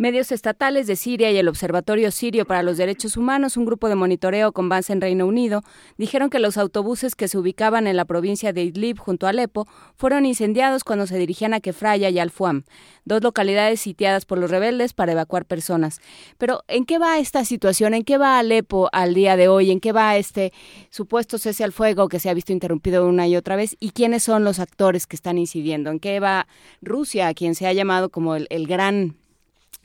[0.00, 3.96] Medios estatales de Siria y el Observatorio Sirio para los Derechos Humanos, un grupo de
[3.96, 5.64] monitoreo con base en Reino Unido,
[5.96, 9.66] dijeron que los autobuses que se ubicaban en la provincia de Idlib junto a Alepo
[9.96, 12.62] fueron incendiados cuando se dirigían a Kefraya y Al-Fuam,
[13.04, 16.00] dos localidades sitiadas por los rebeldes para evacuar personas.
[16.38, 17.92] Pero ¿en qué va esta situación?
[17.92, 19.72] ¿En qué va Alepo al día de hoy?
[19.72, 20.52] ¿En qué va este
[20.90, 23.76] supuesto cese al fuego que se ha visto interrumpido una y otra vez?
[23.80, 25.90] ¿Y quiénes son los actores que están incidiendo?
[25.90, 26.46] ¿En qué va
[26.82, 29.17] Rusia, a quien se ha llamado como el, el gran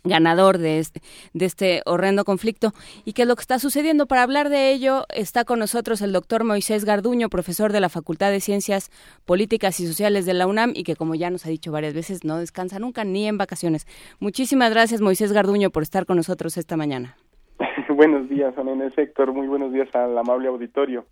[0.03, 1.01] ganador de este,
[1.33, 2.73] de este horrendo conflicto
[3.05, 4.05] y qué es lo que está sucediendo.
[4.05, 8.31] Para hablar de ello está con nosotros el doctor Moisés Garduño, profesor de la Facultad
[8.31, 8.91] de Ciencias
[9.25, 12.23] Políticas y Sociales de la UNAM y que como ya nos ha dicho varias veces
[12.23, 13.87] no descansa nunca ni en vacaciones.
[14.19, 17.15] Muchísimas gracias Moisés Garduño por estar con nosotros esta mañana.
[17.89, 19.33] buenos días, Ana Héctor.
[19.33, 21.05] Muy buenos días al amable auditorio.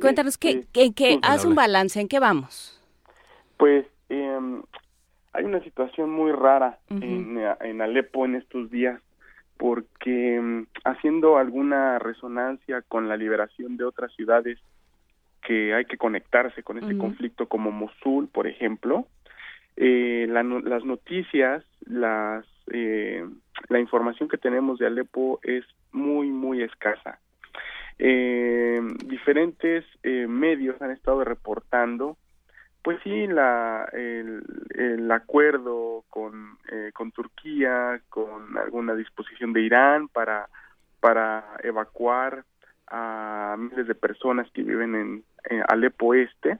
[0.00, 2.00] Cuéntanos, ¿qué, qué, qué haz un balance?
[2.00, 2.80] ¿En qué vamos?
[3.56, 4.38] Pues eh,
[5.32, 9.00] hay una situación muy rara en, en, Alepo en estos días
[9.56, 14.58] porque um, haciendo alguna resonancia con la liberación de otras ciudades
[15.42, 19.06] que hay que conectarse con este conflicto como Mosul, por ejemplo,
[19.76, 23.26] eh, la, las noticias, las eh,
[23.68, 27.18] la información que tenemos de Alepo es muy muy escasa.
[27.98, 32.16] Eh, diferentes eh, medios han estado reportando
[32.82, 34.42] pues sí, la, el,
[34.74, 40.48] el acuerdo con, eh, con Turquía, con alguna disposición de Irán para,
[41.00, 42.44] para evacuar
[42.88, 45.24] a miles de personas que viven en,
[45.68, 46.58] Alepo Este,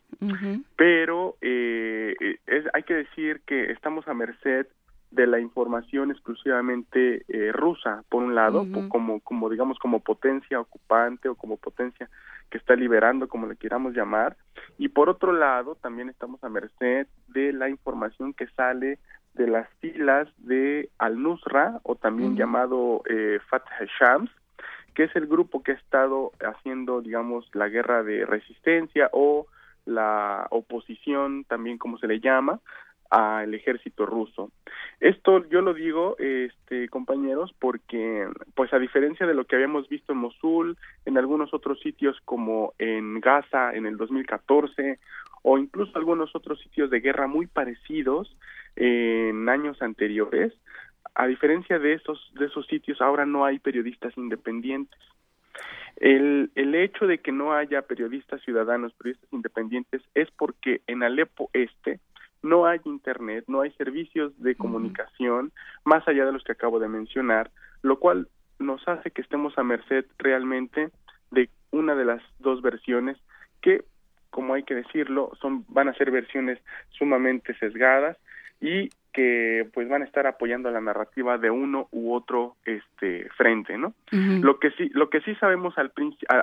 [0.76, 2.14] pero eh,
[2.46, 4.66] es, hay que decir que estamos a merced
[5.12, 11.28] de la información exclusivamente eh, rusa, por un lado, como, como digamos como potencia ocupante
[11.28, 12.08] o como potencia
[12.50, 14.36] que está liberando, como le queramos llamar,
[14.78, 18.98] y por otro lado también estamos a merced de la información que sale
[19.34, 24.30] de las filas de Al-Nusra o también llamado eh, Fatah Shams,
[24.94, 29.46] que es el grupo que ha estado haciendo, digamos, la guerra de resistencia o
[29.84, 32.60] la oposición, también como se le llama,
[33.12, 34.50] al ejército ruso.
[34.98, 40.14] Esto yo lo digo, este, compañeros, porque, pues a diferencia de lo que habíamos visto
[40.14, 44.98] en Mosul, en algunos otros sitios como en Gaza en el 2014,
[45.42, 48.34] o incluso algunos otros sitios de guerra muy parecidos
[48.76, 50.54] en años anteriores,
[51.14, 54.98] a diferencia de esos, de esos sitios, ahora no hay periodistas independientes.
[55.96, 61.50] El, el hecho de que no haya periodistas ciudadanos, periodistas independientes, es porque en Alepo
[61.52, 62.00] Este,
[62.42, 65.52] no hay internet, no hay servicios de comunicación
[65.84, 67.50] más allá de los que acabo de mencionar,
[67.82, 68.28] lo cual
[68.58, 70.90] nos hace que estemos a merced realmente
[71.30, 73.16] de una de las dos versiones
[73.60, 73.84] que,
[74.30, 76.58] como hay que decirlo, son van a ser versiones
[76.90, 78.16] sumamente sesgadas
[78.60, 83.76] y que pues van a estar apoyando la narrativa de uno u otro este frente,
[83.76, 83.94] ¿no?
[84.10, 85.92] Lo que sí lo que sí sabemos al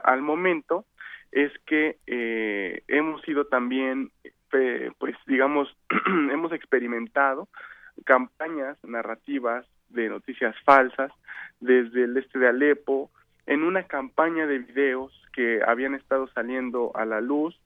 [0.04, 0.86] al momento
[1.32, 4.12] es que eh, hemos sido también
[4.98, 5.76] pues digamos,
[6.08, 7.48] hemos experimentado
[8.06, 11.12] campañas narrativas de noticias falsas
[11.60, 13.10] desde el este de Alepo,
[13.46, 17.60] en una campaña de videos que habían estado saliendo a la luz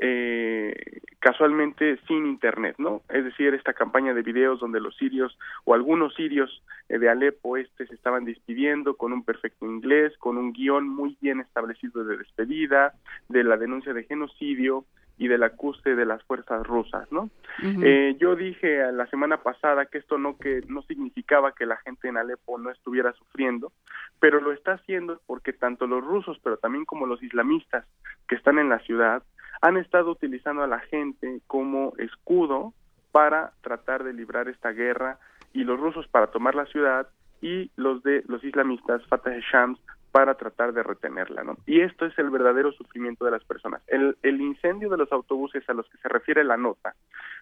[0.00, 3.02] eh, casualmente sin internet, ¿no?
[3.08, 7.56] Es decir, esta campaña de videos donde los sirios o algunos sirios eh, de Alepo
[7.56, 12.16] este se estaban despidiendo con un perfecto inglés, con un guion muy bien establecido de
[12.16, 12.94] despedida,
[13.28, 14.84] de la denuncia de genocidio,
[15.18, 17.28] y del acuse de las fuerzas rusas, ¿no?
[17.60, 22.08] eh, yo dije la semana pasada que esto no que no significaba que la gente
[22.08, 23.72] en Alepo no estuviera sufriendo,
[24.20, 27.84] pero lo está haciendo porque tanto los rusos, pero también como los islamistas
[28.28, 29.22] que están en la ciudad
[29.60, 32.72] han estado utilizando a la gente como escudo
[33.10, 35.18] para tratar de librar esta guerra
[35.52, 37.08] y los rusos para tomar la ciudad
[37.40, 39.80] y los de los islamistas Fatah Shams
[40.12, 41.56] para tratar de retenerla, ¿no?
[41.66, 43.82] Y esto es el verdadero sufrimiento de las personas.
[43.86, 46.94] El, el incendio de los autobuses a los que se refiere la nota,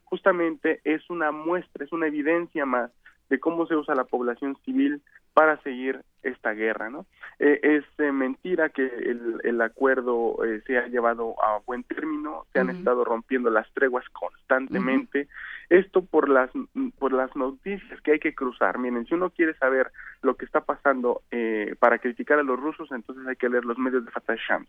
[0.04, 2.90] justamente es una muestra, es una evidencia más
[3.28, 5.02] de cómo se usa la población civil
[5.34, 7.06] para seguir esta guerra, ¿no?
[7.38, 12.46] Eh, es eh, mentira que el, el acuerdo eh, se ha llevado a buen término,
[12.52, 15.28] se han estado rompiendo las treguas constantemente,
[15.68, 16.50] esto por las
[16.98, 18.78] por las noticias que hay que cruzar.
[18.78, 19.90] Miren, si uno quiere saber
[20.22, 23.78] lo que está pasando eh, para criticar a los rusos, entonces hay que leer los
[23.78, 24.68] medios de Fatah Shams.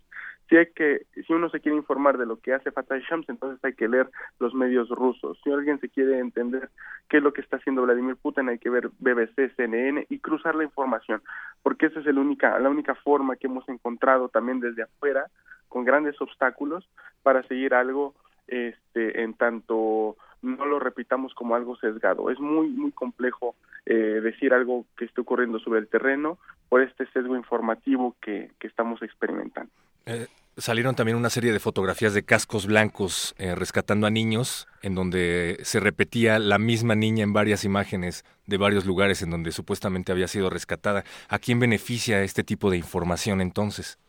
[0.49, 3.63] Si hay que si uno se quiere informar de lo que hace Fatah Shams, entonces
[3.63, 4.09] hay que leer
[4.39, 5.39] los medios rusos.
[5.43, 6.69] Si alguien se quiere entender
[7.09, 10.55] qué es lo que está haciendo Vladimir Putin, hay que ver BBC, CNN y cruzar
[10.55, 11.21] la información,
[11.63, 15.27] porque esa es el única la única forma que hemos encontrado también desde afuera
[15.67, 16.87] con grandes obstáculos
[17.23, 18.15] para seguir algo
[18.47, 22.29] este en tanto no lo repitamos como algo sesgado.
[22.29, 23.55] Es muy, muy complejo
[23.85, 26.37] eh, decir algo que esté ocurriendo sobre el terreno
[26.69, 29.71] por este sesgo informativo que, que estamos experimentando.
[30.05, 30.27] Eh,
[30.57, 35.57] salieron también una serie de fotografías de cascos blancos eh, rescatando a niños, en donde
[35.61, 40.27] se repetía la misma niña en varias imágenes de varios lugares en donde supuestamente había
[40.27, 41.03] sido rescatada.
[41.29, 43.99] ¿A quién beneficia este tipo de información entonces?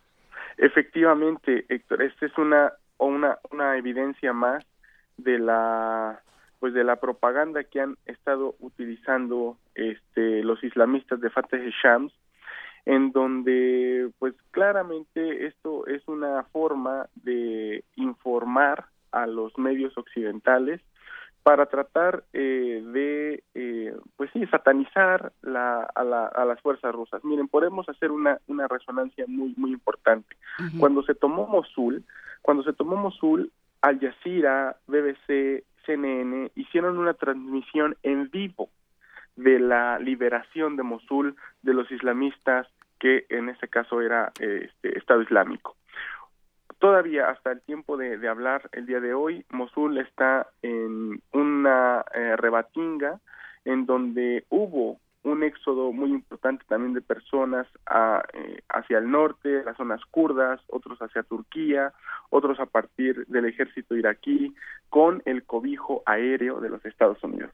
[0.56, 4.64] Efectivamente, Héctor, esta es una, una, una evidencia más
[5.16, 6.22] de la
[6.60, 12.12] pues de la propaganda que han estado utilizando este los islamistas de Fatah Shams
[12.88, 20.80] en donde pues claramente esto es una forma de informar a los medios occidentales
[21.42, 27.22] para tratar eh, de eh, pues sí satanizar la, a, la, a, las fuerzas rusas.
[27.24, 30.34] Miren podemos hacer una una resonancia muy muy importante.
[30.80, 32.04] Cuando se tomó Mosul
[32.40, 33.52] cuando se tomó Mosul
[33.82, 38.70] Al Jazeera BBC CNN hicieron una transmisión en vivo
[39.36, 42.66] de la liberación de Mosul de los islamistas
[42.98, 45.76] que en este caso era este, Estado Islámico.
[46.78, 52.04] Todavía hasta el tiempo de, de, hablar el día de hoy, Mosul está en una
[52.14, 53.20] eh, rebatinga
[53.64, 59.62] en donde hubo un éxodo muy importante también de personas a, eh, hacia el norte,
[59.64, 61.92] las zonas kurdas, otros hacia Turquía,
[62.30, 64.54] otros a partir del ejército iraquí,
[64.88, 67.50] con el cobijo aéreo de los Estados Unidos.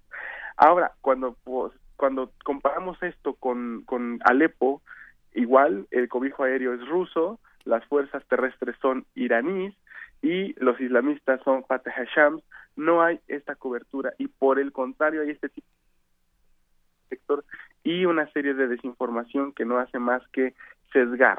[0.56, 4.82] Ahora, cuando, pues, cuando comparamos esto con, con Alepo,
[5.34, 9.74] igual el cobijo aéreo es ruso, las fuerzas terrestres son iraníes
[10.22, 12.42] y los islamistas son Fatah Hashams,
[12.76, 15.66] no hay esta cobertura y por el contrario hay este tipo
[17.08, 17.44] sector
[17.82, 20.54] y una serie de desinformación que no hace más que
[20.92, 21.38] sesgar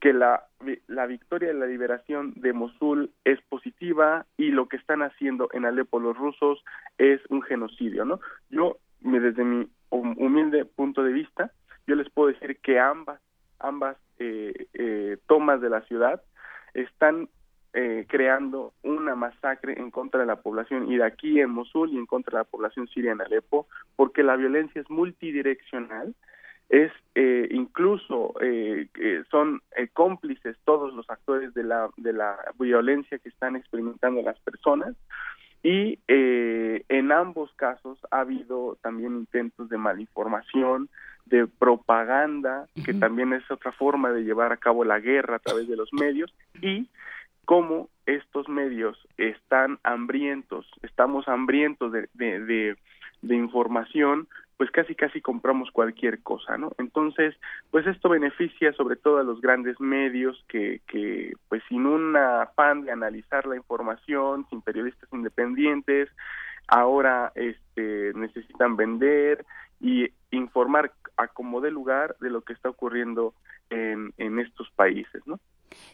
[0.00, 0.44] que la,
[0.86, 5.64] la victoria de la liberación de Mosul es positiva y lo que están haciendo en
[5.64, 6.62] Alepo los rusos
[6.98, 8.20] es un genocidio, ¿no?
[8.50, 11.52] Yo, desde mi humilde punto de vista,
[11.86, 13.20] yo les puedo decir que ambas
[13.58, 16.22] ambas eh, eh, tomas de la ciudad
[16.74, 17.28] están
[17.72, 22.38] eh, creando una masacre en contra de la población iraquí en Mosul y en contra
[22.38, 23.66] de la población siria en Alepo,
[23.96, 26.14] porque la violencia es multidireccional,
[26.68, 28.88] es eh, incluso eh,
[29.30, 34.38] son eh, cómplices todos los actores de la de la violencia que están experimentando las
[34.40, 34.94] personas
[35.64, 40.90] y eh, en ambos casos ha habido también intentos de malinformación,
[41.24, 45.66] de propaganda, que también es otra forma de llevar a cabo la guerra a través
[45.66, 46.86] de los medios, y
[47.46, 52.76] cómo estos medios están hambrientos, estamos hambrientos de, de, de,
[53.22, 56.72] de información, pues casi casi compramos cualquier cosa, ¿no?
[56.78, 57.34] Entonces,
[57.70, 62.84] pues esto beneficia sobre todo a los grandes medios que, que pues sin un afán
[62.84, 66.08] de analizar la información, sin periodistas independientes,
[66.68, 69.44] ahora este necesitan vender
[69.80, 73.34] y informar a como de lugar de lo que está ocurriendo
[73.70, 75.38] en, en estos países, ¿no?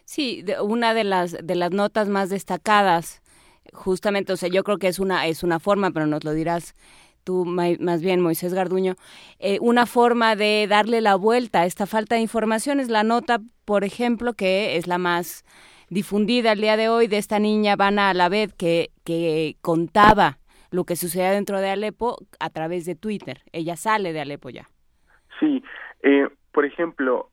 [0.05, 3.23] Sí, una de las de las notas más destacadas,
[3.73, 6.75] justamente, o sea, yo creo que es una es una forma, pero nos lo dirás
[7.25, 8.95] tú más bien, Moisés Garduño,
[9.39, 13.41] eh, una forma de darle la vuelta a esta falta de información es la nota,
[13.65, 15.45] por ejemplo, que es la más
[15.91, 20.39] difundida el día de hoy de esta niña Vana Alaved que, que contaba
[20.71, 23.41] lo que sucedía dentro de Alepo a través de Twitter.
[23.53, 24.69] Ella sale de Alepo ya.
[25.41, 25.63] Sí,
[26.03, 27.31] eh, por ejemplo,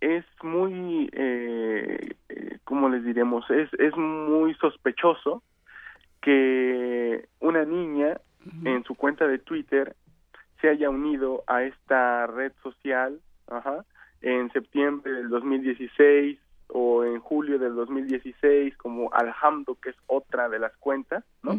[0.00, 3.48] es muy, eh, eh ¿cómo les diremos?
[3.50, 5.42] Es, es muy sospechoso
[6.20, 8.20] que una niña
[8.64, 9.94] en su cuenta de Twitter
[10.60, 13.84] se haya unido a esta red social ajá,
[14.20, 16.38] en septiembre del 2016
[16.68, 21.58] o en julio del 2016 como Alhamdo, que es otra de las cuentas, ¿no?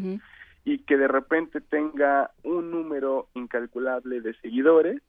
[0.66, 5.02] Y que de repente tenga un número incalculable de seguidores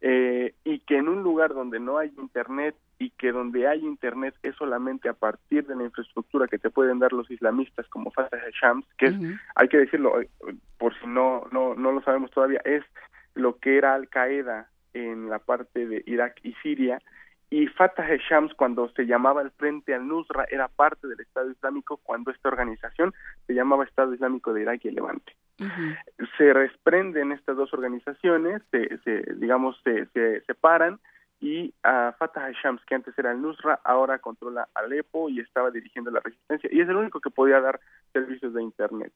[0.00, 4.34] eh, y que en un lugar donde no hay internet y que donde hay internet
[4.42, 8.38] es solamente a partir de la infraestructura que te pueden dar los islamistas como Fatah
[8.60, 9.14] Shams, que es,
[9.54, 10.28] hay que decirlo, eh,
[10.78, 12.84] por si no, no, no lo sabemos todavía, es
[13.34, 17.00] lo que era Al Qaeda en la parte de Irak y Siria,
[17.50, 22.30] y Fatah Shams cuando se llamaba el Frente al-Nusra era parte del Estado Islámico cuando
[22.30, 23.14] esta organización
[23.46, 25.34] se llamaba Estado Islámico de Irak y el Levante.
[26.36, 31.00] Se desprenden estas dos organizaciones, se, se digamos, se, se separan
[31.40, 36.10] y a Fatah Shams, que antes era el Nusra, ahora controla Alepo y estaba dirigiendo
[36.10, 37.80] la resistencia y es el único que podía dar
[38.12, 39.12] servicios de Internet.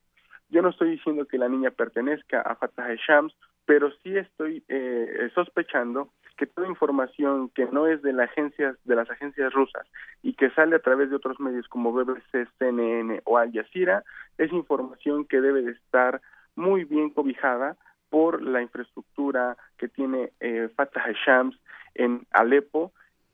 [0.49, 3.35] Yo no estoy diciendo que la niña pertenezca a Fatah Shams,
[3.67, 8.97] pero sí estoy eh, sospechando que toda información que no es de las agencias de
[8.97, 9.87] las agencias rusas
[10.23, 14.05] y que sale a través de otros medios como BBC, CNN o Al Jazeera
[14.39, 16.21] es información que debe de estar
[16.55, 17.77] muy bien cobijada
[18.11, 21.59] por la infraestructura que tiene eh, Fatah Shams
[21.95, 22.93] en Alepo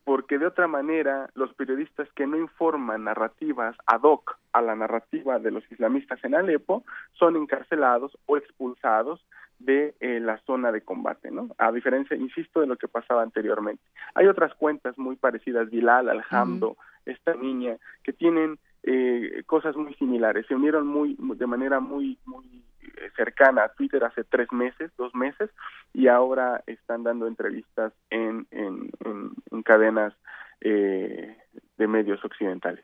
[0.09, 5.37] porque de otra manera los periodistas que no informan narrativas ad hoc a la narrativa
[5.37, 9.23] de los islamistas en Alepo son encarcelados o expulsados
[9.59, 11.49] de eh, la zona de combate, ¿no?
[11.57, 13.83] A diferencia, insisto, de lo que pasaba anteriormente.
[14.15, 20.45] Hay otras cuentas muy parecidas, Bilal, Alhamdo, esta niña, que tienen eh, cosas muy similares.
[20.47, 22.45] Se unieron muy, de manera muy, muy
[22.81, 25.49] eh, cercana a Twitter hace tres meses, dos meses,
[25.93, 28.89] y ahora están dando entrevistas en, en,
[29.51, 30.13] en, cadenas
[30.61, 31.37] eh,
[31.77, 32.83] de medios occidentales.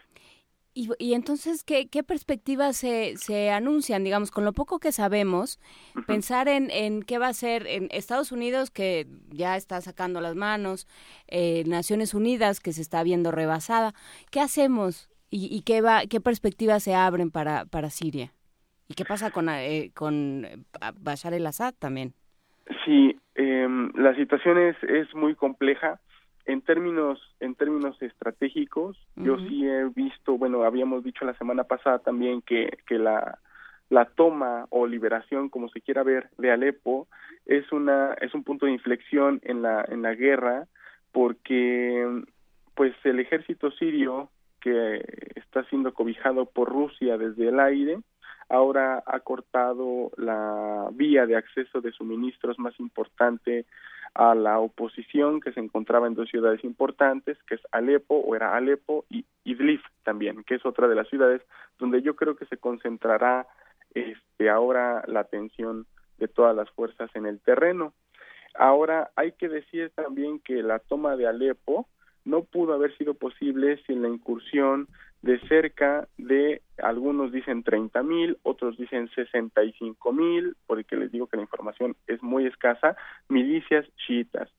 [0.78, 4.04] Y, y, entonces, ¿qué, qué perspectivas se, se, anuncian?
[4.04, 5.58] Digamos, con lo poco que sabemos,
[6.06, 10.36] pensar en, en, qué va a ser en Estados Unidos, que ya está sacando las
[10.36, 10.86] manos,
[11.30, 13.94] eh, Naciones Unidas, que se está viendo rebasada.
[14.32, 18.34] ¿Qué hacemos y, y, qué, va, qué perspectivas se abren para, para Siria?
[18.90, 20.58] ¿Y qué pasa con, eh, con eh,
[21.00, 22.14] Bashar el-Assad también?
[22.84, 26.02] Sí, eh, la situación es, es muy compleja.
[26.46, 32.00] En términos, en términos estratégicos, yo sí he visto, bueno, habíamos dicho la semana pasada
[32.00, 33.40] también que, que la,
[33.90, 37.08] la toma o liberación, como se quiera ver, de Alepo
[37.46, 40.68] es una es un punto de inflexión en la en la guerra
[41.12, 42.24] porque
[42.74, 45.04] pues el ejército sirio que
[45.36, 48.00] está siendo cobijado por Rusia desde el aire
[48.50, 53.66] ahora ha cortado la vía de acceso de suministros más importante
[54.16, 58.56] a la oposición que se encontraba en dos ciudades importantes, que es Alepo o era
[58.56, 61.42] Alepo y Idlib también, que es otra de las ciudades
[61.78, 63.46] donde yo creo que se concentrará
[63.94, 65.86] este ahora la atención
[66.18, 67.94] de todas las fuerzas en el terreno.
[68.58, 71.88] Ahora hay que decir también que la toma de Alepo
[72.26, 74.88] no pudo haber sido posible sin la incursión
[75.22, 81.38] de cerca de, algunos dicen 30 mil, otros dicen 65 mil, porque les digo que
[81.38, 82.96] la información es muy escasa,
[83.30, 84.50] milicias chiitas.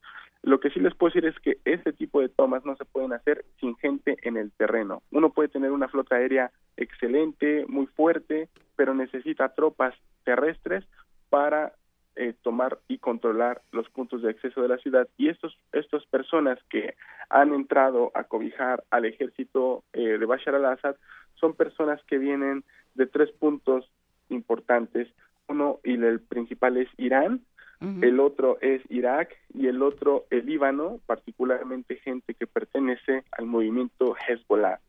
[0.43, 3.12] Lo que sí les puedo decir es que este tipo de tomas no se pueden
[3.12, 5.02] hacer sin gente en el terreno.
[5.10, 9.94] Uno puede tener una flota aérea excelente, muy fuerte, pero necesita tropas
[10.24, 10.84] terrestres
[11.30, 11.72] para
[12.16, 15.09] eh, tomar y controlar los puntos de acceso de la ciudad.
[15.16, 16.94] Y estos estas personas que
[17.28, 20.97] han entrado a cobijar al ejército eh, de Bashar al-Assad
[21.34, 22.64] son personas que vienen
[22.94, 23.90] de tres puntos
[24.28, 25.09] importantes.
[25.48, 27.43] Uno y el principal es Irán
[27.80, 34.16] el otro es Irak y el otro el Líbano particularmente gente que pertenece al movimiento
[34.16, 34.80] Hezbollah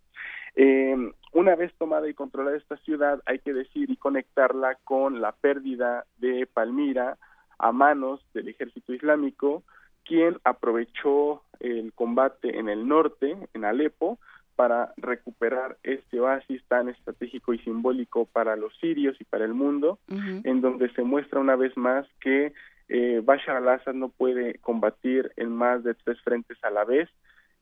[0.57, 5.31] eh, una vez tomada y controlada esta ciudad, hay que decir y conectarla con la
[5.31, 7.17] pérdida de Palmira
[7.59, 9.63] a manos del ejército islámico,
[10.03, 14.17] quien aprovechó el combate en el norte, en Alepo,
[14.55, 19.99] para recuperar este oasis tan estratégico y simbólico para los sirios y para el mundo,
[20.09, 22.53] en donde se muestra una vez más que
[22.89, 27.07] eh, Bashar al-Assad no puede combatir en más de tres frentes a la vez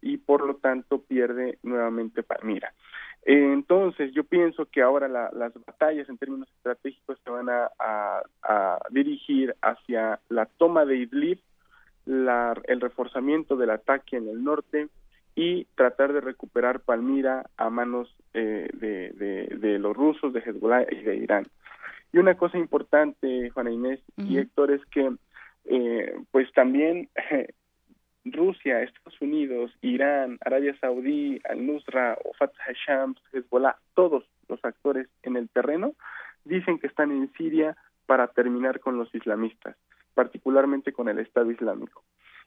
[0.06, 2.72] y por lo tanto pierde nuevamente Palmira.
[3.23, 8.22] Entonces, yo pienso que ahora las batallas en términos estratégicos se van a,
[8.91, 11.40] dirigir hacia la toma de Idlib,
[12.06, 14.90] el reforzamiento del ataque en el norte
[15.34, 21.15] y tratar de recuperar Palmira a manos eh, de, los rusos, de Hezbollah y de
[21.15, 21.48] Irán.
[22.14, 25.15] Y una cosa importante, Juana Inés y Héctor, es que
[25.65, 27.10] eh, pues también
[28.26, 32.64] Rusia, Estados Unidos, Irán, Arabia Saudí, Al-Nusra o Fatah
[33.31, 35.93] Hezbollah, todos los actores en el terreno
[36.43, 39.76] dicen que están en Siria para terminar con los islamistas,
[40.14, 42.03] particularmente con el Estado Islámico.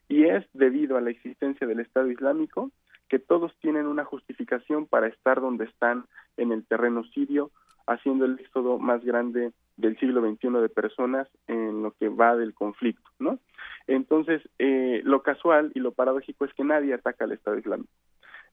[0.09, 2.71] Y es debido a la existencia del Estado Islámico
[3.09, 6.05] que todos tienen una justificación para estar donde están
[6.37, 7.51] en el terreno sirio,
[7.87, 12.53] haciendo el éxodo más grande del siglo XXI de personas en lo que va del
[12.53, 13.39] conflicto, ¿no?
[13.87, 17.91] Entonces, eh, lo casual y lo paradójico es que nadie ataca al Estado Islámico.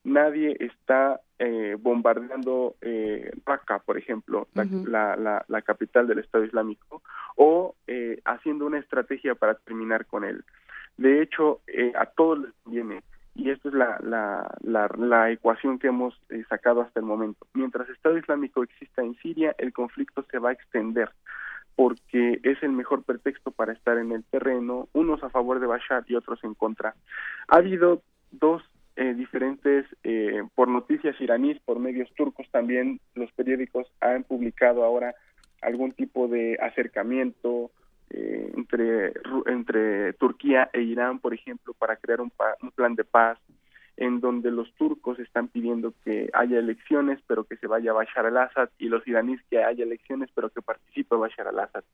[0.04, 7.02] Nadie está eh, bombardeando eh, Raqqa, por ejemplo, la, la, la, capital del Estado Islámico,
[7.34, 10.44] o eh, haciendo una estrategia para terminar con él.
[10.96, 13.02] De hecho, eh, a todos les viene
[13.36, 17.46] y esta es la, la, la, la ecuación que hemos eh, sacado hasta el momento.
[17.52, 21.10] Mientras Estado Islámico exista en Siria, el conflicto se va a extender
[21.76, 26.04] porque es el mejor pretexto para estar en el terreno, unos a favor de Bashar
[26.08, 26.94] y otros en contra.
[27.48, 28.00] Ha habido
[28.30, 28.62] dos
[28.96, 35.14] eh, diferentes, eh, por noticias iraníes, por medios turcos también, los periódicos han publicado ahora
[35.60, 37.70] algún tipo de acercamiento
[38.10, 39.12] eh, entre,
[39.46, 43.38] entre Turquía e Irán, por ejemplo, para crear un, un plan de paz
[43.96, 48.68] en donde los turcos están pidiendo que haya elecciones, pero que se vaya Bashar al-Assad,
[48.78, 51.84] y los iraníes que haya elecciones, pero que participe Bashar al-Assad.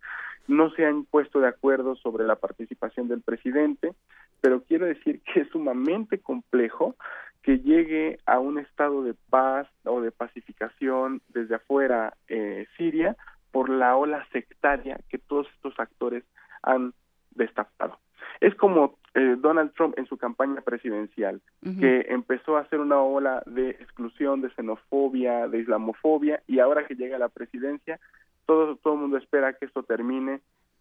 [0.49, 3.95] No se han puesto de acuerdo sobre la participación del presidente,
[4.41, 6.97] pero quiero decir que es sumamente complejo
[7.43, 13.17] que llegue a un estado de paz o de pacificación desde afuera eh, Siria
[13.53, 16.25] por la ola sectaria que todos estos actores
[16.63, 16.95] han
[17.31, 17.99] destapado.
[18.41, 21.41] Es como eh, Donald Trump en su campaña presidencial,
[21.79, 26.95] que empezó a hacer una ola de exclusión, de xenofobia, de islamofobia, y ahora que
[26.95, 28.01] llega a la presidencia,
[28.47, 30.41] todo, todo el mundo espera que esto termine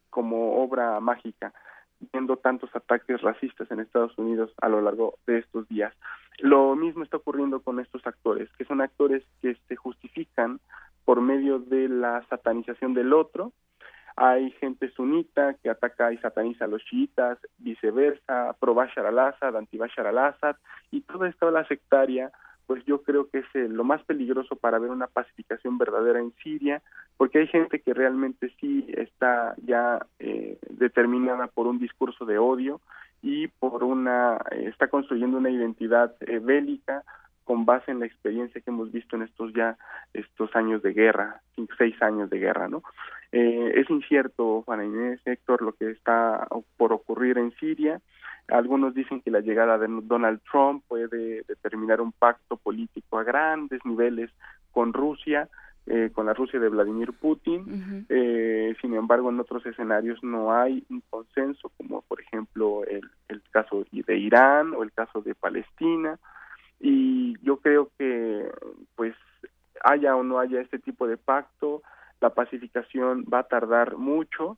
[0.09, 1.53] como obra mágica,
[2.13, 5.93] viendo tantos ataques racistas en Estados Unidos a lo largo de estos días.
[6.39, 10.59] Lo mismo está ocurriendo con estos actores, que son actores que se justifican
[11.05, 13.53] por medio de la satanización del otro,
[14.15, 19.77] hay gente sunita que ataca y sataniza a los chiitas, viceversa, pro Bashar al-Assad, anti
[19.77, 20.55] Bashar al-Assad,
[20.91, 22.31] y toda esta ola sectaria,
[22.67, 26.33] pues yo creo que es eh, lo más peligroso para ver una pacificación verdadera en
[26.43, 26.81] Siria,
[27.17, 32.81] porque hay gente que realmente sí está ya eh, determinada por un discurso de odio
[33.21, 37.03] y por una, eh, está construyendo una identidad bélica
[37.51, 39.75] con base en la experiencia que hemos visto en estos ya
[40.13, 42.81] estos años de guerra, cinco, seis años de guerra, ¿no?
[43.33, 46.47] Eh, es incierto, Juana Inés, Héctor, lo que está
[46.77, 47.99] por ocurrir en Siria.
[48.47, 53.81] Algunos dicen que la llegada de Donald Trump puede determinar un pacto político a grandes
[53.83, 54.31] niveles
[54.71, 55.49] con Rusia,
[55.87, 58.05] eh, con la Rusia de Vladimir Putin.
[58.07, 63.41] eh, sin embargo, en otros escenarios no hay un consenso, como por ejemplo el, el
[63.51, 66.17] caso de Irán o el caso de Palestina.
[66.81, 68.51] Y yo creo que,
[68.95, 69.15] pues,
[69.83, 71.81] haya o no haya este tipo de pacto,
[72.19, 74.57] la pacificación va a tardar mucho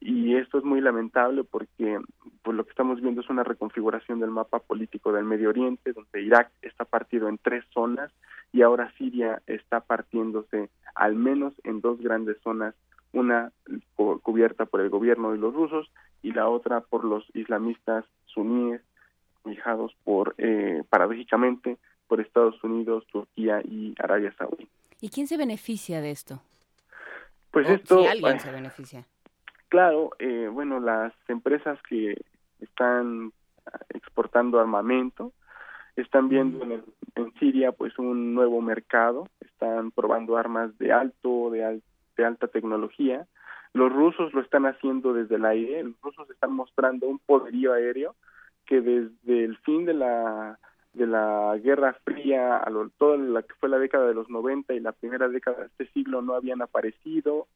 [0.00, 1.98] y esto es muy lamentable porque
[2.42, 6.22] pues lo que estamos viendo es una reconfiguración del mapa político del Medio Oriente donde
[6.22, 8.10] Irak está partido en tres zonas
[8.52, 12.74] y ahora Siria está partiéndose al menos en dos grandes zonas
[13.12, 13.52] una
[14.22, 15.90] cubierta por el gobierno de los rusos
[16.22, 18.80] y la otra por los islamistas suníes
[19.44, 24.68] fijados por eh, paradójicamente por Estados Unidos, Turquía y Arabia Saudí.
[25.00, 26.40] ¿Y quién se beneficia de esto?
[27.50, 28.02] Pues esto...
[28.02, 29.06] Si alguien se beneficia.
[29.68, 32.20] Claro, eh, bueno, las empresas que
[32.60, 33.32] están
[33.90, 35.32] exportando armamento
[35.96, 36.82] están viendo en,
[37.14, 41.80] en Siria pues un nuevo mercado, están probando armas de alto, de,
[42.16, 43.26] de alta tecnología.
[43.72, 48.16] Los rusos lo están haciendo desde el aire, los rusos están mostrando un poderío aéreo
[48.70, 50.58] que desde el fin de la
[50.92, 54.74] de la Guerra Fría, a lo, toda la que fue la década de los 90
[54.74, 57.46] y la primera década de este siglo no habían aparecido,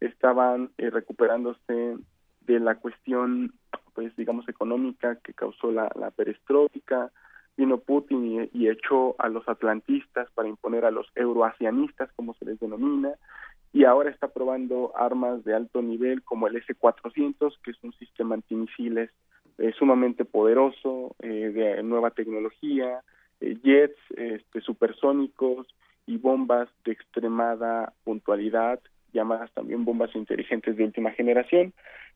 [0.00, 1.96] estaban eh, recuperándose
[2.42, 3.54] de la cuestión,
[3.94, 7.10] pues digamos, económica que causó la, la perestroika,
[7.56, 12.44] vino Putin y, y, echó a los atlantistas para imponer a los euroasianistas, como se
[12.44, 13.12] les denomina,
[13.72, 18.34] y ahora está probando armas de alto nivel como el S-400, que es un sistema
[18.34, 19.10] antimisiles
[19.58, 23.00] eh, sumamente poderoso, eh, de nueva tecnología,
[23.40, 25.66] eh, jets este, supersónicos
[26.06, 28.80] y bombas de extremada puntualidad,
[29.12, 31.72] llamadas también bombas inteligentes de última generación.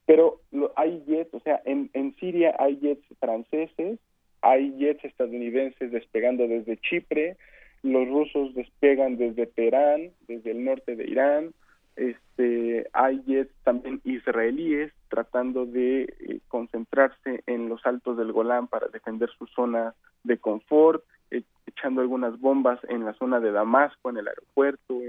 [0.06, 0.40] Pero
[0.76, 3.98] hay jets, o sea, en, en Siria hay jets franceses,
[4.40, 7.36] hay jets estadounidenses despegando desde Chipre,
[7.82, 11.52] los rusos despegan desde Teherán, desde el norte de Irán,
[11.96, 19.30] este, hay también israelíes tratando de eh, concentrarse en los altos del Golán para defender
[19.38, 24.28] su zona de confort, eh, echando algunas bombas en la zona de Damasco, en el
[24.28, 25.00] aeropuerto,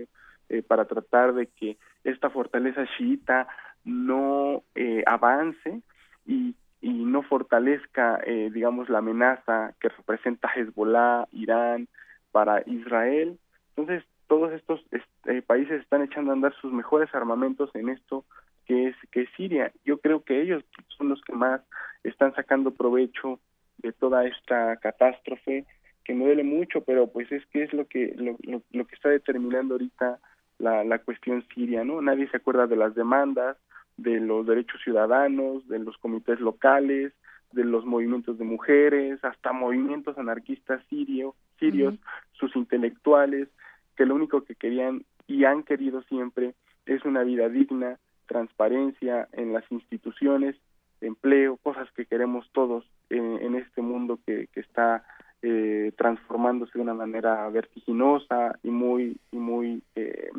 [0.50, 3.48] eh, para tratar de que esta fortaleza chiita
[3.84, 4.64] no
[5.06, 5.82] avance
[6.26, 8.20] y, y no fortalezca,
[8.52, 11.88] digamos, la amenaza que representa Hezbollah, Irán,
[12.32, 13.38] para Israel.
[13.76, 18.26] Entonces, todos estos este, países están echando a andar sus mejores armamentos en esto
[18.66, 19.72] que es que es Siria.
[19.86, 20.64] Yo creo que ellos
[20.98, 21.62] son los que más
[22.04, 23.40] están sacando provecho
[23.78, 25.66] de toda esta catástrofe
[26.04, 28.38] que me duele mucho, pero pues es que es lo que lo,
[28.72, 30.20] lo, que está determinando ahorita
[30.60, 32.02] la, la cuestión siria, ¿no?
[32.02, 33.58] Nadie se acuerda de las demandas,
[33.98, 37.14] de los derechos ciudadanos, de los comités locales,
[37.52, 41.96] de los movimientos de mujeres, hasta movimientos anarquistas sirio, sirios,
[42.34, 43.50] sus intelectuales,
[43.98, 46.54] que lo único que querían y han querido siempre
[46.86, 47.98] es una vida digna,
[48.28, 50.56] transparencia en las instituciones,
[51.02, 55.04] empleo, cosas que queremos todos en, este mundo que, que está
[55.42, 60.30] eh, transformándose de una manera vertiginosa y muy y muy eh,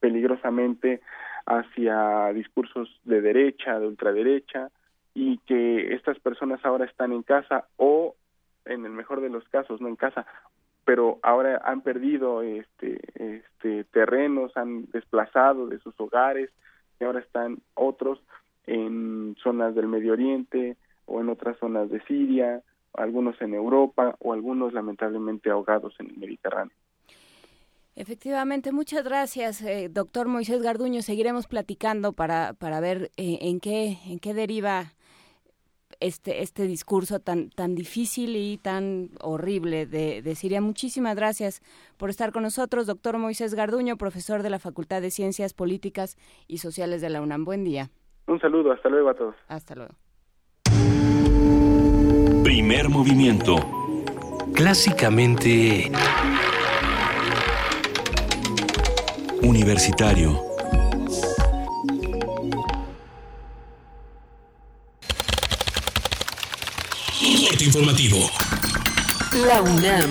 [0.00, 1.00] peligrosamente
[1.46, 4.70] hacia discursos de derecha, de ultraderecha,
[5.14, 8.14] y que estas personas ahora están en casa o,
[8.64, 10.26] en el mejor de los casos, no en casa,
[10.90, 16.50] pero ahora han perdido este, este terrenos, han desplazado de sus hogares
[16.98, 18.18] y ahora están otros
[18.66, 20.76] en zonas del Medio Oriente
[21.06, 22.62] o en otras zonas de Siria,
[22.94, 26.74] algunos en Europa o algunos lamentablemente ahogados en el Mediterráneo.
[27.94, 31.02] Efectivamente, muchas gracias, eh, doctor Moisés Garduño.
[31.02, 34.94] Seguiremos platicando para, para ver eh, en qué en qué deriva
[36.00, 40.60] este este discurso tan tan difícil y tan horrible de, de Siria.
[40.60, 41.62] Muchísimas gracias
[41.96, 46.16] por estar con nosotros, doctor Moisés Garduño, profesor de la Facultad de Ciencias Políticas
[46.48, 47.44] y Sociales de la UNAM.
[47.44, 47.90] Buen día.
[48.26, 49.34] Un saludo, hasta luego a todos.
[49.48, 49.94] Hasta luego.
[52.44, 53.56] Primer movimiento.
[54.54, 55.90] Clásicamente
[59.42, 60.49] universitario.
[67.60, 68.30] Informativo.
[69.46, 70.10] La UNAM.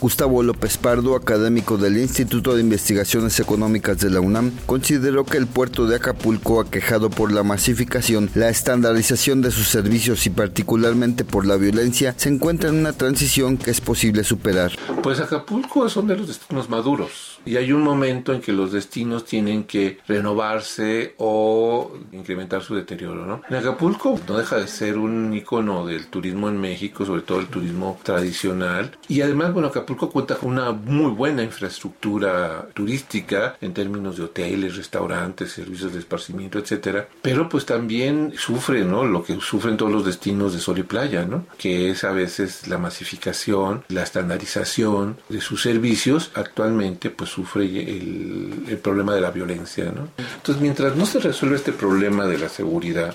[0.00, 5.46] Gustavo López Pardo, académico del Instituto de Investigaciones Económicas de la UNAM, consideró que el
[5.46, 11.46] puerto de Acapulco, aquejado por la masificación, la estandarización de sus servicios y particularmente por
[11.46, 14.72] la violencia, se encuentra en una transición que es posible superar.
[15.02, 19.24] Pues Acapulco son de los destinos maduros y hay un momento en que los destinos
[19.24, 23.26] tienen que renovarse o incrementar su deterioro.
[23.26, 23.42] ¿no?
[23.48, 27.46] En Acapulco no deja de ser un icono del turismo en México, sobre todo el
[27.46, 28.96] turismo tradicional.
[29.08, 34.76] Y además, bueno, Acapulco cuenta con una muy buena infraestructura turística en términos de hoteles,
[34.76, 37.08] restaurantes, servicios de esparcimiento, etcétera.
[37.22, 39.04] Pero pues también sufre, ¿no?
[39.04, 41.46] Lo que sufren todos los destinos de sol y playa, ¿no?
[41.58, 46.30] Que es a veces la masificación, la estandarización de sus servicios.
[46.34, 49.84] Actualmente, pues sufre el, problema de la violencia.
[49.84, 50.08] ¿no?
[50.18, 53.14] Entonces, mientras no se resuelva este problema de la seguridad,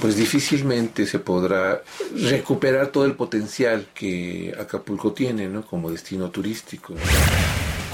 [0.00, 1.82] pues difícilmente se podrá
[2.16, 5.62] recuperar todo el potencial que Acapulco tiene ¿no?
[5.62, 6.94] como destino turístico.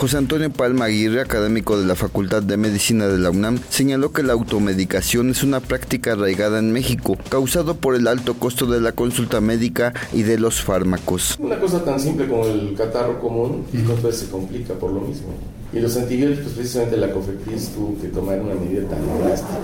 [0.01, 4.23] José Antonio Palma Aguirre, académico de la Facultad de Medicina de la UNAM, señaló que
[4.23, 8.93] la automedicación es una práctica arraigada en México, causado por el alto costo de la
[8.93, 11.37] consulta médica y de los fármacos.
[11.39, 13.67] Una cosa tan simple como el catarro común,
[14.03, 15.35] veces se complica por lo mismo.
[15.73, 19.59] Y los antibióticos, precisamente la COFEPRIS tuvo que tomar una medida tan drástica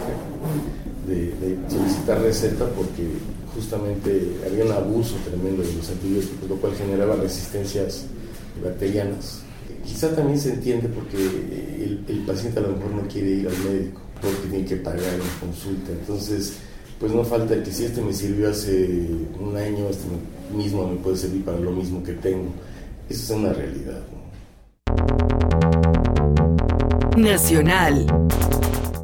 [1.07, 3.09] de, solicitar receta porque
[3.55, 8.05] justamente había un abuso tremendo de los antibióticos, lo cual generaba resistencias
[8.63, 9.47] bacterianas
[9.87, 11.17] Quizá también se entiende porque
[12.09, 15.41] el, paciente a lo mejor no quiere ir al médico porque tiene que pagar una
[15.41, 15.93] consulta.
[15.93, 16.55] Entonces,
[16.99, 19.07] pues no falta que si este me sirvió hace
[19.39, 20.07] un año, este
[20.55, 22.51] mismo me puede servir para lo mismo que tengo.
[23.09, 24.03] Eso es una realidad.
[27.17, 28.07] Nacional.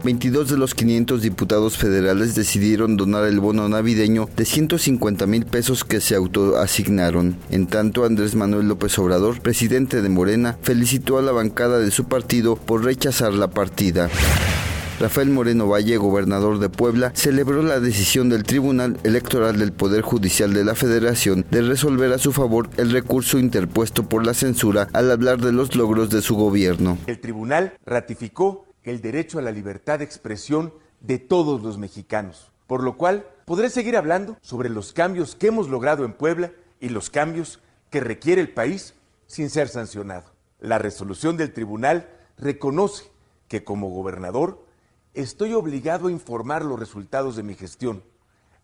[0.05, 5.85] 22 de los 500 diputados federales decidieron donar el bono navideño de 150 mil pesos
[5.85, 7.37] que se autoasignaron.
[7.51, 12.05] En tanto, Andrés Manuel López Obrador, presidente de Morena, felicitó a la bancada de su
[12.05, 14.11] partido por rechazar la partida.
[15.03, 20.55] Rafael Moreno Valle, gobernador de Puebla, celebró la decisión del Tribunal Electoral del Poder Judicial
[20.55, 25.11] de la Federación de resolver a su favor el recurso interpuesto por la censura al
[25.11, 26.99] hablar de los logros de su gobierno.
[27.09, 32.85] El tribunal ratificó el derecho a la libertad de expresión de todos los mexicanos, por
[32.85, 37.11] lo cual podré seguir hablando sobre los cambios que hemos logrado en Puebla y los
[37.11, 37.59] cambios
[37.91, 38.95] que requiere el país
[39.27, 40.27] sin ser sancionado.
[40.61, 42.09] La resolución del tribunal
[42.39, 43.11] reconoce
[43.49, 44.71] que como gobernador
[45.15, 48.03] estoy obligado a informar los resultados de mi gestión.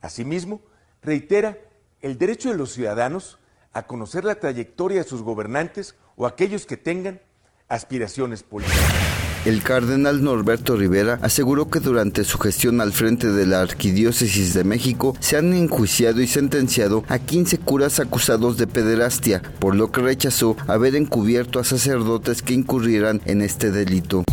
[0.00, 0.60] Asimismo,
[1.02, 1.58] reitera
[2.00, 3.38] el derecho de los ciudadanos
[3.72, 7.20] a conocer la trayectoria de sus gobernantes o aquellos que tengan
[7.68, 9.18] aspiraciones políticas.
[9.44, 14.64] El cardenal Norberto Rivera aseguró que durante su gestión al frente de la Arquidiócesis de
[14.64, 20.00] México se han enjuiciado y sentenciado a 15 curas acusados de pederastia, por lo que
[20.00, 24.24] rechazó haber encubierto a sacerdotes que incurrieran en este delito.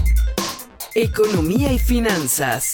[0.97, 2.71] Economía y finanzas.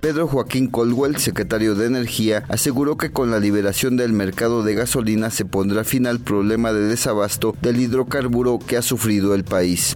[0.00, 5.30] Pedro Joaquín Colwell, secretario de Energía, aseguró que con la liberación del mercado de gasolina
[5.30, 9.94] se pondrá fin al problema de desabasto del hidrocarburo que ha sufrido el país.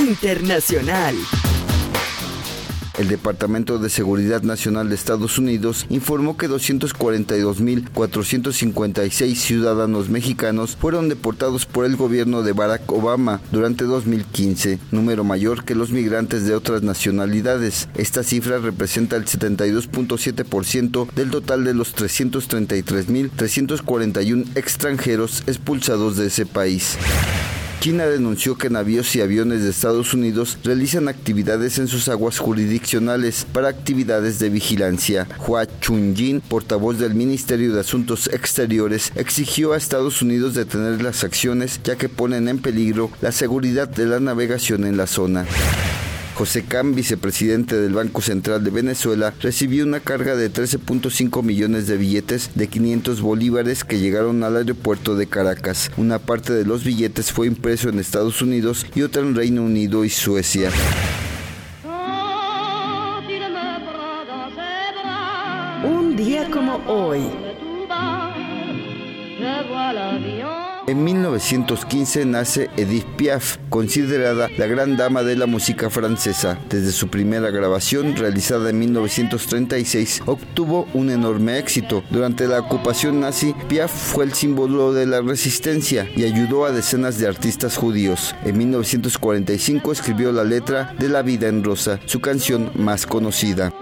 [0.00, 1.14] Internacional.
[2.98, 11.66] El Departamento de Seguridad Nacional de Estados Unidos informó que 242.456 ciudadanos mexicanos fueron deportados
[11.66, 16.82] por el gobierno de Barack Obama durante 2015, número mayor que los migrantes de otras
[16.82, 17.90] nacionalidades.
[17.96, 26.96] Esta cifra representa el 72.7% del total de los 333.341 extranjeros expulsados de ese país.
[27.80, 33.46] China denunció que navíos y aviones de Estados Unidos realizan actividades en sus aguas jurisdiccionales
[33.52, 35.28] para actividades de vigilancia.
[35.46, 41.80] Hua Chunying, portavoz del Ministerio de Asuntos Exteriores, exigió a Estados Unidos detener las acciones
[41.84, 45.46] ya que ponen en peligro la seguridad de la navegación en la zona.
[46.36, 51.96] José Cam, vicepresidente del Banco Central de Venezuela, recibió una carga de 13.5 millones de
[51.96, 55.90] billetes de 500 bolívares que llegaron al aeropuerto de Caracas.
[55.96, 60.04] Una parte de los billetes fue impreso en Estados Unidos y otra en Reino Unido
[60.04, 60.70] y Suecia.
[65.82, 67.22] Un día como hoy.
[70.88, 76.60] En 1915 nace Edith Piaf, considerada la gran dama de la música francesa.
[76.70, 82.04] Desde su primera grabación, realizada en 1936, obtuvo un enorme éxito.
[82.10, 87.18] Durante la ocupación nazi, Piaf fue el símbolo de la resistencia y ayudó a decenas
[87.18, 88.36] de artistas judíos.
[88.44, 93.72] En 1945 escribió la letra de La vida en rosa, su canción más conocida.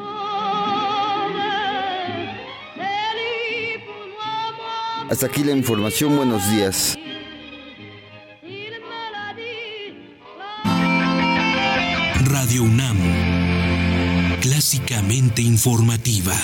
[5.15, 6.99] Hasta aquí la información, buenos días.
[12.24, 12.99] Radio UNAM,
[14.41, 16.35] clásicamente informativa.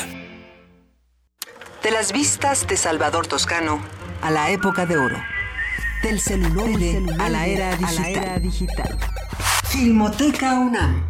[1.83, 3.81] De las vistas de Salvador Toscano
[4.23, 5.21] a la época de oro.
[6.05, 7.77] Del celuloide, a, la era
[8.39, 8.97] digital.
[9.65, 11.10] Filmoteca UNAM,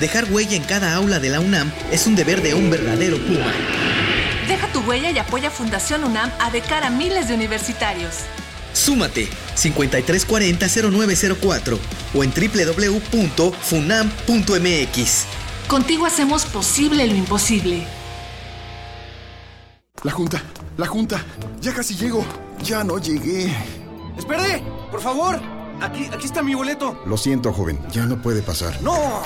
[0.00, 3.52] Dejar huella en cada aula de la UNAM es un deber de un verdadero Puma.
[4.46, 8.16] Deja tu huella y apoya Fundación UNAM a de cara a miles de universitarios.
[8.74, 11.78] Súmate 5340-0904
[12.14, 15.24] o en www.funam.mx.
[15.66, 17.86] Contigo hacemos posible lo imposible.
[20.02, 20.42] La junta,
[20.76, 21.24] la junta.
[21.62, 22.22] Ya casi llego.
[22.62, 23.50] Ya no llegué.
[24.18, 24.62] ¡Espere!
[24.90, 25.40] ¡Por favor!
[25.80, 27.00] Aquí, aquí está mi boleto.
[27.06, 27.78] Lo siento, joven.
[27.90, 28.82] Ya no puede pasar.
[28.82, 29.22] ¡No!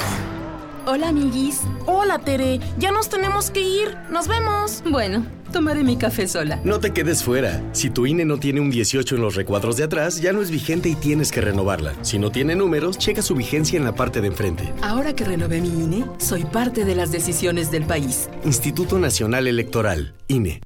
[0.86, 1.60] Hola, amiguis.
[1.86, 2.58] Hola, Tere.
[2.78, 3.96] Ya nos tenemos que ir.
[4.10, 4.82] Nos vemos.
[4.90, 6.60] Bueno, tomaré mi café sola.
[6.64, 7.62] No te quedes fuera.
[7.72, 10.50] Si tu INE no tiene un 18 en los recuadros de atrás, ya no es
[10.50, 11.94] vigente y tienes que renovarla.
[12.02, 14.72] Si no tiene números, checa su vigencia en la parte de enfrente.
[14.82, 18.28] Ahora que renové mi INE, soy parte de las decisiones del país.
[18.44, 20.60] Instituto Nacional Electoral, INE.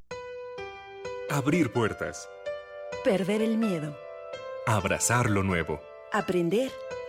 [1.29, 2.29] Abrir puertas.
[3.03, 3.95] Perder el miedo.
[4.65, 5.81] Abrazar lo nuevo.
[6.13, 6.71] Aprender.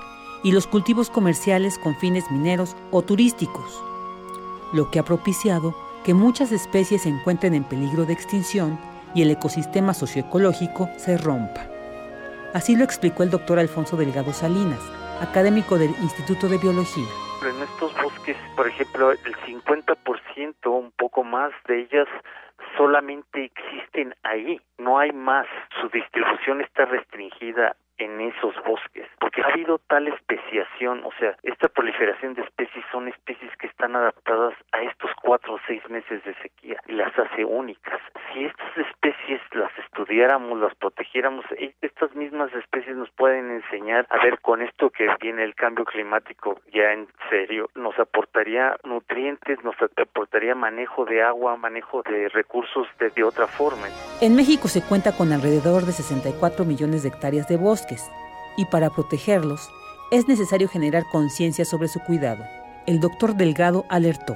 [0.43, 3.81] y los cultivos comerciales con fines mineros o turísticos,
[4.73, 8.79] lo que ha propiciado que muchas especies se encuentren en peligro de extinción
[9.13, 11.67] y el ecosistema socioecológico se rompa.
[12.53, 14.79] Así lo explicó el doctor Alfonso Delgado Salinas,
[15.21, 17.07] académico del Instituto de Biología.
[17.41, 22.07] En estos bosques, por ejemplo, el 50%, un poco más de ellas
[22.75, 25.47] solamente existen ahí, no hay más.
[25.79, 31.67] Su distribución está restringida en esos bosques, porque ha habido tal especiación, o sea, esta
[31.67, 36.34] proliferación de especies son especies que están adaptadas a estos cuatro o seis meses de
[36.35, 37.99] sequía y las hace únicas.
[38.34, 44.23] Si estas especies las estudiáramos, las protegiéramos, e, estas mismas especies nos pueden enseñar a
[44.23, 49.76] ver con esto que viene el cambio climático ya en serio, nos aportaría nutrientes, nos
[49.81, 53.88] aportaría manejo de agua, manejo de recursos de, de otra forma.
[54.21, 57.88] En México se cuenta con alrededor de 64 millones de hectáreas de bosque
[58.57, 59.69] y para protegerlos
[60.11, 62.43] es necesario generar conciencia sobre su cuidado.
[62.87, 64.35] El doctor Delgado alertó.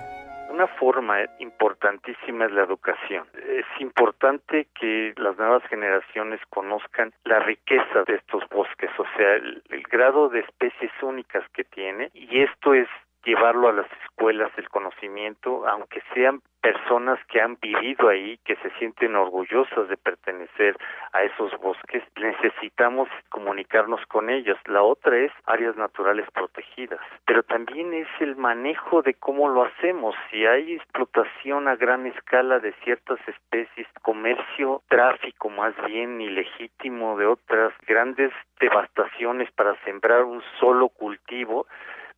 [0.52, 3.26] Una forma importantísima es la educación.
[3.34, 9.64] Es importante que las nuevas generaciones conozcan la riqueza de estos bosques, o sea, el,
[9.70, 12.88] el grado de especies únicas que tiene, y esto es
[13.24, 18.70] llevarlo a las escuelas del conocimiento, aunque sean personas que han vivido ahí, que se
[18.80, 20.78] sienten orgullosas de pertenecer
[21.12, 24.58] a esos bosques, necesitamos comunicarnos con ellos.
[24.66, 30.16] La otra es áreas naturales protegidas, pero también es el manejo de cómo lo hacemos.
[30.32, 37.26] Si hay explotación a gran escala de ciertas especies, comercio, tráfico más bien ilegítimo de
[37.26, 38.32] otras grandes
[38.62, 41.68] devastaciones para sembrar un solo cultivo,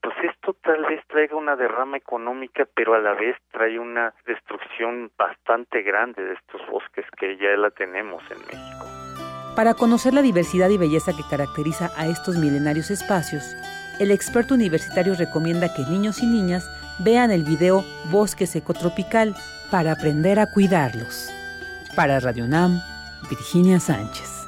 [0.05, 5.11] pues esto tal vez traiga una derrama económica, pero a la vez trae una destrucción
[5.17, 8.85] bastante grande de estos bosques que ya la tenemos en México.
[9.55, 13.55] Para conocer la diversidad y belleza que caracteriza a estos milenarios espacios,
[13.99, 16.69] el experto universitario recomienda que niños y niñas
[17.03, 19.33] vean el video Bosque Ecotropical
[19.71, 21.31] para aprender a cuidarlos.
[21.95, 22.79] Para Radio Nam,
[23.27, 24.44] Virginia Sánchez.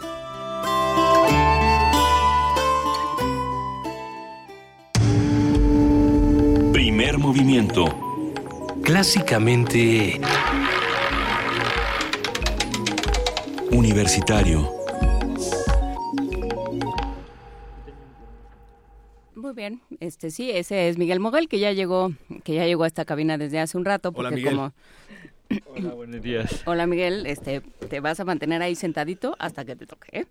[7.17, 7.85] Primer movimiento.
[8.83, 10.21] Clásicamente...
[13.71, 14.71] Universitario.
[19.33, 22.11] Muy bien, este sí, ese es Miguel Moguel que ya llegó,
[22.43, 24.55] que ya llegó a esta cabina desde hace un rato, porque Hola, Miguel.
[24.55, 24.73] como
[25.75, 26.61] Hola, buenos días.
[26.65, 30.09] Hola Miguel, este, te vas a mantener ahí sentadito hasta que te toque.
[30.11, 30.25] ¿eh?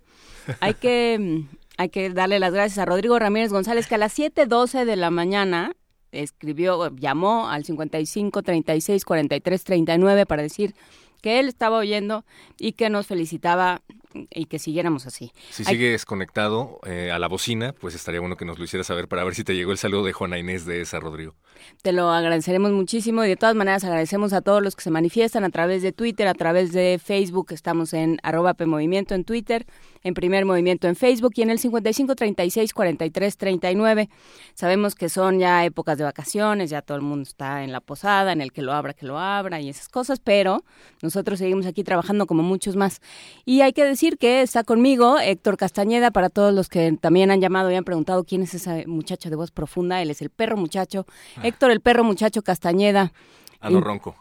[0.60, 1.46] Hay que,
[1.78, 5.10] hay que darle las gracias a Rodrigo Ramírez González que a las 7:12 de la
[5.10, 5.74] mañana
[6.12, 10.74] escribió, llamó al 55 36 43 39 para decir
[11.22, 12.24] que él estaba oyendo
[12.58, 13.82] y que nos felicitaba
[14.30, 15.32] y que siguiéramos así.
[15.50, 18.86] Si Hay- sigues conectado eh, a la bocina, pues estaría bueno que nos lo hicieras
[18.86, 21.34] saber para ver si te llegó el saludo de Juana Inés de esa, Rodrigo.
[21.82, 25.44] Te lo agradeceremos muchísimo y de todas maneras agradecemos a todos los que se manifiestan
[25.44, 29.66] a través de Twitter, a través de Facebook, estamos en arroba PMovimiento en Twitter,
[30.06, 34.08] en Primer Movimiento en Facebook y en el 55 36 43 39.
[34.54, 38.32] Sabemos que son ya épocas de vacaciones, ya todo el mundo está en la posada,
[38.32, 40.62] en el que lo abra, que lo abra y esas cosas, pero
[41.02, 43.00] nosotros seguimos aquí trabajando como muchos más.
[43.44, 47.40] Y hay que decir que está conmigo Héctor Castañeda, para todos los que también han
[47.40, 50.56] llamado y han preguntado quién es ese muchacho de voz profunda, él es el perro
[50.56, 51.04] muchacho,
[51.42, 53.12] Héctor el perro muchacho Castañeda.
[53.60, 54.14] Ando In- ronco.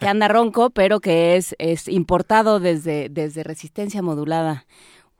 [0.00, 4.66] que anda ronco, pero que es, es importado desde, desde Resistencia Modulada.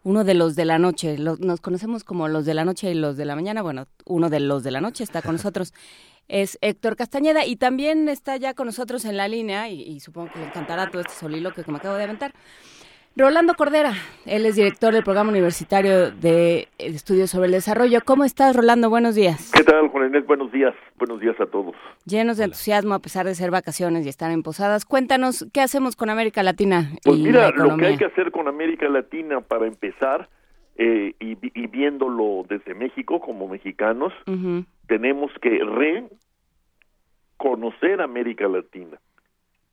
[0.02, 3.18] Uno de los de la noche, nos conocemos como los de la noche y los
[3.18, 3.60] de la mañana.
[3.60, 5.74] Bueno, uno de los de la noche está con nosotros.
[6.26, 10.32] Es Héctor Castañeda y también está ya con nosotros en la línea y, y supongo
[10.32, 12.32] que le encantará todo este soliloquio que me acabo de aventar.
[13.20, 13.92] Rolando Cordera,
[14.24, 18.00] él es director del programa universitario de estudios sobre el desarrollo.
[18.02, 18.88] ¿Cómo estás, Rolando?
[18.88, 19.50] Buenos días.
[19.52, 20.24] ¿Qué tal, Juan Inés?
[20.26, 20.74] Buenos días.
[20.96, 21.74] Buenos días a todos.
[22.06, 24.86] Llenos de entusiasmo a pesar de ser vacaciones y estar en posadas.
[24.86, 28.30] Cuéntanos, ¿qué hacemos con América Latina Pues y mira, la lo que hay que hacer
[28.30, 30.30] con América Latina para empezar,
[30.76, 34.14] eh, y, vi- y viéndolo desde México como mexicanos,
[34.86, 35.60] tenemos que
[37.36, 38.98] reconocer América Latina.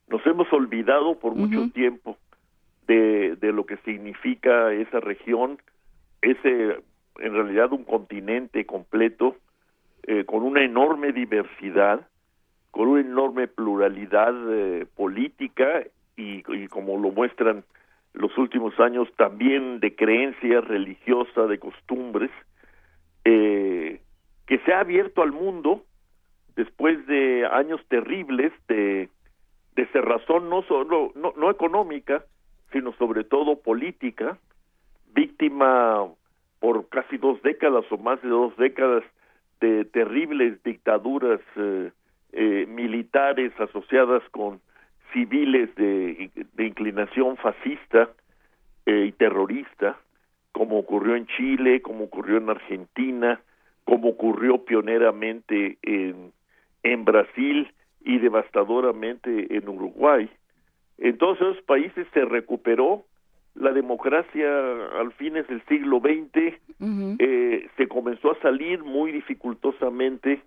[0.10, 2.18] Nos hemos olvidado por mucho tiempo
[2.88, 5.60] de, de lo que significa esa región,
[6.22, 6.78] ese
[7.20, 9.36] en realidad un continente completo
[10.04, 12.08] eh, con una enorme diversidad,
[12.72, 15.84] con una enorme pluralidad eh, política
[16.16, 17.64] y, y como lo muestran
[18.14, 22.32] los últimos años también de creencias religiosas, de costumbres,
[23.26, 24.02] eh,
[24.46, 25.84] que se ha abierto al mundo
[26.56, 29.10] después de años terribles de,
[29.76, 32.24] de cerrazón no solo no, no económica,
[32.78, 34.38] sino sobre todo política,
[35.16, 36.06] víctima
[36.60, 39.04] por casi dos décadas o más de dos décadas
[39.60, 41.92] de terribles dictaduras eh,
[42.34, 44.62] eh, militares asociadas con
[45.12, 46.30] civiles de,
[46.60, 48.10] inclinación fascista
[48.86, 49.98] eh, y terrorista,
[50.52, 53.42] como ocurrió en Chile, como ocurrió en Argentina,
[53.86, 56.32] como ocurrió pioneramente en,
[56.84, 57.72] en Brasil
[58.06, 60.30] y devastadoramente en Uruguay.
[60.98, 63.06] En todos esos países se recuperó
[63.56, 64.48] la democracia
[65.00, 66.54] al fines del siglo XX,
[67.20, 70.42] eh, se comenzó a salir muy dificultosamente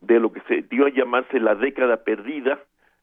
[0.00, 2.60] de lo que se dio a llamarse la década perdida,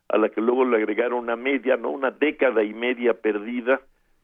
[0.09, 1.89] a la que luego le agregaron una media, ¿no?
[1.89, 3.81] Una década y media perdida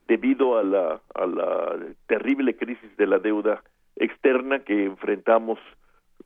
[0.08, 1.78] debido a la, a la
[2.08, 3.64] terrible crisis de la deuda
[3.96, 5.60] externa que enfrentamos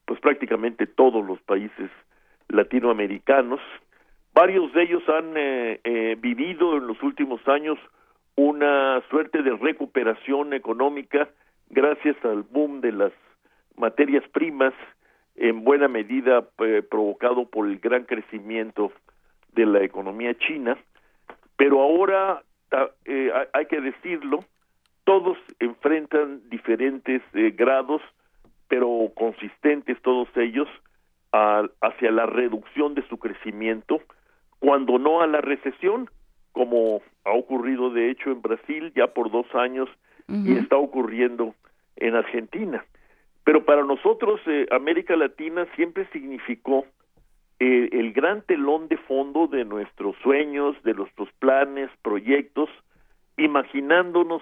[0.06, 1.90] pues prácticamente todos los países
[2.48, 3.62] latinoamericanos.
[4.34, 7.78] Varios de ellos han eh, eh, vivido en los últimos años
[8.36, 11.30] una suerte de recuperación económica
[11.70, 13.12] gracias al boom de las
[13.76, 14.74] materias primas,
[15.36, 18.92] en buena medida eh, provocado por el gran crecimiento
[19.54, 20.78] de la economía china,
[21.58, 22.44] pero ahora
[23.54, 24.40] hay que decirlo,
[25.06, 28.02] todos enfrentan diferentes grados,
[28.68, 30.68] pero consistentes todos ellos,
[31.32, 34.02] hacia la reducción de su crecimiento,
[34.60, 36.10] cuando no a la recesión,
[36.52, 39.90] como ha ocurrido de hecho en Brasil ya por dos años
[40.28, 41.56] y está ocurriendo
[41.96, 42.86] en Argentina.
[43.44, 46.86] Pero para nosotros eh, América Latina siempre significó
[47.60, 52.70] eh, el gran telón de fondo de nuestros sueños, de nuestros planes, proyectos,
[53.38, 54.42] imaginándonos,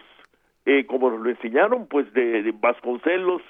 [0.66, 3.42] eh, como nos lo enseñaron, pues de, de Vasconcelos,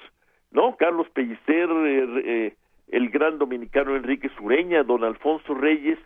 [0.52, 0.76] ¿no?
[0.76, 2.54] Carlos Pellicer, eh,
[2.88, 5.98] el gran dominicano Enrique Sureña, don Alfonso Reyes,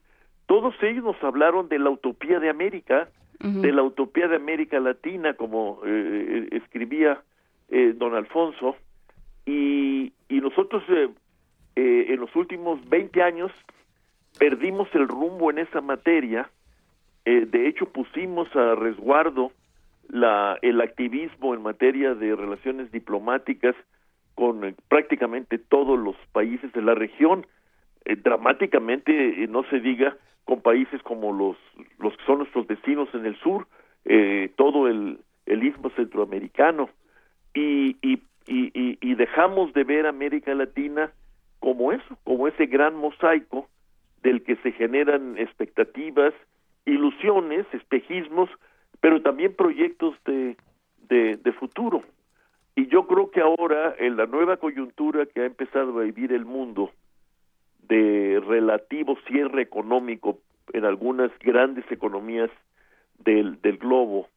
[0.46, 3.08] todos ellos nos hablaron de la utopía de América,
[3.40, 5.88] de la utopía de América Latina, como eh,
[6.52, 7.22] eh, escribía
[7.70, 8.76] eh, don Alfonso,
[9.46, 10.84] y, y nosotros
[11.74, 13.50] en los últimos 20 años
[14.38, 16.48] perdimos el rumbo en esa materia,
[17.24, 19.50] de hecho pusimos a resguardo
[20.08, 23.74] la, el activismo en materia de relaciones diplomáticas
[24.34, 27.46] con eh, prácticamente todos los países de la región,
[28.04, 31.56] eh, dramáticamente, eh, no se diga, con países como los,
[31.98, 33.66] los que son nuestros vecinos en el sur,
[34.56, 36.90] todo el, el istmo centroamericano,
[37.54, 41.12] y, y, y, y dejamos de ver América Latina
[41.60, 43.68] como eso, como ese gran mosaico
[44.22, 46.34] del que se generan expectativas,
[46.86, 48.50] ilusiones, espejismos,
[49.00, 50.56] pero también proyectos de,
[51.08, 52.02] de futuro.
[52.74, 56.46] Y yo creo que ahora, en la nueva coyuntura que ha empezado a vivir el
[56.46, 56.90] mundo,
[57.82, 60.38] de relativo cierre económico
[60.72, 62.50] en algunas grandes economías
[63.18, 64.28] del, del globo,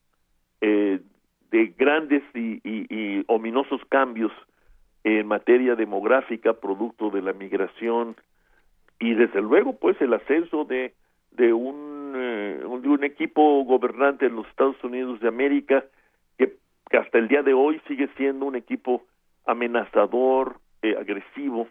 [0.62, 1.00] eh,
[1.52, 4.32] de grandes y, y, ominosos cambios
[5.04, 8.16] en materia demográfica, producto de la migración,
[9.00, 10.94] y desde luego, pues, el ascenso de,
[11.32, 15.86] de un, eh, de un equipo gobernante en los Estados Unidos de América
[16.90, 19.04] que hasta el día de hoy sigue siendo un equipo
[19.46, 21.68] amenazador, eh, agresivo,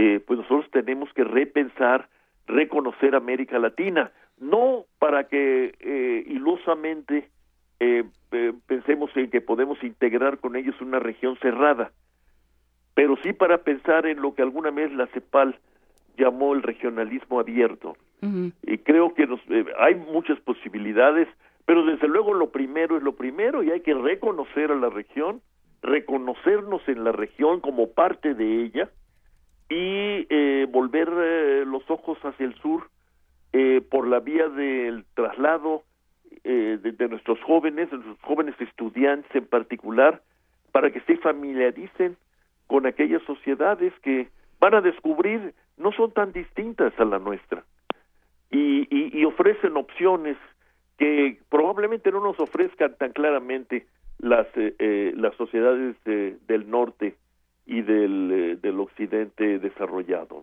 [0.00, 2.08] eh, pues nosotros tenemos que repensar,
[2.46, 7.30] reconocer América Latina, no para que eh, ilusamente
[7.80, 8.04] eh,
[8.68, 11.90] pensemos en que podemos integrar con ellos una región cerrada,
[12.94, 15.58] pero sí para pensar en lo que alguna vez la CEPAL
[16.16, 17.96] llamó el regionalismo abierto.
[18.62, 19.40] Y creo que nos,
[19.80, 21.26] hay muchas posibilidades,
[21.66, 25.40] pero desde luego lo primero es lo primero y hay que reconocer a la región,
[25.82, 28.90] reconocernos en la región como parte de ella
[29.68, 32.88] y eh, volver eh, los ojos hacia el sur
[33.52, 35.82] eh, por la vía del traslado
[36.44, 40.22] de, de, nuestros jóvenes, de nuestros jóvenes estudiantes en particular,
[40.72, 42.16] para que se familiaricen
[42.66, 47.64] con aquellas sociedades que van a descubrir no son tan distintas a la nuestra.
[48.50, 50.38] Y, y, y ofrecen opciones
[50.98, 53.86] que probablemente no nos ofrezcan tan claramente
[54.18, 57.16] las eh, eh, las sociedades del norte
[57.68, 60.42] y del, eh, del occidente desarrollado.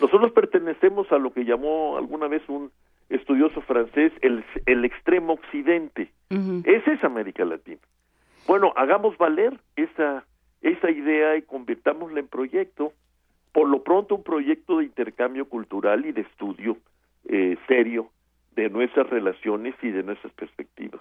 [0.00, 2.72] Nosotros pertenecemos a lo que llamó alguna vez un
[3.08, 6.10] estudioso francés el, el extremo occidente.
[6.28, 7.80] Esa es América Latina.
[8.48, 10.24] Bueno, hagamos valer esa,
[10.60, 12.92] esa idea y convirtámosla en proyecto.
[13.52, 16.76] Por lo pronto, un proyecto de intercambio cultural y de estudio
[17.68, 18.10] serio
[18.56, 21.00] de nuestras relaciones y de nuestras perspectivas.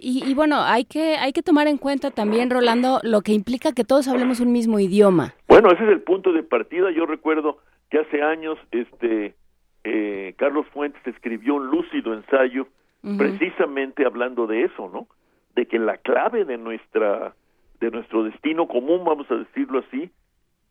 [0.00, 3.84] Y, bueno, hay que hay que tomar en cuenta también, Rolando, lo que implica que
[3.84, 5.34] todos hablemos un mismo idioma.
[5.48, 6.90] Bueno, ese es el punto de partida.
[6.92, 7.58] Yo recuerdo
[7.90, 9.34] que hace años, este,
[9.82, 12.68] eh, Carlos Fuentes escribió un lúcido ensayo
[13.16, 15.08] precisamente hablando de eso, ¿no?
[15.54, 17.34] De que la clave de nuestra
[17.80, 20.10] de nuestro destino común, vamos a decirlo así,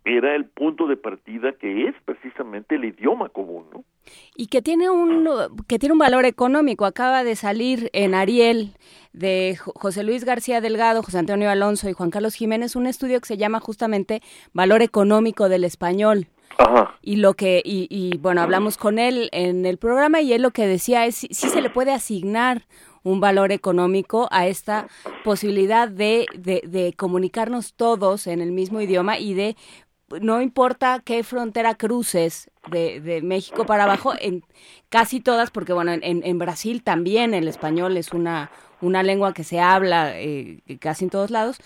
[0.08, 3.84] era el punto de partida que es precisamente el idioma común, ¿no?
[4.36, 5.28] Y que tiene un
[5.68, 6.86] que tiene un valor económico.
[6.86, 8.72] Acaba de salir en Ariel
[9.12, 13.28] de José Luis García Delgado, José Antonio Alonso y Juan Carlos Jiménez un estudio que
[13.28, 14.22] se llama justamente
[14.54, 16.28] Valor económico del español.
[16.58, 16.96] Ajá.
[17.02, 20.52] Y lo que y, y bueno hablamos con él en el programa y él lo
[20.52, 22.64] que decía es si, si se le puede asignar
[23.08, 24.88] un valor económico a esta
[25.24, 29.56] posibilidad de, de, de, comunicarnos todos en el mismo idioma y de
[30.22, 34.44] no importa qué frontera cruces de, de, México para abajo, en
[34.90, 39.44] casi todas, porque bueno, en, en Brasil también el español es una, una lengua que
[39.44, 41.60] se habla eh, casi en todos lados,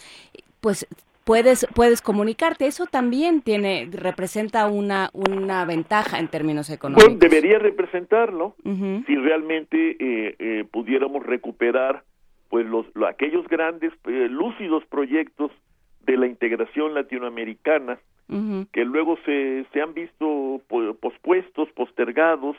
[0.60, 0.88] pues
[1.24, 7.60] puedes puedes comunicarte eso también tiene representa una una ventaja en términos económicos pues debería
[7.60, 9.06] representarlo uh -huh.
[9.06, 12.04] si realmente eh, eh, pudiéramos recuperar
[12.50, 15.52] pues los, los aquellos grandes eh, lúcidos proyectos
[16.06, 18.00] de la integración latinoamericana
[18.32, 18.68] uh -huh.
[18.72, 20.62] que luego se, se han visto
[21.00, 22.58] pospuestos postergados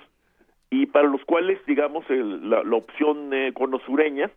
[0.71, 4.31] y para los cuales digamos el, la, la, opción eh, conosureña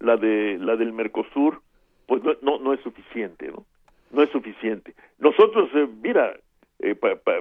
[0.00, 1.62] la de la del Mercosur
[2.08, 3.64] pues no, no, no es suficiente, ¿no?
[4.10, 4.94] No es suficiente.
[5.18, 6.34] Nosotros, eh, mira,
[6.78, 7.40] eh, pa, pa,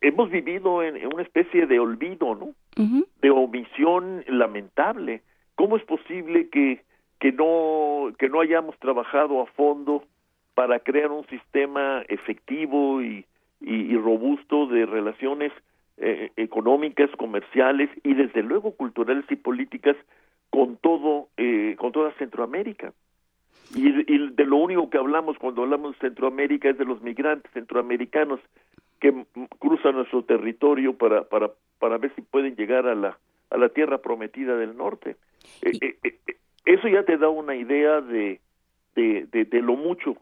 [0.00, 2.46] hemos vivido en, en, una especie de olvido, ¿no?
[2.46, 3.06] Uh -huh.
[3.20, 5.20] De omisión lamentable.
[5.56, 6.80] ¿Cómo es posible que,
[7.20, 10.04] que, no, que no hayamos trabajado a fondo
[10.58, 13.24] para crear un sistema efectivo y,
[13.60, 15.52] y, y robusto de relaciones
[15.98, 19.94] eh, económicas, comerciales y desde luego culturales y políticas
[20.50, 22.92] con todo, eh, con toda Centroamérica?
[23.72, 27.52] Y, y, de lo único que hablamos cuando hablamos de Centroamérica es de los migrantes
[27.52, 28.40] centroamericanos
[28.98, 29.14] que
[29.60, 33.16] cruzan nuestro territorio para para para ver si pueden llegar a la
[33.50, 35.14] a la tierra prometida del norte.
[35.62, 38.40] Eh, eh, eh, eso ya te da una idea de
[38.96, 40.16] de, de, de lo mucho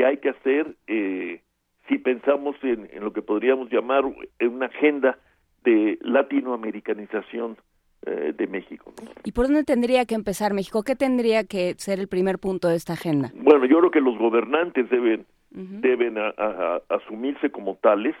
[0.00, 5.18] que hay que hacer si pensamos en, en, lo que podríamos llamar una agenda
[5.62, 7.58] de latinoamericanización
[8.06, 8.94] eh, de México.
[9.02, 9.10] ¿no?
[9.24, 10.82] ¿Y por dónde tendría que empezar México?
[10.82, 13.30] ¿Qué tendría que ser el primer punto de esta agenda?
[13.34, 15.80] Bueno, yo creo que los gobernantes deben, uh -huh.
[15.80, 18.16] deben a, a, a asumirse como tales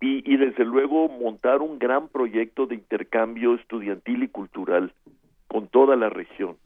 [0.00, 4.92] y, y, desde luego montar un gran proyecto de intercambio estudiantil y cultural
[5.48, 6.56] con toda la región.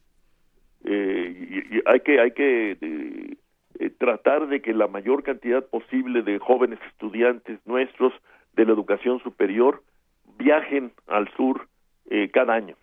[0.84, 3.36] Eh, y, y hay que, hay que eh,
[3.79, 8.13] eh, tratar de que la mayor cantidad posible de jóvenes estudiantes nuestros
[8.55, 9.83] de la educación superior
[10.39, 11.69] viajen al sur
[12.11, 12.77] eh, cada año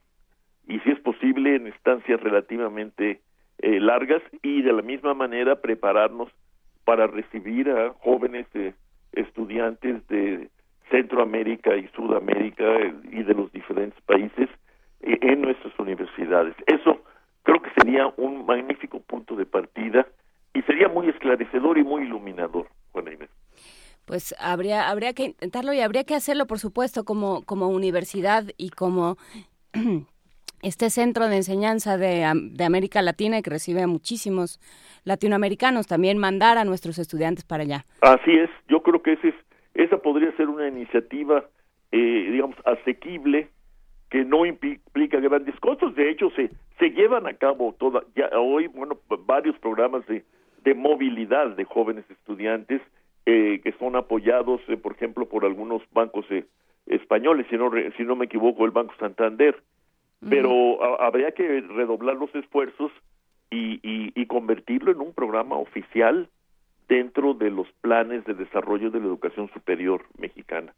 [0.68, 3.22] y si es posible en estancias relativamente
[3.60, 6.30] eh, largas y de la misma manera prepararnos
[6.86, 8.74] para recibir a jóvenes eh,
[9.14, 10.50] estudiantes de
[10.90, 14.50] Centroamérica y Sudamérica eh, y de los diferentes países
[15.02, 16.56] eh, en nuestras universidades.
[16.68, 17.02] Eso
[17.44, 20.08] creo que sería un magnífico punto de partida
[20.54, 23.30] y sería muy esclarecedor y muy iluminador, Juana Inés.
[24.06, 28.70] Pues habría habría que intentarlo y habría que hacerlo por supuesto como como universidad y
[28.70, 29.16] como
[30.62, 34.60] este centro de enseñanza de, de, América Latina que recibe a muchísimos
[35.06, 37.86] latinoamericanos también mandar a nuestros estudiantes para allá.
[38.02, 39.36] Así es yo creo que ese es,
[39.74, 41.46] esa podría ser una iniciativa
[41.94, 43.48] eh, digamos asequible
[44.10, 45.96] que no implica grandes costos.
[45.96, 50.26] De hecho se se llevan a cabo toda ya hoy bueno varios programas de
[50.64, 52.82] de movilidad de jóvenes estudiantes
[53.26, 56.46] eh, que son apoyados, eh, por ejemplo, por algunos bancos eh,
[56.88, 59.56] españoles, si no, si no me equivoco, el Banco Santander.
[59.56, 60.30] Uh -huh.
[60.30, 62.92] Pero a, habría que redoblar los esfuerzos
[63.50, 66.28] y, y, y, convertirlo en un programa oficial
[66.88, 70.74] dentro de los planes de desarrollo de la educación superior mexicana.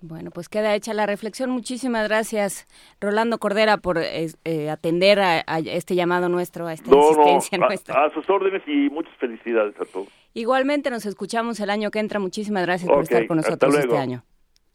[0.00, 1.50] Bueno, pues queda hecha la reflexión.
[1.50, 2.66] Muchísimas gracias,
[3.00, 7.58] Rolando Cordera, por eh, eh, atender a, a, este llamado nuestro, a esta no, insistencia
[7.58, 8.04] no, a, nuestra.
[8.04, 10.08] A sus órdenes y muchas felicidades a todos.
[10.34, 12.20] Igualmente nos escuchamos el año que entra.
[12.20, 14.24] Muchísimas gracias okay, por estar con nosotros este año.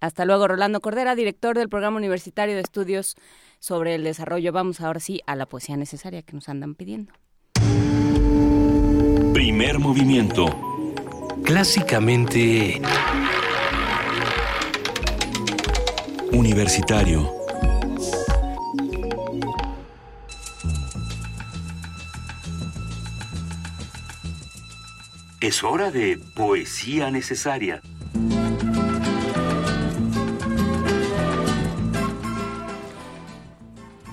[0.02, 3.16] Hasta luego, Rolando Cordera, director del Programa Universitario de Estudios
[3.60, 4.52] sobre el Desarrollo.
[4.52, 7.14] Vamos ahora sí a la poesía necesaria que nos andan pidiendo.
[9.34, 10.48] Primer movimiento.
[11.46, 12.82] Clásicamente...
[16.34, 17.32] Universitario.
[25.40, 27.82] Es hora de poesía necesaria.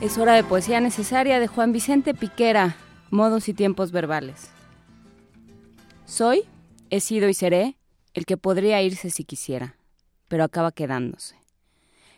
[0.02, 2.76] Es hora de poesía necesaria de Juan Vicente Piquera,
[3.10, 4.50] Modos y tiempos verbales.
[6.05, 6.44] Soy,
[6.90, 7.78] he sido y seré
[8.12, 9.76] el que podría irse si quisiera,
[10.28, 11.40] pero acaba quedándose.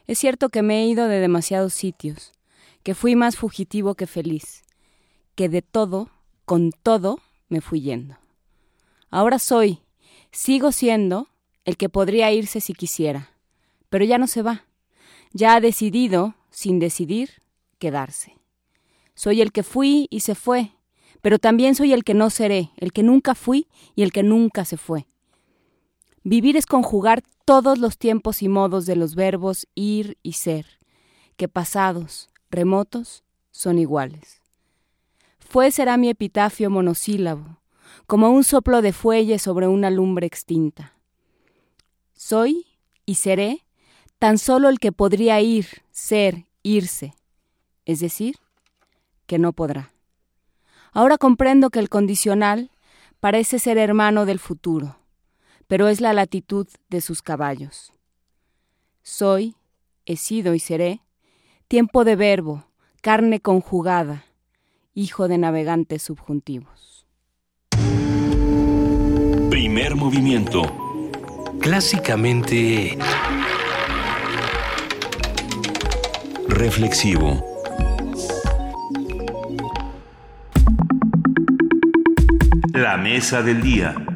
[0.06, 2.32] Es cierto que me he ido de demasiados sitios,
[2.82, 4.64] que fui más fugitivo que feliz,
[5.34, 6.10] que de todo,
[6.44, 8.16] con todo, me fui yendo.
[9.10, 9.80] Ahora soy,
[10.30, 11.28] sigo siendo,
[11.64, 13.30] el que podría irse si quisiera,
[13.88, 14.64] pero ya no se va.
[15.32, 17.42] Ya ha decidido, sin decidir,
[17.78, 18.36] quedarse.
[19.14, 20.72] Soy el que fui y se fue,
[21.20, 24.64] pero también soy el que no seré, el que nunca fui y el que nunca
[24.64, 25.06] se fue.
[26.24, 30.66] Vivir es conjugar todos los tiempos y modos de los verbos ir y ser,
[31.36, 34.40] que pasados, remotos, son iguales.
[35.40, 37.58] Fue será mi epitafio monosílabo,
[38.06, 40.94] como un soplo de fuelle sobre una lumbre extinta.
[42.14, 42.66] Soy
[43.04, 43.64] y seré
[44.18, 47.14] tan solo el que podría ir, ser, irse,
[47.84, 48.36] es decir,
[49.26, 49.92] que no podrá.
[50.92, 52.70] Ahora comprendo que el condicional
[53.18, 55.01] parece ser hermano del futuro,
[55.72, 57.94] pero es la latitud de sus caballos.
[59.02, 59.56] Soy,
[60.04, 61.00] he sido y seré,
[61.66, 62.66] tiempo de verbo,
[63.00, 64.26] carne conjugada,
[64.92, 67.06] hijo de navegantes subjuntivos.
[69.48, 70.60] Primer movimiento.
[71.62, 72.98] Clásicamente...
[76.48, 77.42] Reflexivo.
[82.74, 84.11] La mesa del día.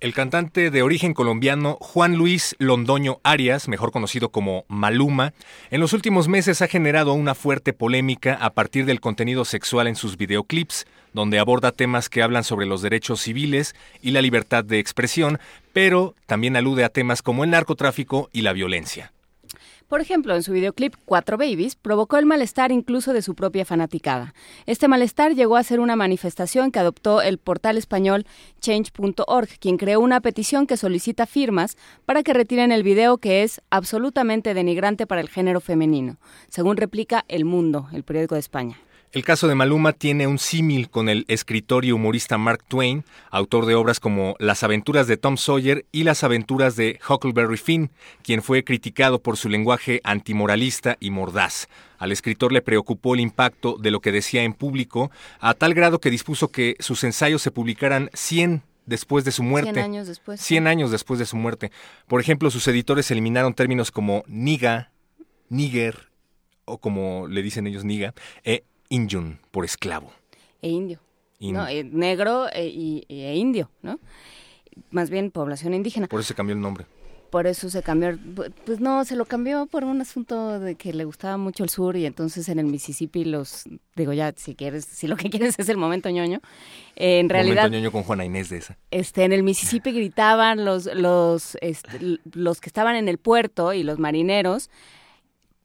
[0.00, 5.32] El cantante de origen colombiano Juan Luis Londoño Arias, mejor conocido como Maluma,
[5.70, 9.96] en los últimos meses ha generado una fuerte polémica a partir del contenido sexual en
[9.96, 14.78] sus videoclips, donde aborda temas que hablan sobre los derechos civiles y la libertad de
[14.78, 15.38] expresión,
[15.72, 19.13] pero también alude a temas como el narcotráfico y la violencia.
[19.94, 24.34] Por ejemplo, en su videoclip Cuatro Babies provocó el malestar incluso de su propia fanaticada.
[24.66, 28.26] Este malestar llegó a ser una manifestación que adoptó el portal español
[28.60, 33.60] change.org, quien creó una petición que solicita firmas para que retiren el video que es
[33.70, 36.16] absolutamente denigrante para el género femenino,
[36.48, 38.76] según replica El Mundo, el periódico de España.
[39.14, 43.64] El caso de Maluma tiene un símil con el escritor y humorista Mark Twain, autor
[43.64, 47.92] de obras como Las aventuras de Tom Sawyer y Las aventuras de Huckleberry Finn,
[48.24, 51.68] quien fue criticado por su lenguaje antimoralista y mordaz.
[51.98, 56.00] Al escritor le preocupó el impacto de lo que decía en público, a tal grado
[56.00, 59.74] que dispuso que sus ensayos se publicaran 100 después de su muerte.
[59.74, 60.40] 100 años después.
[60.40, 61.70] 100 años después de su muerte.
[62.08, 64.90] Por ejemplo, sus editores eliminaron términos como niga,
[65.50, 66.08] nigger,
[66.64, 68.12] o como le dicen ellos niga,
[68.42, 70.12] e Injun, por esclavo.
[70.62, 71.00] E indio.
[71.40, 73.98] No, eh, negro e, y, e indio, ¿no?
[74.90, 76.06] Más bien población indígena.
[76.06, 76.86] Por eso se cambió el nombre.
[77.30, 78.16] Por eso se cambió,
[78.64, 81.96] pues no, se lo cambió por un asunto de que le gustaba mucho el sur
[81.96, 83.64] y entonces en el Mississippi los,
[83.96, 86.40] digo ya, si quieres, si lo que quieres es el momento ñoño,
[86.94, 87.64] eh, en realidad...
[87.64, 88.78] Momento ñoño con Juana Inés de esa.
[88.92, 93.82] Este, en el Mississippi gritaban los, los, este, los que estaban en el puerto y
[93.82, 94.70] los marineros,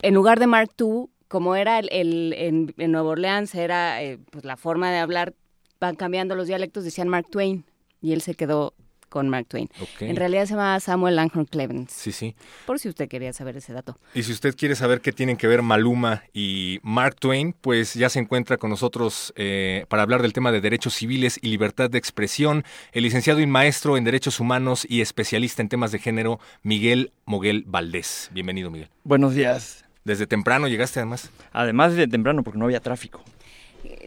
[0.02, 4.44] en lugar de Mark II, como era el, en, en, Nueva Orleans, era eh, pues
[4.44, 5.36] la forma de hablar,
[5.80, 7.64] van cambiando los dialectos, decían Mark Twain,
[8.02, 8.74] y él se quedó
[9.10, 9.70] con Mark Twain.
[10.00, 11.92] En realidad se llama Samuel Langhorne Clemens.
[11.92, 12.36] Sí, sí.
[12.66, 13.98] Por si usted quería saber ese dato.
[14.14, 18.10] Y si usted quiere saber qué tienen que ver Maluma y Mark Twain, pues ya
[18.10, 21.98] se encuentra con nosotros eh, para hablar del tema de derechos civiles y libertad de
[21.98, 27.12] expresión, el licenciado y maestro en derechos humanos y especialista en temas de género, Miguel
[27.26, 28.30] Moguel Valdés.
[28.32, 28.90] Bienvenido, Miguel.
[29.04, 29.89] Buenos días.
[30.04, 31.30] Desde temprano llegaste además.
[31.52, 33.24] Además desde temprano porque no había tráfico.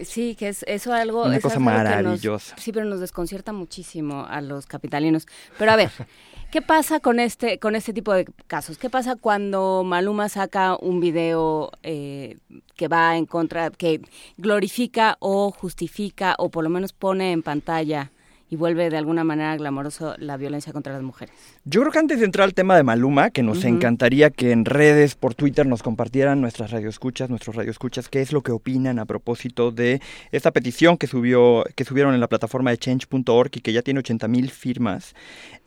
[0.04, 1.24] Sí, que es eso algo...
[1.24, 2.56] Una cosa maravillosa.
[2.58, 5.26] sí, pero nos desconcierta muchísimo a los capitalinos.
[5.58, 5.90] Pero a ver,
[6.50, 8.78] ¿qué pasa con este, con este tipo de casos?
[8.78, 12.38] ¿Qué pasa cuando Maluma saca un video eh,
[12.76, 14.00] que va en contra, que
[14.36, 18.11] glorifica o justifica o por lo menos pone en pantalla
[18.52, 21.34] y vuelve de alguna manera glamoroso la violencia contra las mujeres.
[21.64, 24.66] Yo creo que antes de entrar al tema de Maluma, que nos encantaría que en
[24.66, 29.06] redes, por Twitter, nos compartieran nuestras radioescuchas, nuestros radioescuchas, qué es lo que opinan a
[29.06, 33.72] propósito de esta petición que subió, que subieron en la plataforma de change.org y que
[33.72, 35.14] ya tiene 80 mil firmas.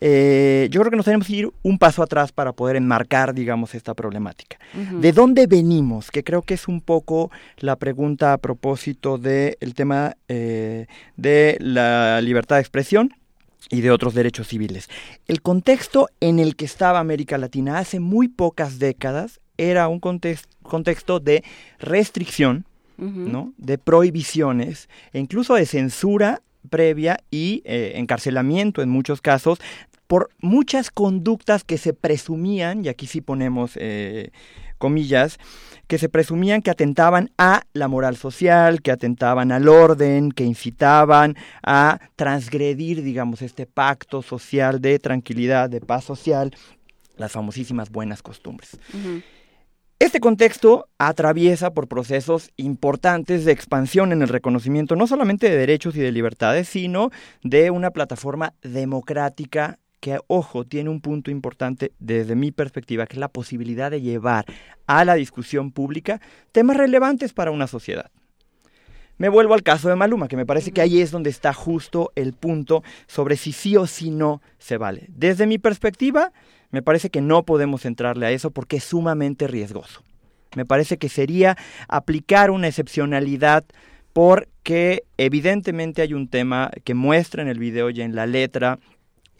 [0.00, 3.74] Eh, yo creo que nos tenemos que ir un paso atrás para poder enmarcar, digamos,
[3.74, 4.58] esta problemática.
[5.00, 6.12] ¿De dónde venimos?
[6.12, 12.20] Que creo que es un poco la pregunta a propósito del tema eh, de la
[12.20, 13.14] libertad de expresión
[13.70, 14.88] y de otros derechos civiles.
[15.26, 21.20] El contexto en el que estaba América Latina hace muy pocas décadas era un contexto
[21.20, 21.42] de
[21.78, 22.66] restricción,
[22.98, 23.52] ¿no?
[23.58, 26.40] de prohibiciones e incluso de censura
[26.70, 29.58] previa y eh, encarcelamiento en muchos casos
[30.06, 34.30] por muchas conductas que se presumían, y aquí sí ponemos eh,
[34.76, 35.38] comillas,
[35.86, 41.36] que se presumían que atentaban a la moral social, que atentaban al orden, que incitaban
[41.62, 46.54] a transgredir, digamos, este pacto social de tranquilidad, de paz social,
[47.16, 48.78] las famosísimas buenas costumbres.
[49.98, 55.96] Este contexto atraviesa por procesos importantes de expansión en el reconocimiento no solamente de derechos
[55.96, 57.10] y de libertades, sino
[57.42, 63.18] de una plataforma democrática que, ojo, tiene un punto importante desde mi perspectiva, que es
[63.18, 64.44] la posibilidad de llevar
[64.86, 66.20] a la discusión pública
[66.52, 68.12] temas relevantes para una sociedad.
[69.18, 72.12] Me vuelvo al caso de Maluma, que me parece que ahí es donde está justo
[72.14, 75.06] el punto sobre si sí o si no se vale.
[75.08, 76.30] Desde mi perspectiva,
[76.70, 80.04] me parece que no podemos entrarle a eso porque es sumamente riesgoso.
[80.54, 81.56] Me parece que sería
[81.88, 83.64] aplicar una excepcionalidad
[84.12, 88.78] porque evidentemente hay un tema que muestra en el video y en la letra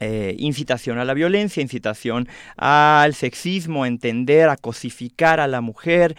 [0.00, 6.16] eh, incitación a la violencia, incitación al sexismo, a entender, a cosificar a la mujer.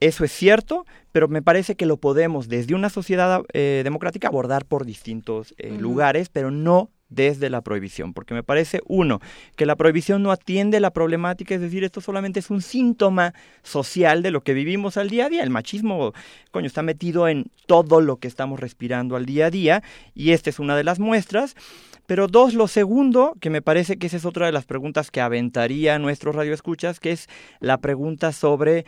[0.00, 4.64] Eso es cierto, pero me parece que lo podemos desde una sociedad eh, democrática abordar
[4.64, 9.20] por distintos eh, lugares, pero no desde la prohibición, porque me parece, uno,
[9.56, 14.22] que la prohibición no atiende la problemática, es decir, esto solamente es un síntoma social
[14.22, 15.42] de lo que vivimos al día a día.
[15.42, 16.14] El machismo,
[16.52, 19.82] coño, está metido en todo lo que estamos respirando al día a día,
[20.14, 21.56] y esta es una de las muestras.
[22.10, 25.20] Pero dos, lo segundo, que me parece que esa es otra de las preguntas que
[25.20, 27.28] aventaría nuestros radioescuchas, que es
[27.60, 28.84] la pregunta sobre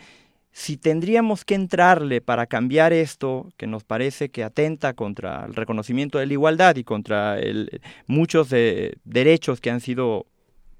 [0.51, 6.17] si tendríamos que entrarle para cambiar esto, que nos parece que atenta contra el reconocimiento
[6.17, 10.25] de la igualdad y contra el, muchos de, derechos que han sido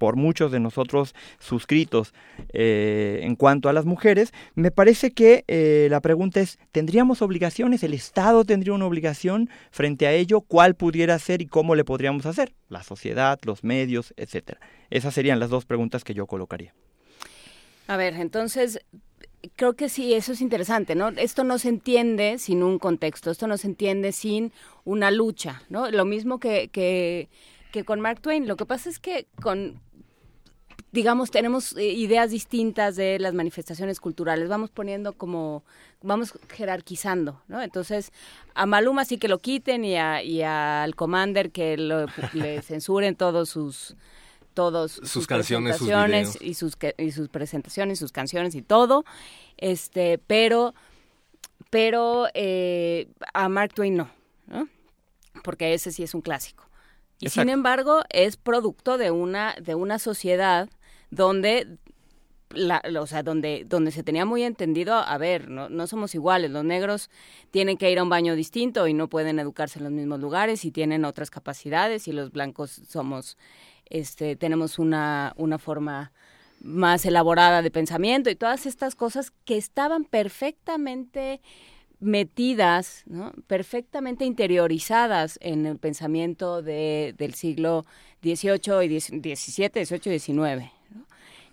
[0.04, 2.12] por muchos de nosotros suscritos
[2.52, 7.82] eh, en cuanto a las mujeres, me parece que eh, la pregunta es, ¿tendríamos obligaciones?
[7.82, 10.42] ¿El Estado tendría una obligación frente a ello?
[10.42, 12.52] ¿Cuál pudiera ser y cómo le podríamos hacer?
[12.68, 14.60] La sociedad, los medios, etcétera.
[14.90, 16.74] Esas serían las dos preguntas que yo colocaría.
[17.86, 18.80] A ver, entonces,
[19.56, 21.08] creo que sí, eso es interesante, ¿no?
[21.16, 24.52] Esto no se entiende sin un contexto, esto no se entiende sin
[24.84, 25.90] una lucha, ¿no?
[25.90, 27.30] Lo mismo que, que,
[27.72, 28.46] que con Mark Twain.
[28.46, 29.80] Lo que pasa es que con,
[30.94, 34.48] digamos, tenemos eh, ideas distintas de las manifestaciones culturales.
[34.48, 35.64] Vamos poniendo como,
[36.02, 37.60] vamos jerarquizando, ¿no?
[37.62, 38.12] Entonces,
[38.54, 43.16] a Maluma sí que lo quiten y, a, y al Commander que lo, le censuren
[43.16, 43.96] todos sus
[44.54, 49.04] todos sus, canciones, sus y sus y sus presentaciones, sus canciones y todo,
[49.56, 50.74] este, pero
[51.70, 54.08] pero eh, a Mark Twain no,
[55.42, 56.68] porque ese sí es un clásico.
[57.18, 60.68] Y sin embargo es producto de una de una sociedad
[61.10, 61.78] donde
[62.50, 66.50] la, o sea, donde, donde se tenía muy entendido, a ver, no, no somos iguales,
[66.50, 67.10] los negros
[67.50, 70.64] tienen que ir a un baño distinto y no pueden educarse en los mismos lugares
[70.64, 73.36] y tienen otras capacidades y los blancos somos
[73.86, 76.12] este, tenemos una, una forma
[76.60, 81.40] más elaborada de pensamiento y todas estas cosas que estaban perfectamente
[82.00, 83.04] metidas,
[83.46, 87.84] perfectamente interiorizadas en el pensamiento de, del siglo
[88.22, 90.73] XVIII y XVII, XVIII y XIX.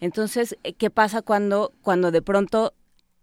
[0.01, 2.73] Entonces, ¿qué pasa cuando, cuando de pronto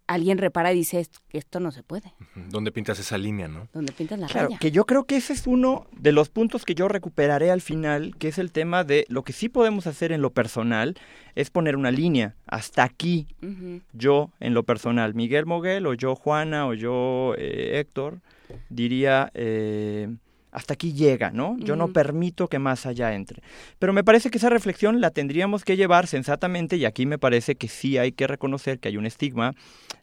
[0.08, 2.14] alguien repara y dice que esto no se puede.
[2.34, 3.68] ¿Dónde pintas esa línea, no?
[3.72, 6.74] ¿Dónde pintas la claro, que yo creo que ese es uno de los puntos que
[6.74, 10.22] yo recuperaré al final, que es el tema de lo que sí podemos hacer en
[10.22, 10.96] lo personal,
[11.34, 12.34] es poner una línea.
[12.46, 13.28] Hasta aquí,
[13.92, 18.20] yo en lo personal, Miguel Moguel o yo Juana o yo eh, Héctor,
[18.70, 19.30] diría...
[19.34, 20.08] Eh,
[20.58, 21.56] hasta aquí llega, ¿no?
[21.58, 23.42] Yo no permito que más allá entre.
[23.78, 27.54] Pero me parece que esa reflexión la tendríamos que llevar sensatamente y aquí me parece
[27.54, 29.54] que sí hay que reconocer que hay un estigma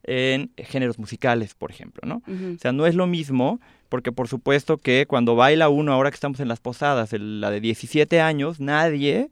[0.03, 2.21] en géneros musicales, por ejemplo, ¿no?
[2.25, 3.59] O sea, no es lo mismo
[3.89, 7.59] porque por supuesto que cuando baila uno, ahora que estamos en las posadas, la de
[7.59, 9.29] 17 años, nadie...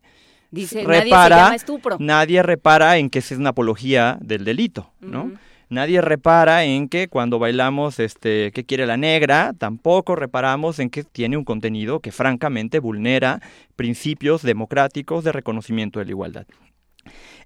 [0.52, 5.32] Dice, repara, nadie, se nadie repara en que es una apología del delito, ¿no?
[5.74, 9.54] Nadie repara en que cuando bailamos este ¿Qué quiere la negra?
[9.58, 13.42] Tampoco reparamos en que tiene un contenido que francamente vulnera
[13.76, 16.46] principios democráticos de reconocimiento de la igualdad.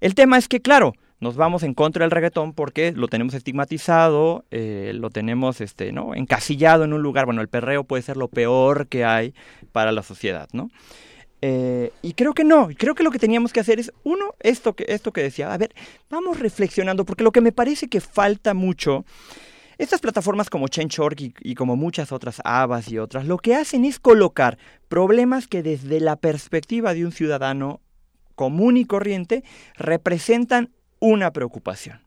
[0.02, 4.44] El tema es que, claro, nos vamos en contra del reggaetón porque lo tenemos estigmatizado,
[4.52, 6.14] eh, lo tenemos este, ¿no?
[6.14, 7.26] encasillado en un lugar.
[7.26, 9.34] Bueno, el perreo puede ser lo peor que hay
[9.72, 10.70] para la sociedad, ¿no?
[11.42, 14.76] Eh, y creo que no, creo que lo que teníamos que hacer es, uno, esto
[14.76, 15.74] que, esto que decía, a ver,
[16.10, 19.06] vamos reflexionando, porque lo que me parece que falta mucho,
[19.78, 23.86] estas plataformas como Change.org y, y como muchas otras ABAS y otras, lo que hacen
[23.86, 24.58] es colocar
[24.88, 27.82] problemas que desde la perspectiva de un ciudadano
[28.34, 29.44] común y corriente
[29.76, 32.07] representan una preocupación.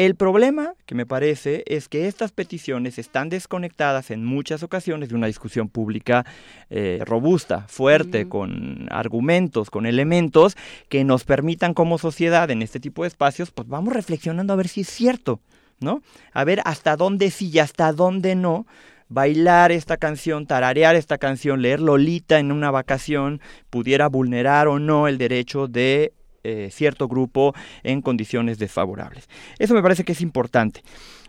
[0.00, 5.14] El problema, que me parece, es que estas peticiones están desconectadas en muchas ocasiones de
[5.14, 6.24] una discusión pública
[6.70, 10.56] eh, robusta, fuerte, con argumentos, con elementos
[10.88, 14.68] que nos permitan como sociedad en este tipo de espacios, pues vamos reflexionando a ver
[14.68, 15.40] si es cierto,
[15.80, 16.00] ¿no?
[16.32, 18.66] A ver hasta dónde sí y hasta dónde no
[19.10, 25.08] bailar esta canción, tararear esta canción, leer Lolita en una vacación, pudiera vulnerar o no
[25.08, 29.28] el derecho de eh, cierto grupo en condiciones desfavorables.
[29.58, 30.82] Eso me parece que es importante.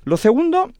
[0.03, 0.71] Lo segundo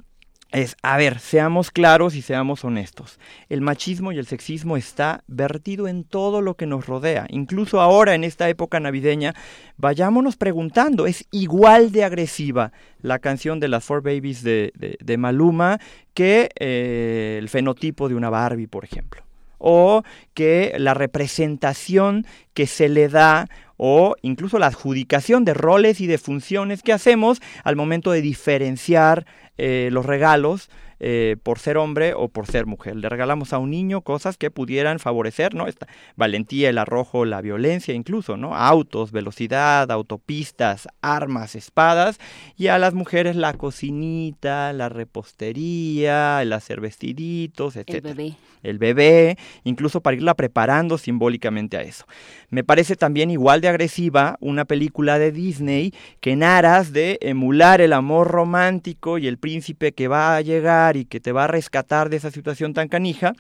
[0.52, 3.20] es, a ver, seamos claros y seamos honestos.
[3.48, 7.26] El machismo y el sexismo está vertido en todo lo que nos rodea.
[7.30, 9.34] Incluso ahora, en esta época navideña,
[9.78, 15.80] vayámonos preguntando, ¿es igual de agresiva la canción de las Four Babies de, Maluma
[16.14, 19.24] que eh, el fenotipo de una Barbie, por ejemplo?
[19.58, 20.04] O
[20.34, 23.48] que la representación que se le da
[23.84, 29.26] o incluso la adjudicación de roles y de funciones que hacemos al momento de diferenciar
[29.58, 30.70] eh, los regalos
[31.04, 32.96] eh, por ser hombre o por ser mujer.
[32.96, 35.66] Le regalamos a un niño cosas que pudieran favorecer, ¿no?
[35.66, 38.56] Esta valentía, el arrojo, la violencia incluso, ¿no?
[38.56, 42.20] Autos, velocidad, autopistas, armas, espadas,
[42.56, 47.96] y a las mujeres la cocinita, la repostería, el hacer vestiditos, etc.
[47.96, 48.36] El bebé.
[48.62, 52.06] El bebé, incluso para irla preparando simbólicamente a eso.
[52.52, 57.82] Me parece también igual de agresiva una película de Disney que en aras de emular
[57.82, 61.48] el amor romántico y el príncipe que va a llegar y que te va a
[61.48, 63.34] rescatar de esa situación tan canija,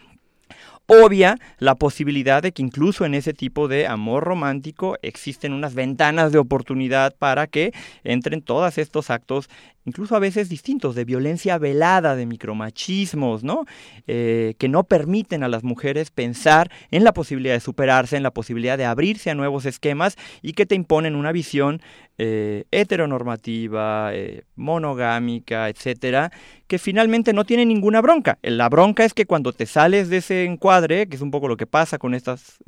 [0.88, 6.32] obvia la posibilidad de que incluso en ese tipo de amor romántico existen unas ventanas
[6.32, 7.72] de oportunidad para que
[8.04, 9.50] entren todos estos actos
[9.86, 13.66] incluso a veces distintos, de violencia velada, de micromachismos, ¿no?
[14.08, 18.32] Eh, que no permiten a las mujeres pensar en la posibilidad de superarse, en la
[18.32, 21.82] posibilidad de abrirse a nuevos esquemas y que te imponen una visión
[22.18, 26.32] eh, heteronormativa, eh, monogámica, etcétera,
[26.68, 28.38] que finalmente no tiene ninguna bronca.
[28.42, 31.58] La bronca es que cuando te sales de ese encuadre, que es un poco lo
[31.58, 32.60] que pasa con estas,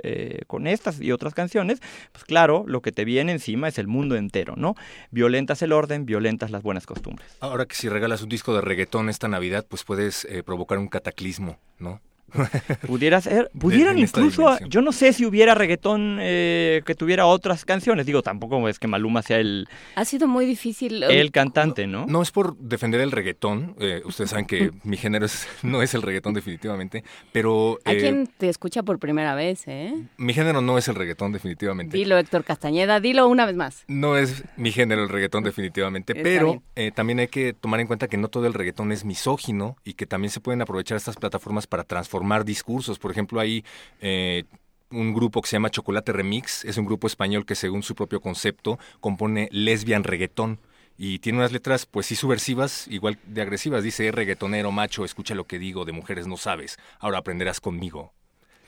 [0.47, 1.79] con estas y otras canciones,
[2.11, 4.75] pues claro, lo que te viene encima es el mundo entero, ¿no?
[5.11, 7.03] Violentas el orden, violentas las buenas cosas.
[7.39, 10.87] Ahora que si regalas un disco de reggaetón esta Navidad, pues puedes eh, provocar un
[10.87, 12.01] cataclismo, ¿no?
[12.87, 18.05] Pudiera ser, pudieran incluso, yo no sé si hubiera reggaetón eh, que tuviera otras canciones,
[18.05, 19.67] digo, tampoco es que Maluma sea el...
[19.95, 21.03] Ha sido muy difícil.
[21.03, 22.05] El cantante, ¿no?
[22.07, 25.27] No, es por defender el reggaetón, eh, ustedes saben que mi género
[25.63, 27.79] no es el reggaetón definitivamente, pero...
[27.85, 29.93] Hay quien te escucha por primera vez, ¿eh?
[30.17, 31.95] Mi género no es el reggaetón definitivamente.
[31.95, 33.83] Dilo, Héctor Castañeda, dilo una vez más.
[33.87, 36.61] No es mi género el reggaetón definitivamente, pero
[36.95, 40.05] también hay que tomar en cuenta que no todo el reggaetón es misógino y que
[40.05, 42.99] también se pueden aprovechar estas plataformas para transformar discursos.
[42.99, 43.63] Por ejemplo, hay
[44.01, 44.43] eh,
[44.91, 48.21] un grupo que se llama Chocolate Remix, es un grupo español que según su propio
[48.21, 50.59] concepto compone lesbian reggaetón
[50.97, 53.83] y tiene unas letras pues sí subversivas, igual de agresivas.
[53.83, 58.13] Dice, reggaetonero, macho, escucha lo que digo, de mujeres no sabes, ahora aprenderás conmigo.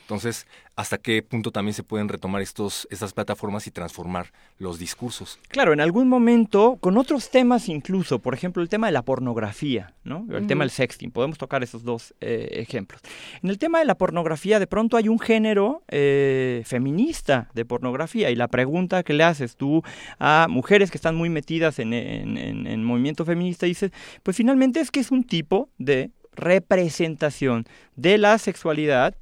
[0.05, 5.39] Entonces, ¿hasta qué punto también se pueden retomar estos, estas plataformas y transformar los discursos?
[5.47, 9.95] Claro, en algún momento, con otros temas incluso, por ejemplo, el tema de la pornografía,
[10.03, 10.27] ¿no?
[10.29, 13.01] El tema del sexting, podemos tocar esos dos eh, ejemplos.
[13.41, 18.29] En el tema de la pornografía, de pronto hay un género eh, feminista de pornografía
[18.29, 19.81] y la pregunta que le haces tú
[20.19, 23.89] a mujeres que están muy metidas en, en, en, en movimiento feminista, dices,
[24.21, 29.15] pues finalmente es que es un tipo de representación de la sexualidad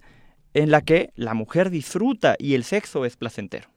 [0.54, 3.70] en la que la mujer disfruta y el sexo es placentero.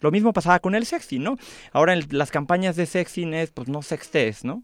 [0.00, 1.38] Lo mismo pasaba con el sexting, ¿no?
[1.72, 4.62] Ahora en las campañas de sexting es, pues no sextes, ¿no?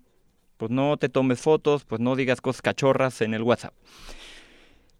[0.56, 3.72] Pues no te tomes fotos, pues no digas cosas cachorras en el WhatsApp.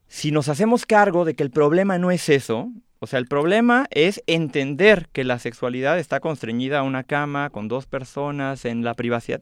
[0.09, 3.87] Si nos hacemos cargo de que el problema no es eso, o sea, el problema
[3.91, 8.95] es entender que la sexualidad está constreñida a una cama con dos personas en la
[8.95, 9.41] privacidad.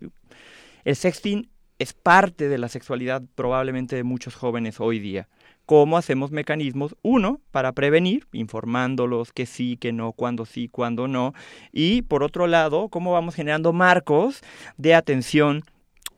[0.85, 5.29] El sexting es parte de la sexualidad probablemente de muchos jóvenes hoy día
[5.69, 11.35] cómo hacemos mecanismos, uno, para prevenir, informándolos que sí, que no, cuándo sí, cuándo no,
[11.73, 14.41] y por otro lado, cómo vamos generando marcos
[14.79, 15.63] de atención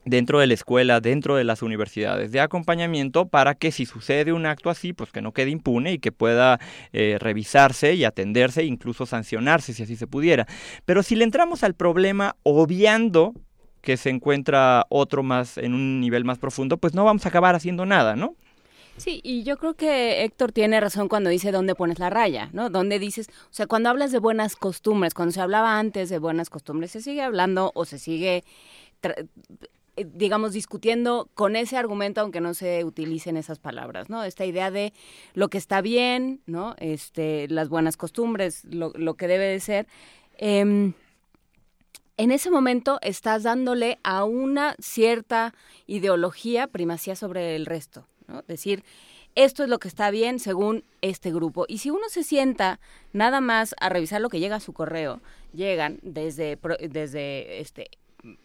[0.05, 4.45] dentro de la escuela, dentro de las universidades, de acompañamiento para que si sucede un
[4.45, 6.61] acto así, pues que no quede impune y que pueda
[6.93, 10.47] eh, revisarse y atenderse, incluso sancionarse si así se pudiera.
[10.85, 13.33] Pero si le entramos al problema obviando
[13.81, 17.53] que se encuentra otro más en un nivel más profundo, pues no vamos a acabar
[17.53, 18.37] haciendo nada, ¿no?
[19.01, 22.69] Sí, y yo creo que Héctor tiene razón cuando dice dónde pones la raya, ¿no?
[22.69, 26.51] Dónde dices, o sea, cuando hablas de buenas costumbres, cuando se hablaba antes de buenas
[26.51, 28.43] costumbres, se sigue hablando o se sigue
[29.97, 34.23] eh, digamos, discutiendo con ese argumento, aunque no se utilicen esas palabras, ¿no?
[34.23, 34.93] Esta idea de
[35.33, 36.75] lo que está bien, ¿no?
[36.77, 39.87] Este, las buenas costumbres, lo, lo que debe de ser.
[40.37, 40.93] Em,
[42.17, 45.53] en ese momento estás dándole a una cierta
[45.87, 48.05] ideología primacía sobre el resto.
[48.47, 48.83] Decir,
[49.35, 51.65] esto es lo que está bien según este grupo.
[51.67, 52.79] Y si uno se sienta
[53.13, 55.21] nada más a revisar lo que llega a su correo,
[55.53, 57.89] llegan desde, desde este,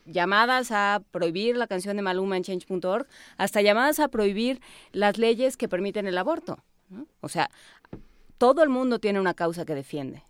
[0.05, 3.07] llamadas a prohibir la canción de Maluma en change.org
[3.37, 4.61] hasta llamadas a prohibir
[4.93, 6.59] las leyes que permiten el aborto.
[7.21, 7.51] O sea,
[8.39, 10.23] todo el mundo tiene una causa que defiende.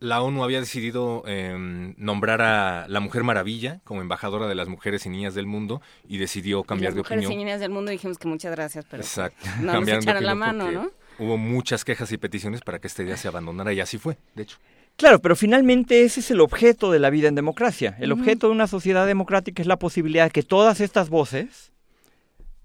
[0.00, 5.06] La ONU había decidido em, nombrar a la Mujer Maravilla como embajadora de las mujeres
[5.06, 7.24] y niñas del mundo y decidió cambiar las de opinión.
[7.24, 9.46] Mujeres y niñas del mundo dijimos que muchas gracias, pero Exacto.
[9.60, 10.90] no nos echaron la mano, ¿no?
[11.18, 14.42] Hubo muchas quejas y peticiones para que este día se abandonara y así fue, de
[14.42, 14.58] hecho.
[14.96, 17.96] Claro, pero finalmente ese es el objeto de la vida en democracia.
[17.98, 21.72] El objeto de una sociedad democrática es la posibilidad de que todas estas voces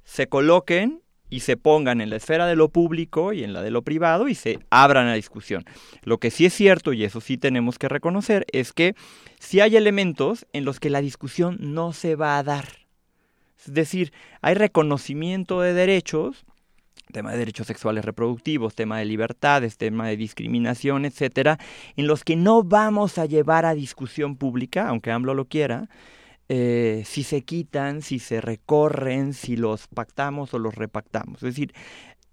[0.04, 3.72] se coloquen y se pongan en la esfera de lo público y en la de
[3.72, 5.66] lo privado y se abran a discusión.
[6.04, 8.96] Lo que sí es cierto, y eso sí tenemos que reconocer, es que
[9.40, 12.66] sí hay elementos en los que la discusión no se va a dar.
[13.60, 16.46] Es decir, hay reconocimiento de derechos,
[17.12, 21.58] tema de derechos sexuales reproductivos, tema de libertades, tema de discriminación, etcétera,
[21.96, 25.90] en los que no vamos a llevar a discusión pública, aunque AMLO lo quiera,
[26.50, 31.44] eh, si se quitan, si se recorren, si los pactamos o los repactamos.
[31.44, 31.74] Es decir,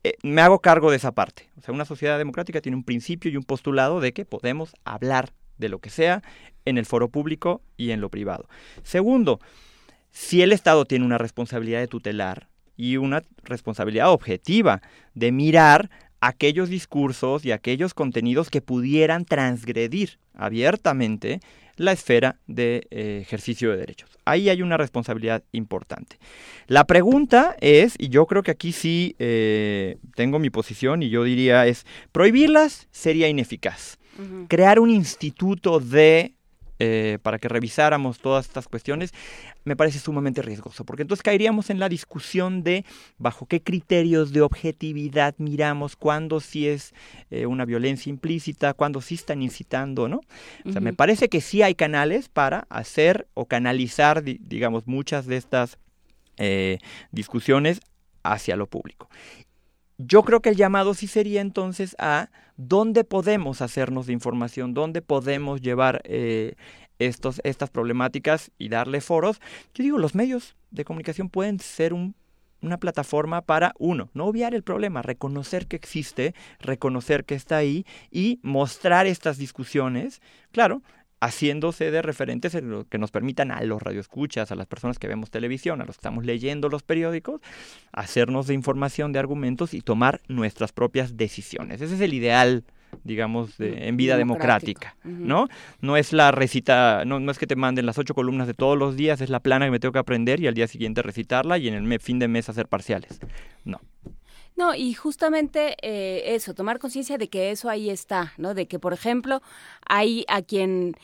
[0.04, 1.50] eh, me hago cargo de esa parte.
[1.58, 5.32] O sea, una sociedad democrática tiene un principio y un postulado de que podemos hablar
[5.58, 6.22] de lo que sea
[6.64, 8.48] en el foro público y en lo privado.
[8.82, 9.38] Segundo,
[10.10, 14.80] si el Estado tiene una responsabilidad de tutelar y una responsabilidad objetiva
[15.14, 21.40] de mirar aquellos discursos y aquellos contenidos que pudieran transgredir abiertamente
[21.76, 24.10] la esfera de eh, ejercicio de derechos.
[24.24, 26.18] Ahí hay una responsabilidad importante.
[26.66, 31.24] La pregunta es, y yo creo que aquí sí eh, tengo mi posición y yo
[31.24, 33.98] diría es, prohibirlas sería ineficaz.
[34.48, 36.36] Crear un instituto de
[36.78, 39.12] eh, para que revisáramos todas estas cuestiones,
[39.64, 42.84] me parece sumamente riesgoso, porque entonces caeríamos en la discusión de
[43.18, 46.94] bajo qué criterios de objetividad miramos, cuándo sí es
[47.30, 50.20] eh, una violencia implícita, cuándo sí están incitando, ¿no?
[50.64, 55.36] O sea, me parece que sí hay canales para hacer o canalizar, digamos, muchas de
[55.36, 55.78] estas
[56.36, 56.78] eh,
[57.10, 57.80] discusiones
[58.22, 59.08] hacia lo público.
[59.98, 65.00] Yo creo que el llamado sí sería entonces a dónde podemos hacernos de información, dónde
[65.00, 66.54] podemos llevar eh,
[66.98, 69.40] estos, estas problemáticas y darle foros.
[69.74, 74.62] Yo digo, los medios de comunicación pueden ser una plataforma para, uno, no obviar el
[74.62, 80.20] problema, reconocer que existe, reconocer que está ahí y mostrar estas discusiones,
[80.52, 80.82] claro,
[81.20, 82.56] haciéndose de referentes
[82.88, 86.00] que nos permitan a los radioescuchas, a las personas que vemos televisión, a los que
[86.00, 87.40] estamos leyendo los periódicos,
[87.92, 91.80] hacernos de información, de argumentos y tomar nuestras propias decisiones.
[91.80, 92.64] Ese es el ideal
[93.04, 95.48] digamos, de, en vida democrática, ¿no?
[95.80, 98.78] No es la recita, no, no es que te manden las ocho columnas de todos
[98.78, 101.58] los días, es la plana que me tengo que aprender y al día siguiente recitarla
[101.58, 103.20] y en el fin de mes hacer parciales.
[103.64, 103.80] No.
[104.56, 108.54] No, y justamente eh, eso, tomar conciencia de que eso ahí está, ¿no?
[108.54, 109.42] De que, por ejemplo,
[109.86, 110.96] hay a quien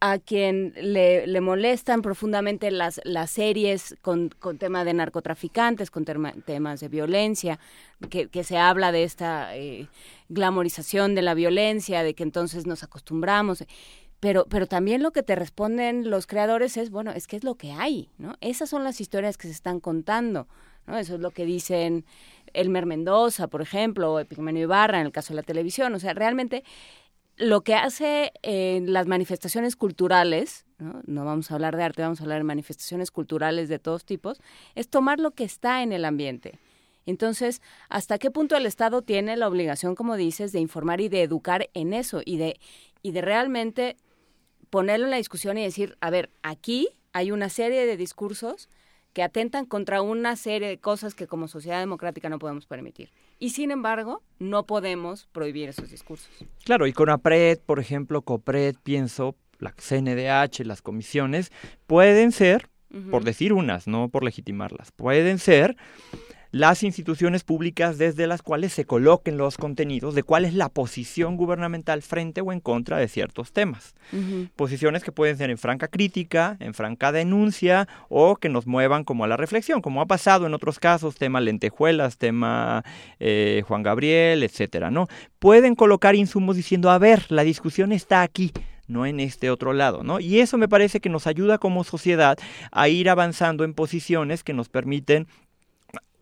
[0.00, 6.04] a quien le, le, molestan profundamente las, las series con, con tema de narcotraficantes, con
[6.04, 7.58] temas de violencia,
[8.08, 9.88] que, que, se habla de esta eh,
[10.28, 13.64] glamorización de la violencia, de que entonces nos acostumbramos.
[14.20, 17.56] Pero, pero también lo que te responden los creadores es, bueno, es que es lo
[17.56, 18.36] que hay, ¿no?
[18.40, 20.46] Esas son las historias que se están contando,
[20.86, 20.96] ¿no?
[20.96, 22.04] Eso es lo que dicen
[22.54, 25.94] Elmer Mendoza, por ejemplo, o Epigmenio Ibarra en el caso de la televisión.
[25.94, 26.64] O sea, realmente
[27.36, 31.00] lo que hace en las manifestaciones culturales, ¿no?
[31.06, 31.24] ¿no?
[31.24, 34.40] vamos a hablar de arte, vamos a hablar de manifestaciones culturales de todos tipos,
[34.74, 36.58] es tomar lo que está en el ambiente.
[37.06, 41.22] Entonces, ¿hasta qué punto el Estado tiene la obligación, como dices, de informar y de
[41.22, 42.60] educar en eso y de,
[43.02, 43.96] y de realmente
[44.68, 48.68] ponerlo en la discusión y decir, a ver, aquí hay una serie de discursos
[49.18, 53.10] que atentan contra una serie de cosas que como sociedad democrática no podemos permitir.
[53.40, 56.30] Y sin embargo, no podemos prohibir esos discursos.
[56.64, 61.50] Claro, y con APRED, por ejemplo, COPRED, pienso, la CNDH, las comisiones,
[61.88, 62.70] pueden ser,
[63.10, 65.76] por decir unas, no por legitimarlas, pueden ser
[66.50, 71.36] las instituciones públicas desde las cuales se coloquen los contenidos de cuál es la posición
[71.36, 73.94] gubernamental frente o en contra de ciertos temas.
[74.56, 79.24] Posiciones que pueden ser en franca crítica, en franca denuncia o que nos muevan como
[79.24, 82.84] a la reflexión, como ha pasado en otros casos, tema lentejuelas, tema
[83.20, 85.08] eh, Juan Gabriel, etcétera, ¿no?
[85.38, 88.52] Pueden colocar insumos diciendo, a ver, la discusión está aquí,
[88.86, 90.18] no en este otro lado, ¿no?
[90.18, 92.38] Y eso me parece que nos ayuda como sociedad
[92.72, 95.28] a ir avanzando en posiciones que nos permiten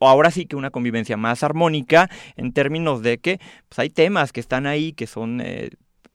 [0.00, 4.40] ahora sí que una convivencia más armónica en términos de que pues, hay temas que
[4.40, 5.70] están ahí que son eh,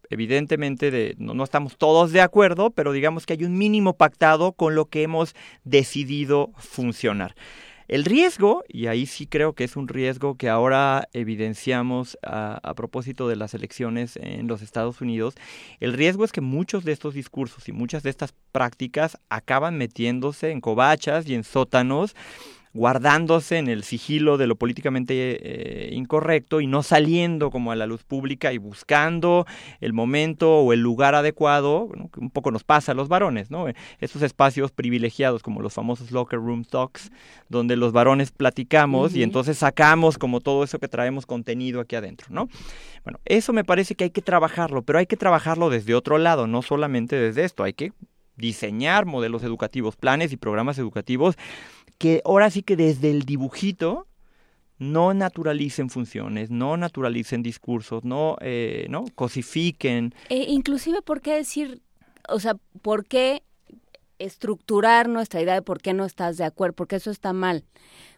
[0.09, 4.51] evidentemente de, no, no, estamos todos de acuerdo, pero digamos que hay un mínimo pactado
[4.51, 7.33] con lo que hemos decidido funcionar.
[7.87, 12.73] El riesgo, y ahí sí creo que es un riesgo que ahora evidenciamos a, a,
[12.73, 15.35] propósito de las elecciones en los Estados Unidos,
[15.81, 20.51] el riesgo es que muchos de estos discursos y muchas de estas prácticas acaban metiéndose
[20.51, 22.15] en covachas y en sótanos
[22.73, 27.85] guardándose en el sigilo de lo políticamente eh, incorrecto y no saliendo como a la
[27.85, 29.45] luz pública y buscando
[29.81, 33.65] el momento o el lugar adecuado, que un poco nos pasa a los varones, ¿no?
[33.99, 37.11] Estos espacios privilegiados como los famosos locker room talks,
[37.49, 42.27] donde los varones platicamos y entonces sacamos como todo eso que traemos contenido aquí adentro,
[42.29, 42.47] ¿no?
[43.03, 46.47] Bueno, eso me parece que hay que trabajarlo, pero hay que trabajarlo desde otro lado,
[46.47, 47.91] no solamente desde esto, hay que
[48.37, 51.37] diseñar modelos educativos, planes y programas educativos
[52.01, 54.07] que ahora sí que desde el dibujito
[54.79, 60.15] no naturalicen funciones, no naturalicen discursos, no, eh, no cosifiquen.
[60.29, 61.83] E inclusive, ¿por qué decir,
[62.27, 63.43] o sea, por qué
[64.17, 66.73] estructurar nuestra idea de por qué no estás de acuerdo?
[66.73, 67.65] Porque eso está mal.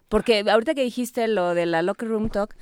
[0.08, 2.56] Porque ahorita que dijiste lo de la locker room talk,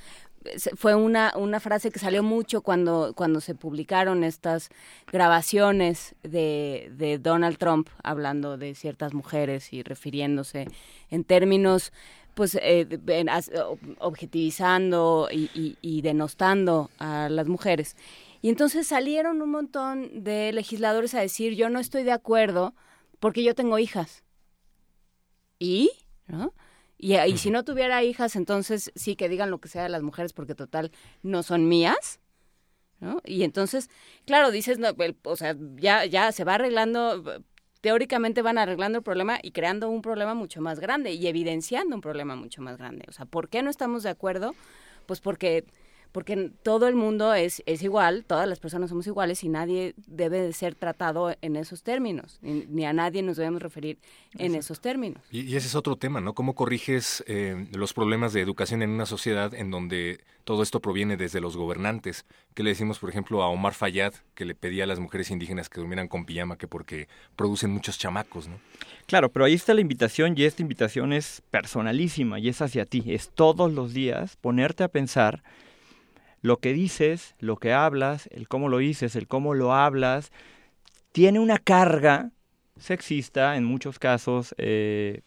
[0.76, 4.70] fue una, una frase que salió mucho cuando, cuando se publicaron estas
[5.10, 10.68] grabaciones de, de Donald Trump hablando de ciertas mujeres y refiriéndose
[11.10, 11.92] en términos
[12.34, 12.86] pues eh,
[13.98, 17.96] objetivizando y, y, denostando a las mujeres.
[18.40, 22.74] Y entonces salieron un montón de legisladores a decir, yo no estoy de acuerdo
[23.20, 24.24] porque yo tengo hijas.
[25.58, 25.90] ¿Y?
[26.26, 26.54] ¿No?
[27.02, 30.02] Y, y si no tuviera hijas, entonces sí que digan lo que sea de las
[30.02, 30.92] mujeres porque total
[31.24, 32.20] no son mías.
[33.00, 33.20] ¿no?
[33.24, 33.90] Y entonces,
[34.24, 34.90] claro, dices, no,
[35.24, 37.42] o sea, ya, ya se va arreglando
[37.80, 42.00] teóricamente van arreglando el problema y creando un problema mucho más grande y evidenciando un
[42.00, 43.04] problema mucho más grande.
[43.08, 44.54] O sea, ¿por qué no estamos de acuerdo?
[45.06, 45.64] Pues porque
[46.12, 50.42] porque todo el mundo es, es igual, todas las personas somos iguales y nadie debe
[50.42, 53.98] de ser tratado en esos términos, ni, a nadie nos debemos referir
[54.38, 55.22] en esos términos.
[55.30, 56.34] Y, ese es otro tema, ¿no?
[56.34, 61.16] ¿Cómo corriges eh, los problemas de educación en una sociedad en donde todo esto proviene
[61.16, 62.26] desde los gobernantes?
[62.54, 65.70] ¿Qué le decimos, por ejemplo, a Omar Fayad, que le pedía a las mujeres indígenas
[65.70, 68.58] que durmieran con pijama, que porque producen muchos chamacos, ¿no?
[69.06, 73.02] Claro, pero ahí está la invitación y esta invitación es personalísima y es hacia ti,
[73.06, 75.42] es todos los días ponerte a pensar
[76.42, 80.32] lo que dices, lo que hablas, el cómo lo dices, el cómo lo hablas,
[81.12, 82.32] tiene una carga
[82.76, 85.22] sexista en muchos casos, eh,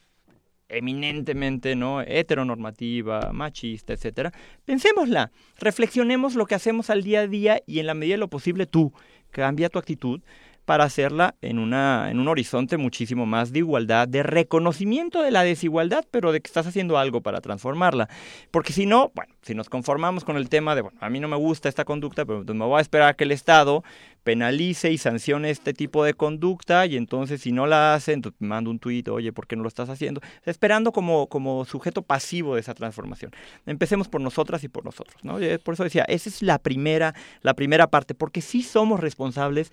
[0.67, 4.33] eminentemente no heteronormativa, machista, etcétera.
[4.65, 8.29] Pensémosla, reflexionemos lo que hacemos al día a día y en la medida de lo
[8.29, 8.91] posible tú
[9.31, 10.21] cambia tu actitud
[10.65, 15.43] para hacerla en, una, en un horizonte muchísimo más de igualdad, de reconocimiento de la
[15.43, 18.09] desigualdad, pero de que estás haciendo algo para transformarla.
[18.51, 21.27] Porque si no, bueno, si nos conformamos con el tema de, bueno, a mí no
[21.27, 23.83] me gusta esta conducta, pero me voy a esperar a que el Estado
[24.23, 28.71] penalice y sancione este tipo de conducta y entonces si no la hacen, entonces mando
[28.71, 30.19] un tuit, oye, ¿por qué no lo estás haciendo?
[30.45, 33.31] Esperando como, como sujeto pasivo de esa transformación.
[33.67, 35.37] Empecemos por nosotras y por nosotros, ¿no?
[35.63, 37.13] Por eso decía, esa es la primera,
[37.43, 39.71] la primera parte, porque sí somos responsables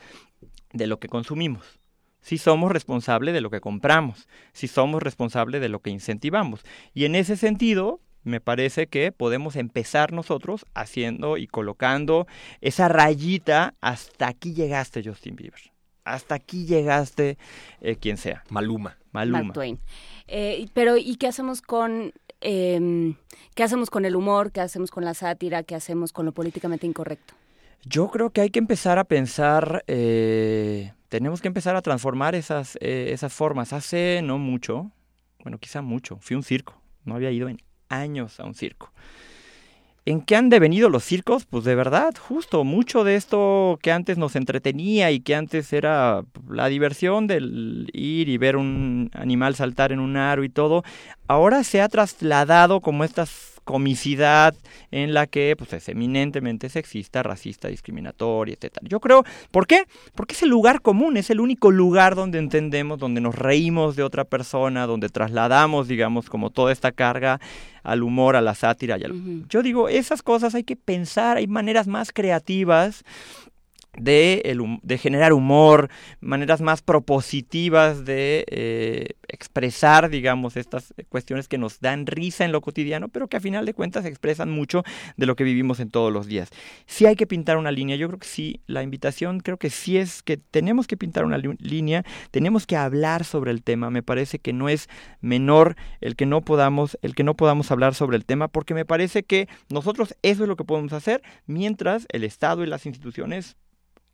[0.73, 1.78] de lo que consumimos.
[2.20, 6.60] Si somos responsables de lo que compramos, si somos responsables de lo que incentivamos.
[6.94, 12.26] Y en ese sentido, me parece que podemos empezar nosotros haciendo y colocando
[12.60, 15.60] esa rayita hasta aquí llegaste Justin Bieber.
[16.05, 17.39] Hasta aquí llegaste
[17.81, 18.44] eh, quien sea.
[18.51, 18.99] Maluma.
[19.12, 19.52] Maluma.
[19.52, 19.78] Twain.
[20.26, 23.15] Eh, pero ¿y qué hacemos con em,
[23.55, 24.52] qué hacemos con el humor?
[24.52, 25.62] ¿Qué hacemos con la sátira?
[25.62, 27.34] ¿Qué hacemos con lo políticamente incorrecto?
[27.85, 32.77] Yo creo que hay que empezar a pensar, eh, tenemos que empezar a transformar esas,
[32.81, 33.73] eh, esas formas.
[33.73, 34.93] Hace no mucho,
[35.43, 38.93] bueno, quizá mucho, fui a un circo, no había ido en años a un circo.
[40.05, 41.44] ¿En qué han devenido los circos?
[41.44, 46.25] Pues de verdad, justo, mucho de esto que antes nos entretenía y que antes era
[46.49, 50.83] la diversión del ir y ver un animal saltar en un aro y todo,
[51.28, 54.55] ahora se ha trasladado como estas comicidad
[54.91, 58.78] en la que pues, es eminentemente sexista, racista, discriminatoria, etc.
[58.82, 59.84] Yo creo, ¿por qué?
[60.15, 64.02] Porque es el lugar común, es el único lugar donde entendemos, donde nos reímos de
[64.02, 67.41] otra persona, donde trasladamos, digamos, como toda esta carga
[67.82, 68.97] al humor, a la sátira.
[68.99, 73.05] Y Yo digo, esas cosas hay que pensar, hay maneras más creativas
[73.99, 75.91] de, generar humor,
[76.21, 82.61] maneras más propositivas de eh, expresar, digamos, estas cuestiones que nos dan risa en lo
[82.61, 84.83] cotidiano, pero que a final de cuentas expresan mucho
[85.17, 86.51] de lo que vivimos en todos los días.
[86.87, 89.99] Si hay que pintar una línea, yo creo que sí, la invitación creo que sí
[89.99, 94.39] es que tenemos que pintar una línea, tenemos que hablar sobre el tema, me parece
[94.39, 94.89] que no es
[95.21, 98.87] menor el que no podamos, el que no podamos hablar sobre el tema, porque me
[98.87, 103.57] parece que nosotros eso es lo que podemos hacer mientras el Estado y las instituciones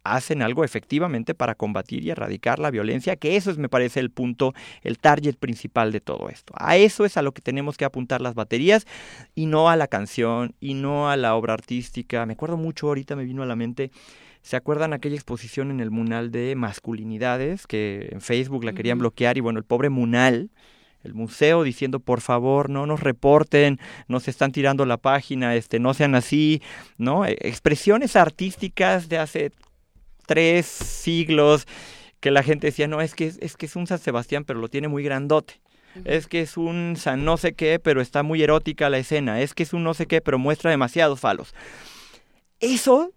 [0.05, 4.11] hacen algo efectivamente para combatir y erradicar la violencia, que eso es, me parece, el
[4.11, 6.55] punto, el target principal de todo esto.
[6.57, 8.87] A eso es a lo que tenemos que apuntar las baterías
[9.35, 12.25] y no a la canción y no a la obra artística.
[12.27, 13.91] Me acuerdo mucho, ahorita me vino a la mente,
[14.43, 19.37] ¿se acuerdan aquella exposición en el Munal de masculinidades que en Facebook la querían bloquear
[19.37, 20.51] y bueno, el pobre Munal
[21.05, 23.79] el museo diciendo por favor no nos reporten,
[24.09, 26.61] nos están tirando la página, este, no sean así,
[26.97, 27.25] ¿no?
[27.25, 29.53] E, expresiones artísticas de hace
[30.29, 31.67] tres siglos
[32.21, 34.69] que la gente decía, no, es que es que es un San Sebastián, pero lo
[34.69, 35.61] tiene muy grandote.
[36.05, 39.41] Es que es un San no sé qué, pero está muy erótica la escena.
[39.41, 41.55] Es que es un no sé qué, pero muestra demasiados falos.
[42.61, 43.13] Eso,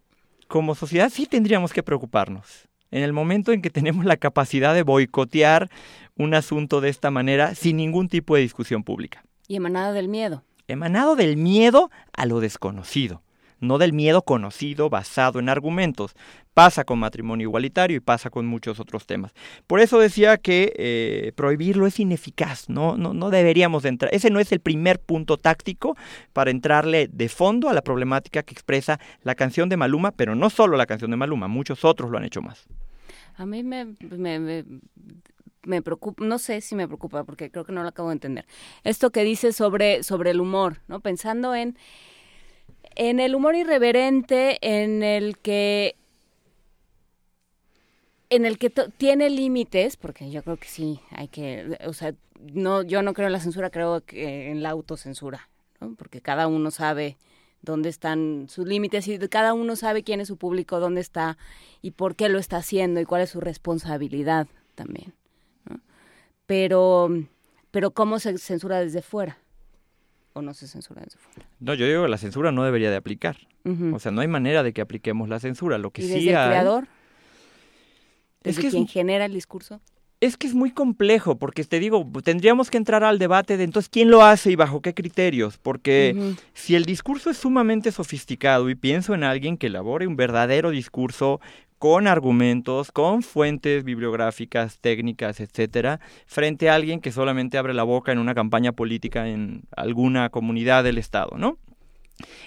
[0.48, 2.70] como sociedad, sí tendríamos que preocuparnos.
[2.90, 5.70] En el momento en que tenemos la capacidad de boicotear
[6.16, 9.24] un asunto de esta manera sin ningún tipo de discusión pública.
[9.48, 10.44] Y emanado del miedo.
[10.68, 13.22] Emanado del miedo a lo desconocido
[13.62, 16.14] no del miedo conocido basado en argumentos.
[16.54, 19.32] Pasa con matrimonio igualitario y pasa con muchos otros temas.
[19.68, 22.98] Por eso decía que eh, prohibirlo es ineficaz, ¿no?
[22.98, 24.14] No, no deberíamos entrar.
[24.14, 25.96] Ese no es el primer punto táctico
[26.34, 30.50] para entrarle de fondo a la problemática que expresa la canción de Maluma, pero no
[30.50, 32.68] solo la canción de Maluma, muchos otros lo han hecho más.
[33.36, 34.66] A mí me, me,
[35.64, 38.46] me preocupa, no sé si me preocupa porque creo que no lo acabo de entender.
[38.84, 41.00] Esto que dice sobre, sobre el humor, ¿no?
[41.00, 41.78] Pensando en
[43.02, 45.96] en el humor irreverente en el que
[48.30, 52.84] en el que tiene límites, porque yo creo que sí, hay que, o sea, no,
[52.84, 55.50] yo no creo en la censura, creo que en la autocensura,
[55.98, 57.18] porque cada uno sabe
[57.64, 61.40] dónde están sus límites y cada uno sabe quién es su público, dónde está
[61.82, 65.16] y por qué lo está haciendo y cuál es su responsabilidad también.
[66.46, 67.10] Pero,
[67.72, 69.40] pero cómo se censura desde fuera
[70.34, 71.48] o no se censura desde fuera.
[71.60, 73.38] No, yo digo que la censura no debería de aplicar.
[73.94, 75.78] O sea, no hay manera de que apliquemos la censura.
[75.78, 76.88] Lo que ¿Y sí desde el creador?
[78.44, 79.82] ¿Desde es que quien genera el discurso?
[80.20, 83.90] Es que es muy complejo, porque te digo, tendríamos que entrar al debate de entonces
[83.90, 88.76] quién lo hace y bajo qué criterios, porque si el discurso es sumamente sofisticado y
[88.76, 91.42] pienso en alguien que elabore un verdadero discurso
[91.82, 98.12] con argumentos, con fuentes bibliográficas, técnicas, etcétera, frente a alguien que solamente abre la boca
[98.12, 101.58] en una campaña política en alguna comunidad del Estado, ¿no?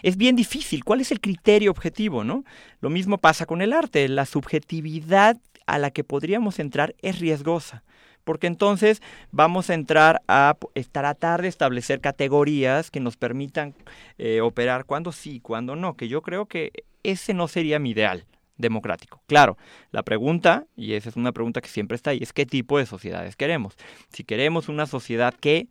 [0.05, 0.85] Es bien difícil.
[0.85, 2.45] ¿Cuál es el criterio objetivo, no?
[2.81, 4.09] Lo mismo pasa con el arte.
[4.09, 7.83] La subjetividad a la que podríamos entrar es riesgosa
[8.23, 10.57] porque entonces vamos a entrar a
[10.93, 13.75] tratar de establecer categorías que nos permitan
[14.17, 16.71] eh, operar cuando sí, cuando no, que yo creo que
[17.03, 18.25] ese no sería mi ideal
[18.57, 19.23] democrático.
[19.27, 19.57] Claro,
[19.91, 22.87] la pregunta, y esa es una pregunta que siempre está ahí, es qué tipo de
[22.87, 23.77] sociedades queremos.
[24.11, 25.69] Si queremos una sociedad que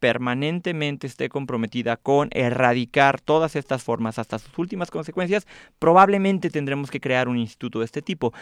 [0.00, 5.46] permanentemente esté comprometida con erradicar todas estas formas hasta sus últimas consecuencias,
[5.78, 8.32] probablemente tendremos que crear un instituto de este tipo.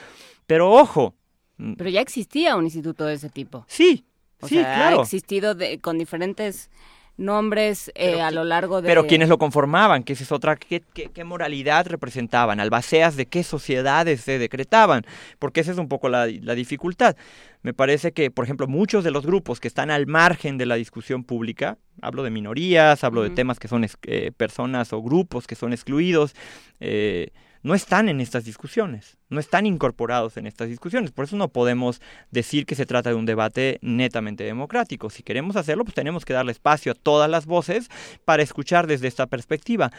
[0.47, 1.15] Pero ojo.
[1.57, 3.65] Mm, Pero ya existía un instituto de ese tipo.
[3.68, 4.07] Sí,
[4.41, 5.00] o sí, sea, claro.
[5.00, 6.70] Ha existido de, con diferentes
[7.18, 8.88] nombres eh, a lo largo de...
[8.88, 12.60] Pero quienes lo conformaban, que esa es otra, ¿qué, qué, moralidad representaban?
[12.60, 15.05] Albaceas de qué sociedades se decretaban,
[15.38, 17.16] porque esa es un poco la, la, dificultad.
[17.62, 20.76] Me parece que, por ejemplo, muchos de los grupos que están al margen de la
[20.76, 23.28] discusión pública, hablo de minorías, hablo uh -huh.
[23.28, 26.34] de temas que son eh, personas o grupos que son excluidos,
[26.80, 27.32] eh,
[27.62, 31.10] no están en estas discusiones, no están incorporados en estas discusiones.
[31.10, 32.00] Por eso no podemos
[32.31, 35.10] decir que se trata de un debate netamente democrático.
[35.10, 37.89] Si queremos hacerlo, pues tenemos que darle espacio a todas las voces
[38.24, 39.90] para escuchar desde esta perspectiva.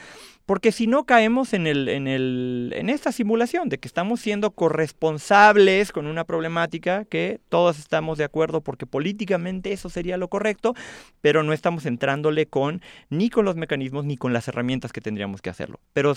[0.45, 4.51] Porque si no caemos en, el, en, el, en esta simulación de que estamos siendo
[4.51, 10.73] corresponsables con una problemática que todos estamos de acuerdo porque políticamente eso sería lo correcto,
[11.21, 15.41] pero no estamos entrándole con ni con los mecanismos ni con las herramientas que tendríamos
[15.41, 15.79] que hacerlo.
[15.93, 16.13] Pero,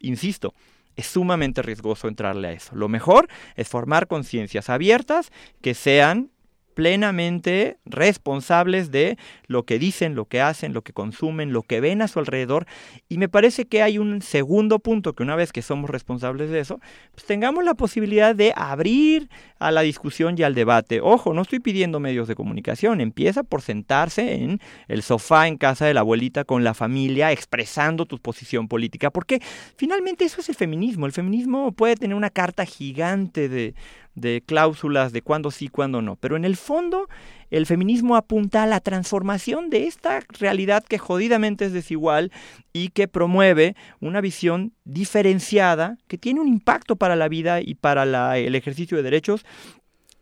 [0.00, 0.54] insisto,
[0.96, 5.30] es sumamente riesgoso entrarle a Lo mejor es formar conciencias abiertas
[5.62, 6.30] que sean
[6.76, 12.02] plenamente responsables de lo que dicen, lo que hacen, lo que consumen, lo que ven
[12.02, 12.66] a su alrededor.
[13.08, 16.60] Y me parece que hay un segundo punto que una vez que somos responsables de
[16.60, 16.78] eso,
[17.14, 21.00] pues tengamos la posibilidad de abrir a la discusión y al debate.
[21.00, 25.86] Ojo, no estoy pidiendo medios de comunicación, empieza por sentarse en el sofá en casa
[25.86, 29.40] de la abuelita con la familia expresando tu posición política, porque
[29.78, 31.06] finalmente eso es el feminismo.
[31.06, 33.74] El feminismo puede tener una carta gigante de
[34.16, 36.16] de cláusulas de cuándo sí, cuándo no.
[36.16, 37.08] Pero en el fondo,
[37.50, 42.32] el feminismo apunta a la transformación de esta realidad que jodidamente es desigual
[42.72, 48.38] y que promueve una visión diferenciada que tiene un impacto para la vida y para
[48.38, 49.44] el ejercicio de derechos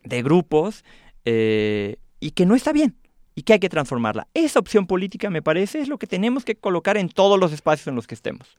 [0.03, 0.85] de grupos
[1.25, 2.97] eh, y que no está bien
[3.37, 4.27] y que hay que transformarla.
[4.35, 7.87] Esa opción política, me parece, es lo que tenemos que colocar en todos los espacios
[7.87, 8.59] en los que estemos.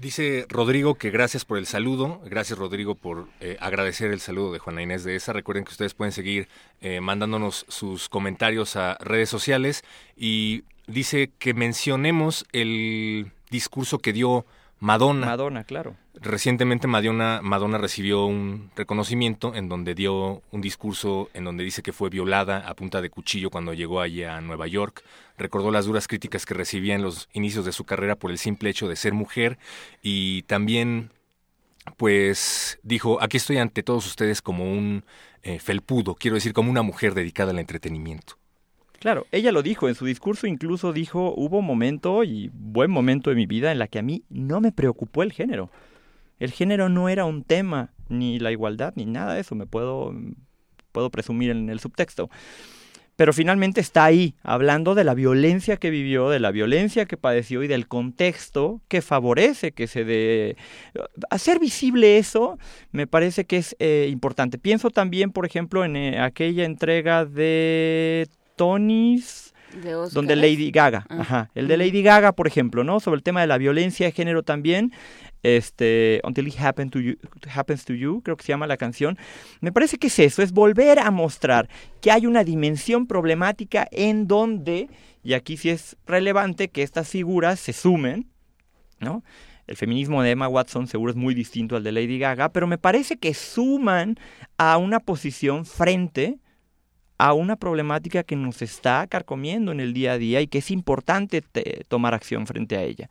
[0.00, 4.58] Dice Rodrigo que gracias por el saludo, gracias Rodrigo por eh, agradecer el saludo de
[4.58, 5.34] Juana Inés de esa.
[5.34, 6.48] Recuerden que ustedes pueden seguir
[6.80, 9.84] eh, mandándonos sus comentarios a redes sociales
[10.16, 14.46] y dice que mencionemos el discurso que dio
[14.80, 15.26] Madonna.
[15.26, 15.94] Madonna, claro.
[16.14, 21.92] Recientemente Madonna, Madonna recibió un reconocimiento en donde dio un discurso en donde dice que
[21.92, 25.04] fue violada a punta de cuchillo cuando llegó allí a Nueva York.
[25.36, 28.70] Recordó las duras críticas que recibía en los inicios de su carrera por el simple
[28.70, 29.58] hecho de ser mujer
[30.02, 31.10] y también
[31.96, 35.04] pues dijo, aquí estoy ante todos ustedes como un
[35.42, 38.39] eh, felpudo, quiero decir, como una mujer dedicada al entretenimiento.
[39.00, 43.36] Claro, ella lo dijo, en su discurso incluso dijo, hubo momento y buen momento de
[43.36, 45.70] mi vida en la que a mí no me preocupó el género.
[46.38, 50.14] El género no era un tema, ni la igualdad, ni nada de eso, me puedo,
[50.92, 52.28] puedo presumir en el subtexto.
[53.16, 57.62] Pero finalmente está ahí, hablando de la violencia que vivió, de la violencia que padeció
[57.62, 60.56] y del contexto que favorece que se dé...
[61.30, 62.58] Hacer visible eso
[62.92, 64.58] me parece que es eh, importante.
[64.58, 68.28] Pienso también, por ejemplo, en eh, aquella entrega de
[68.60, 69.54] Tonys,
[70.12, 73.00] donde Lady Gaga, ajá, el de Lady Gaga, por ejemplo, ¿no?
[73.00, 74.92] Sobre el tema de la violencia de género también,
[75.42, 77.16] este, Until It Happen to you,
[77.54, 79.16] Happens to You, creo que se llama la canción.
[79.62, 81.70] Me parece que es eso, es volver a mostrar
[82.02, 84.90] que hay una dimensión problemática en donde,
[85.22, 88.26] y aquí sí es relevante que estas figuras se sumen,
[88.98, 89.24] ¿no?
[89.66, 92.76] El feminismo de Emma Watson seguro es muy distinto al de Lady Gaga, pero me
[92.76, 94.18] parece que suman
[94.58, 96.40] a una posición frente
[97.20, 100.70] a una problemática que nos está carcomiendo en el día a día y que es
[100.70, 101.44] importante
[101.86, 103.10] tomar acción frente a ella.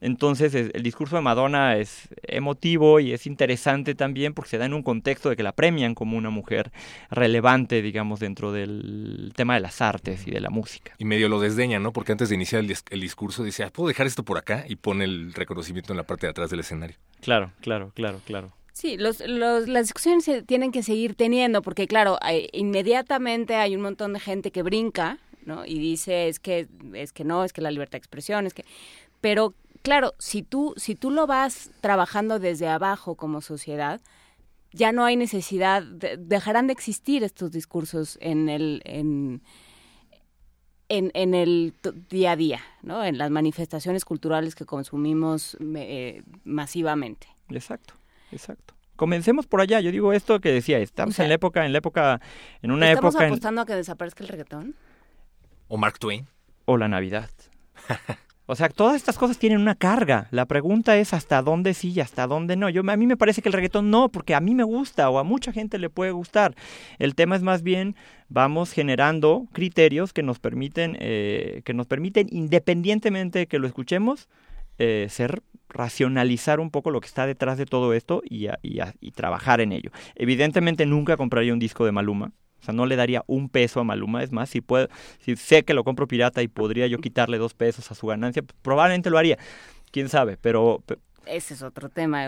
[0.00, 4.72] Entonces el discurso de Madonna es emotivo y es interesante también porque se da en
[4.72, 6.72] un contexto de que la premian como una mujer
[7.10, 10.94] relevante, digamos, dentro del tema de las artes y de la música.
[10.96, 11.92] Y medio lo desdeña, ¿no?
[11.92, 14.64] Porque antes de iniciar el, discurso dice, ah, ¿puedo dejar esto por acá?
[14.66, 16.96] Y pone el reconocimiento en la parte de atrás del escenario.
[17.20, 18.52] Claro, claro, claro, claro.
[18.80, 22.18] Sí, los, los, las discusiones se tienen que seguir teniendo, porque claro,
[22.54, 25.66] inmediatamente hay un montón de gente que brinca, ¿no?
[25.66, 28.64] Y dice, es que, es que no, es que la libertad de expresión, es que...
[29.20, 29.52] Pero
[29.82, 34.00] claro, si tú, si tú lo vas trabajando desde abajo como sociedad,
[34.72, 38.80] ya no hay necesidad, dejarán de existir estos discursos en el...
[38.86, 39.42] En,
[40.88, 41.74] en, el
[42.08, 43.04] día a día, ¿no?
[43.04, 47.28] En las manifestaciones culturales que consumimos eh, masivamente.
[47.50, 47.99] Exacto.
[48.32, 48.74] Exacto.
[48.96, 49.80] Comencemos por allá.
[49.80, 52.20] Yo digo esto que decía, estamos en la época, en la época,
[52.60, 53.08] en una época.
[53.08, 54.74] ¿Estamos apostando a que desaparezca el reggaetón?
[55.68, 56.26] ¿O Mark Twain?
[56.66, 57.30] O la Navidad.
[58.46, 60.28] o sea, todas estas cosas tienen una carga.
[60.32, 62.68] La pregunta es hasta dónde sí y hasta dónde no.
[62.68, 65.18] Yo, a mí me parece que el reggaetón no, porque a mí me gusta o
[65.18, 66.54] a mucha gente le puede gustar.
[66.98, 67.96] El tema es más bien,
[68.28, 74.28] vamos generando criterios que nos permiten, eh, que nos permiten, independientemente de que lo escuchemos,
[74.80, 79.60] eh, ser racionalizar un poco lo que está detrás de todo esto y, y, trabajar
[79.60, 79.90] en ello.
[80.14, 83.84] Evidentemente nunca compraría un disco de Maluma, o sea, no le daría un peso a
[83.84, 84.22] Maluma.
[84.22, 87.52] Es más, si puedo, si sé que lo compro pirata y podría yo quitarle dos
[87.52, 89.36] pesos a su ganancia, probablemente lo haría.
[89.92, 90.82] Quién sabe, pero.
[91.26, 92.26] Ese es otro tema.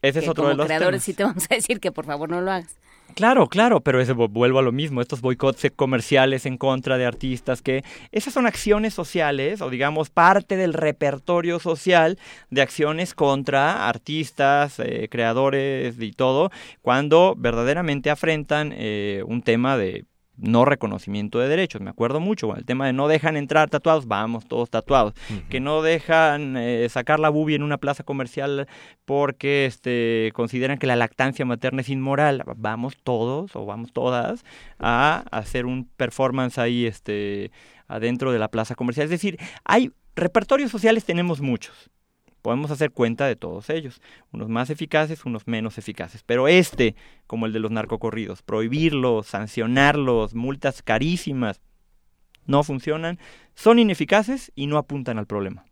[0.00, 2.30] Ese es otro como de los creadores sí te vamos a decir que por favor
[2.30, 2.76] no lo hagas.
[3.14, 7.82] Claro, claro, pero vuelvo a lo mismo, estos boicots comerciales en contra de artistas, que
[8.12, 12.18] esas son acciones sociales o digamos parte del repertorio social
[12.50, 20.04] de acciones contra artistas, eh, creadores y todo, cuando verdaderamente afrentan eh, un tema de
[20.38, 21.80] no reconocimiento de derechos.
[21.80, 25.14] Me acuerdo mucho con el tema de no dejan entrar tatuados, vamos todos tatuados.
[25.48, 28.68] Que no dejan eh, sacar la bubi en una plaza comercial
[29.04, 32.44] porque este, consideran que la lactancia materna es inmoral.
[32.56, 34.44] Vamos todos o vamos todas
[34.78, 37.50] a hacer un performance ahí este,
[37.86, 39.04] adentro de la plaza comercial.
[39.04, 41.90] Es decir, hay repertorios sociales tenemos muchos
[42.48, 44.00] podemos hacer cuenta de todos ellos,
[44.32, 46.22] unos más eficaces, unos menos eficaces.
[46.22, 46.96] Pero este,
[47.26, 51.60] como el de los narcocorridos, prohibirlos, sancionarlos, multas carísimas,
[52.46, 53.18] no funcionan,
[53.54, 55.66] son ineficaces y no apuntan al problema.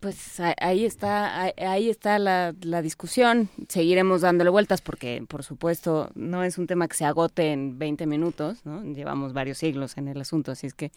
[0.00, 3.50] Pues ahí está, ahí está la, discusión.
[3.68, 8.06] Seguiremos dándole vueltas porque, por supuesto, no es un tema que se agote en 20
[8.06, 8.82] minutos, ¿no?
[8.82, 10.90] Llevamos varios siglos en el asunto, así es que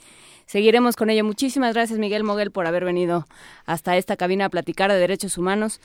[0.45, 1.25] seguiremos con ello.
[1.25, 3.27] Muchísimas gracias, Miguel Moguel, por haber venido
[3.65, 5.81] hasta esta cabina a platicar de derechos humanos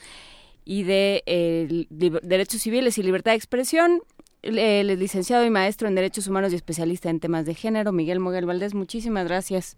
[0.63, 4.01] y de eh, derechos civiles y libertad de expresión.
[4.43, 8.45] El, licenciado y maestro en Derechos Humanos y especialista en temas de género, Miguel Moguel
[8.45, 9.75] Valdés, muchísimas gracias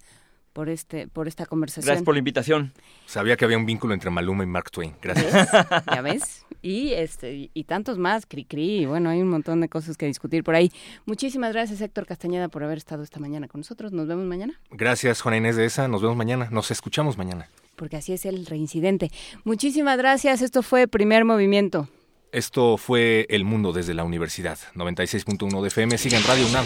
[0.53, 1.85] por este por esta conversación.
[1.85, 2.73] Gracias por la invitación.
[3.05, 4.93] Sabía que había un vínculo entre Maluma y Mark Twain.
[5.01, 5.47] Gracias.
[5.87, 6.45] ya ves.
[6.61, 10.43] Y este y tantos más, Cricri, y bueno, hay un montón de cosas que discutir
[10.43, 10.71] por ahí.
[11.05, 13.91] Muchísimas gracias Héctor Castañeda por haber estado esta mañana con nosotros.
[13.91, 14.59] Nos vemos mañana.
[14.69, 15.87] Gracias Juana Inés de esa.
[15.87, 16.49] Nos vemos mañana.
[16.51, 17.49] Nos escuchamos mañana.
[17.75, 19.11] Porque así es el reincidente.
[19.43, 20.41] Muchísimas gracias.
[20.41, 21.87] Esto fue Primer Movimiento.
[22.31, 24.57] Esto fue El Mundo desde la Universidad.
[24.75, 25.97] 96.1 de FM.
[25.97, 26.65] Sigan Radio UNAM.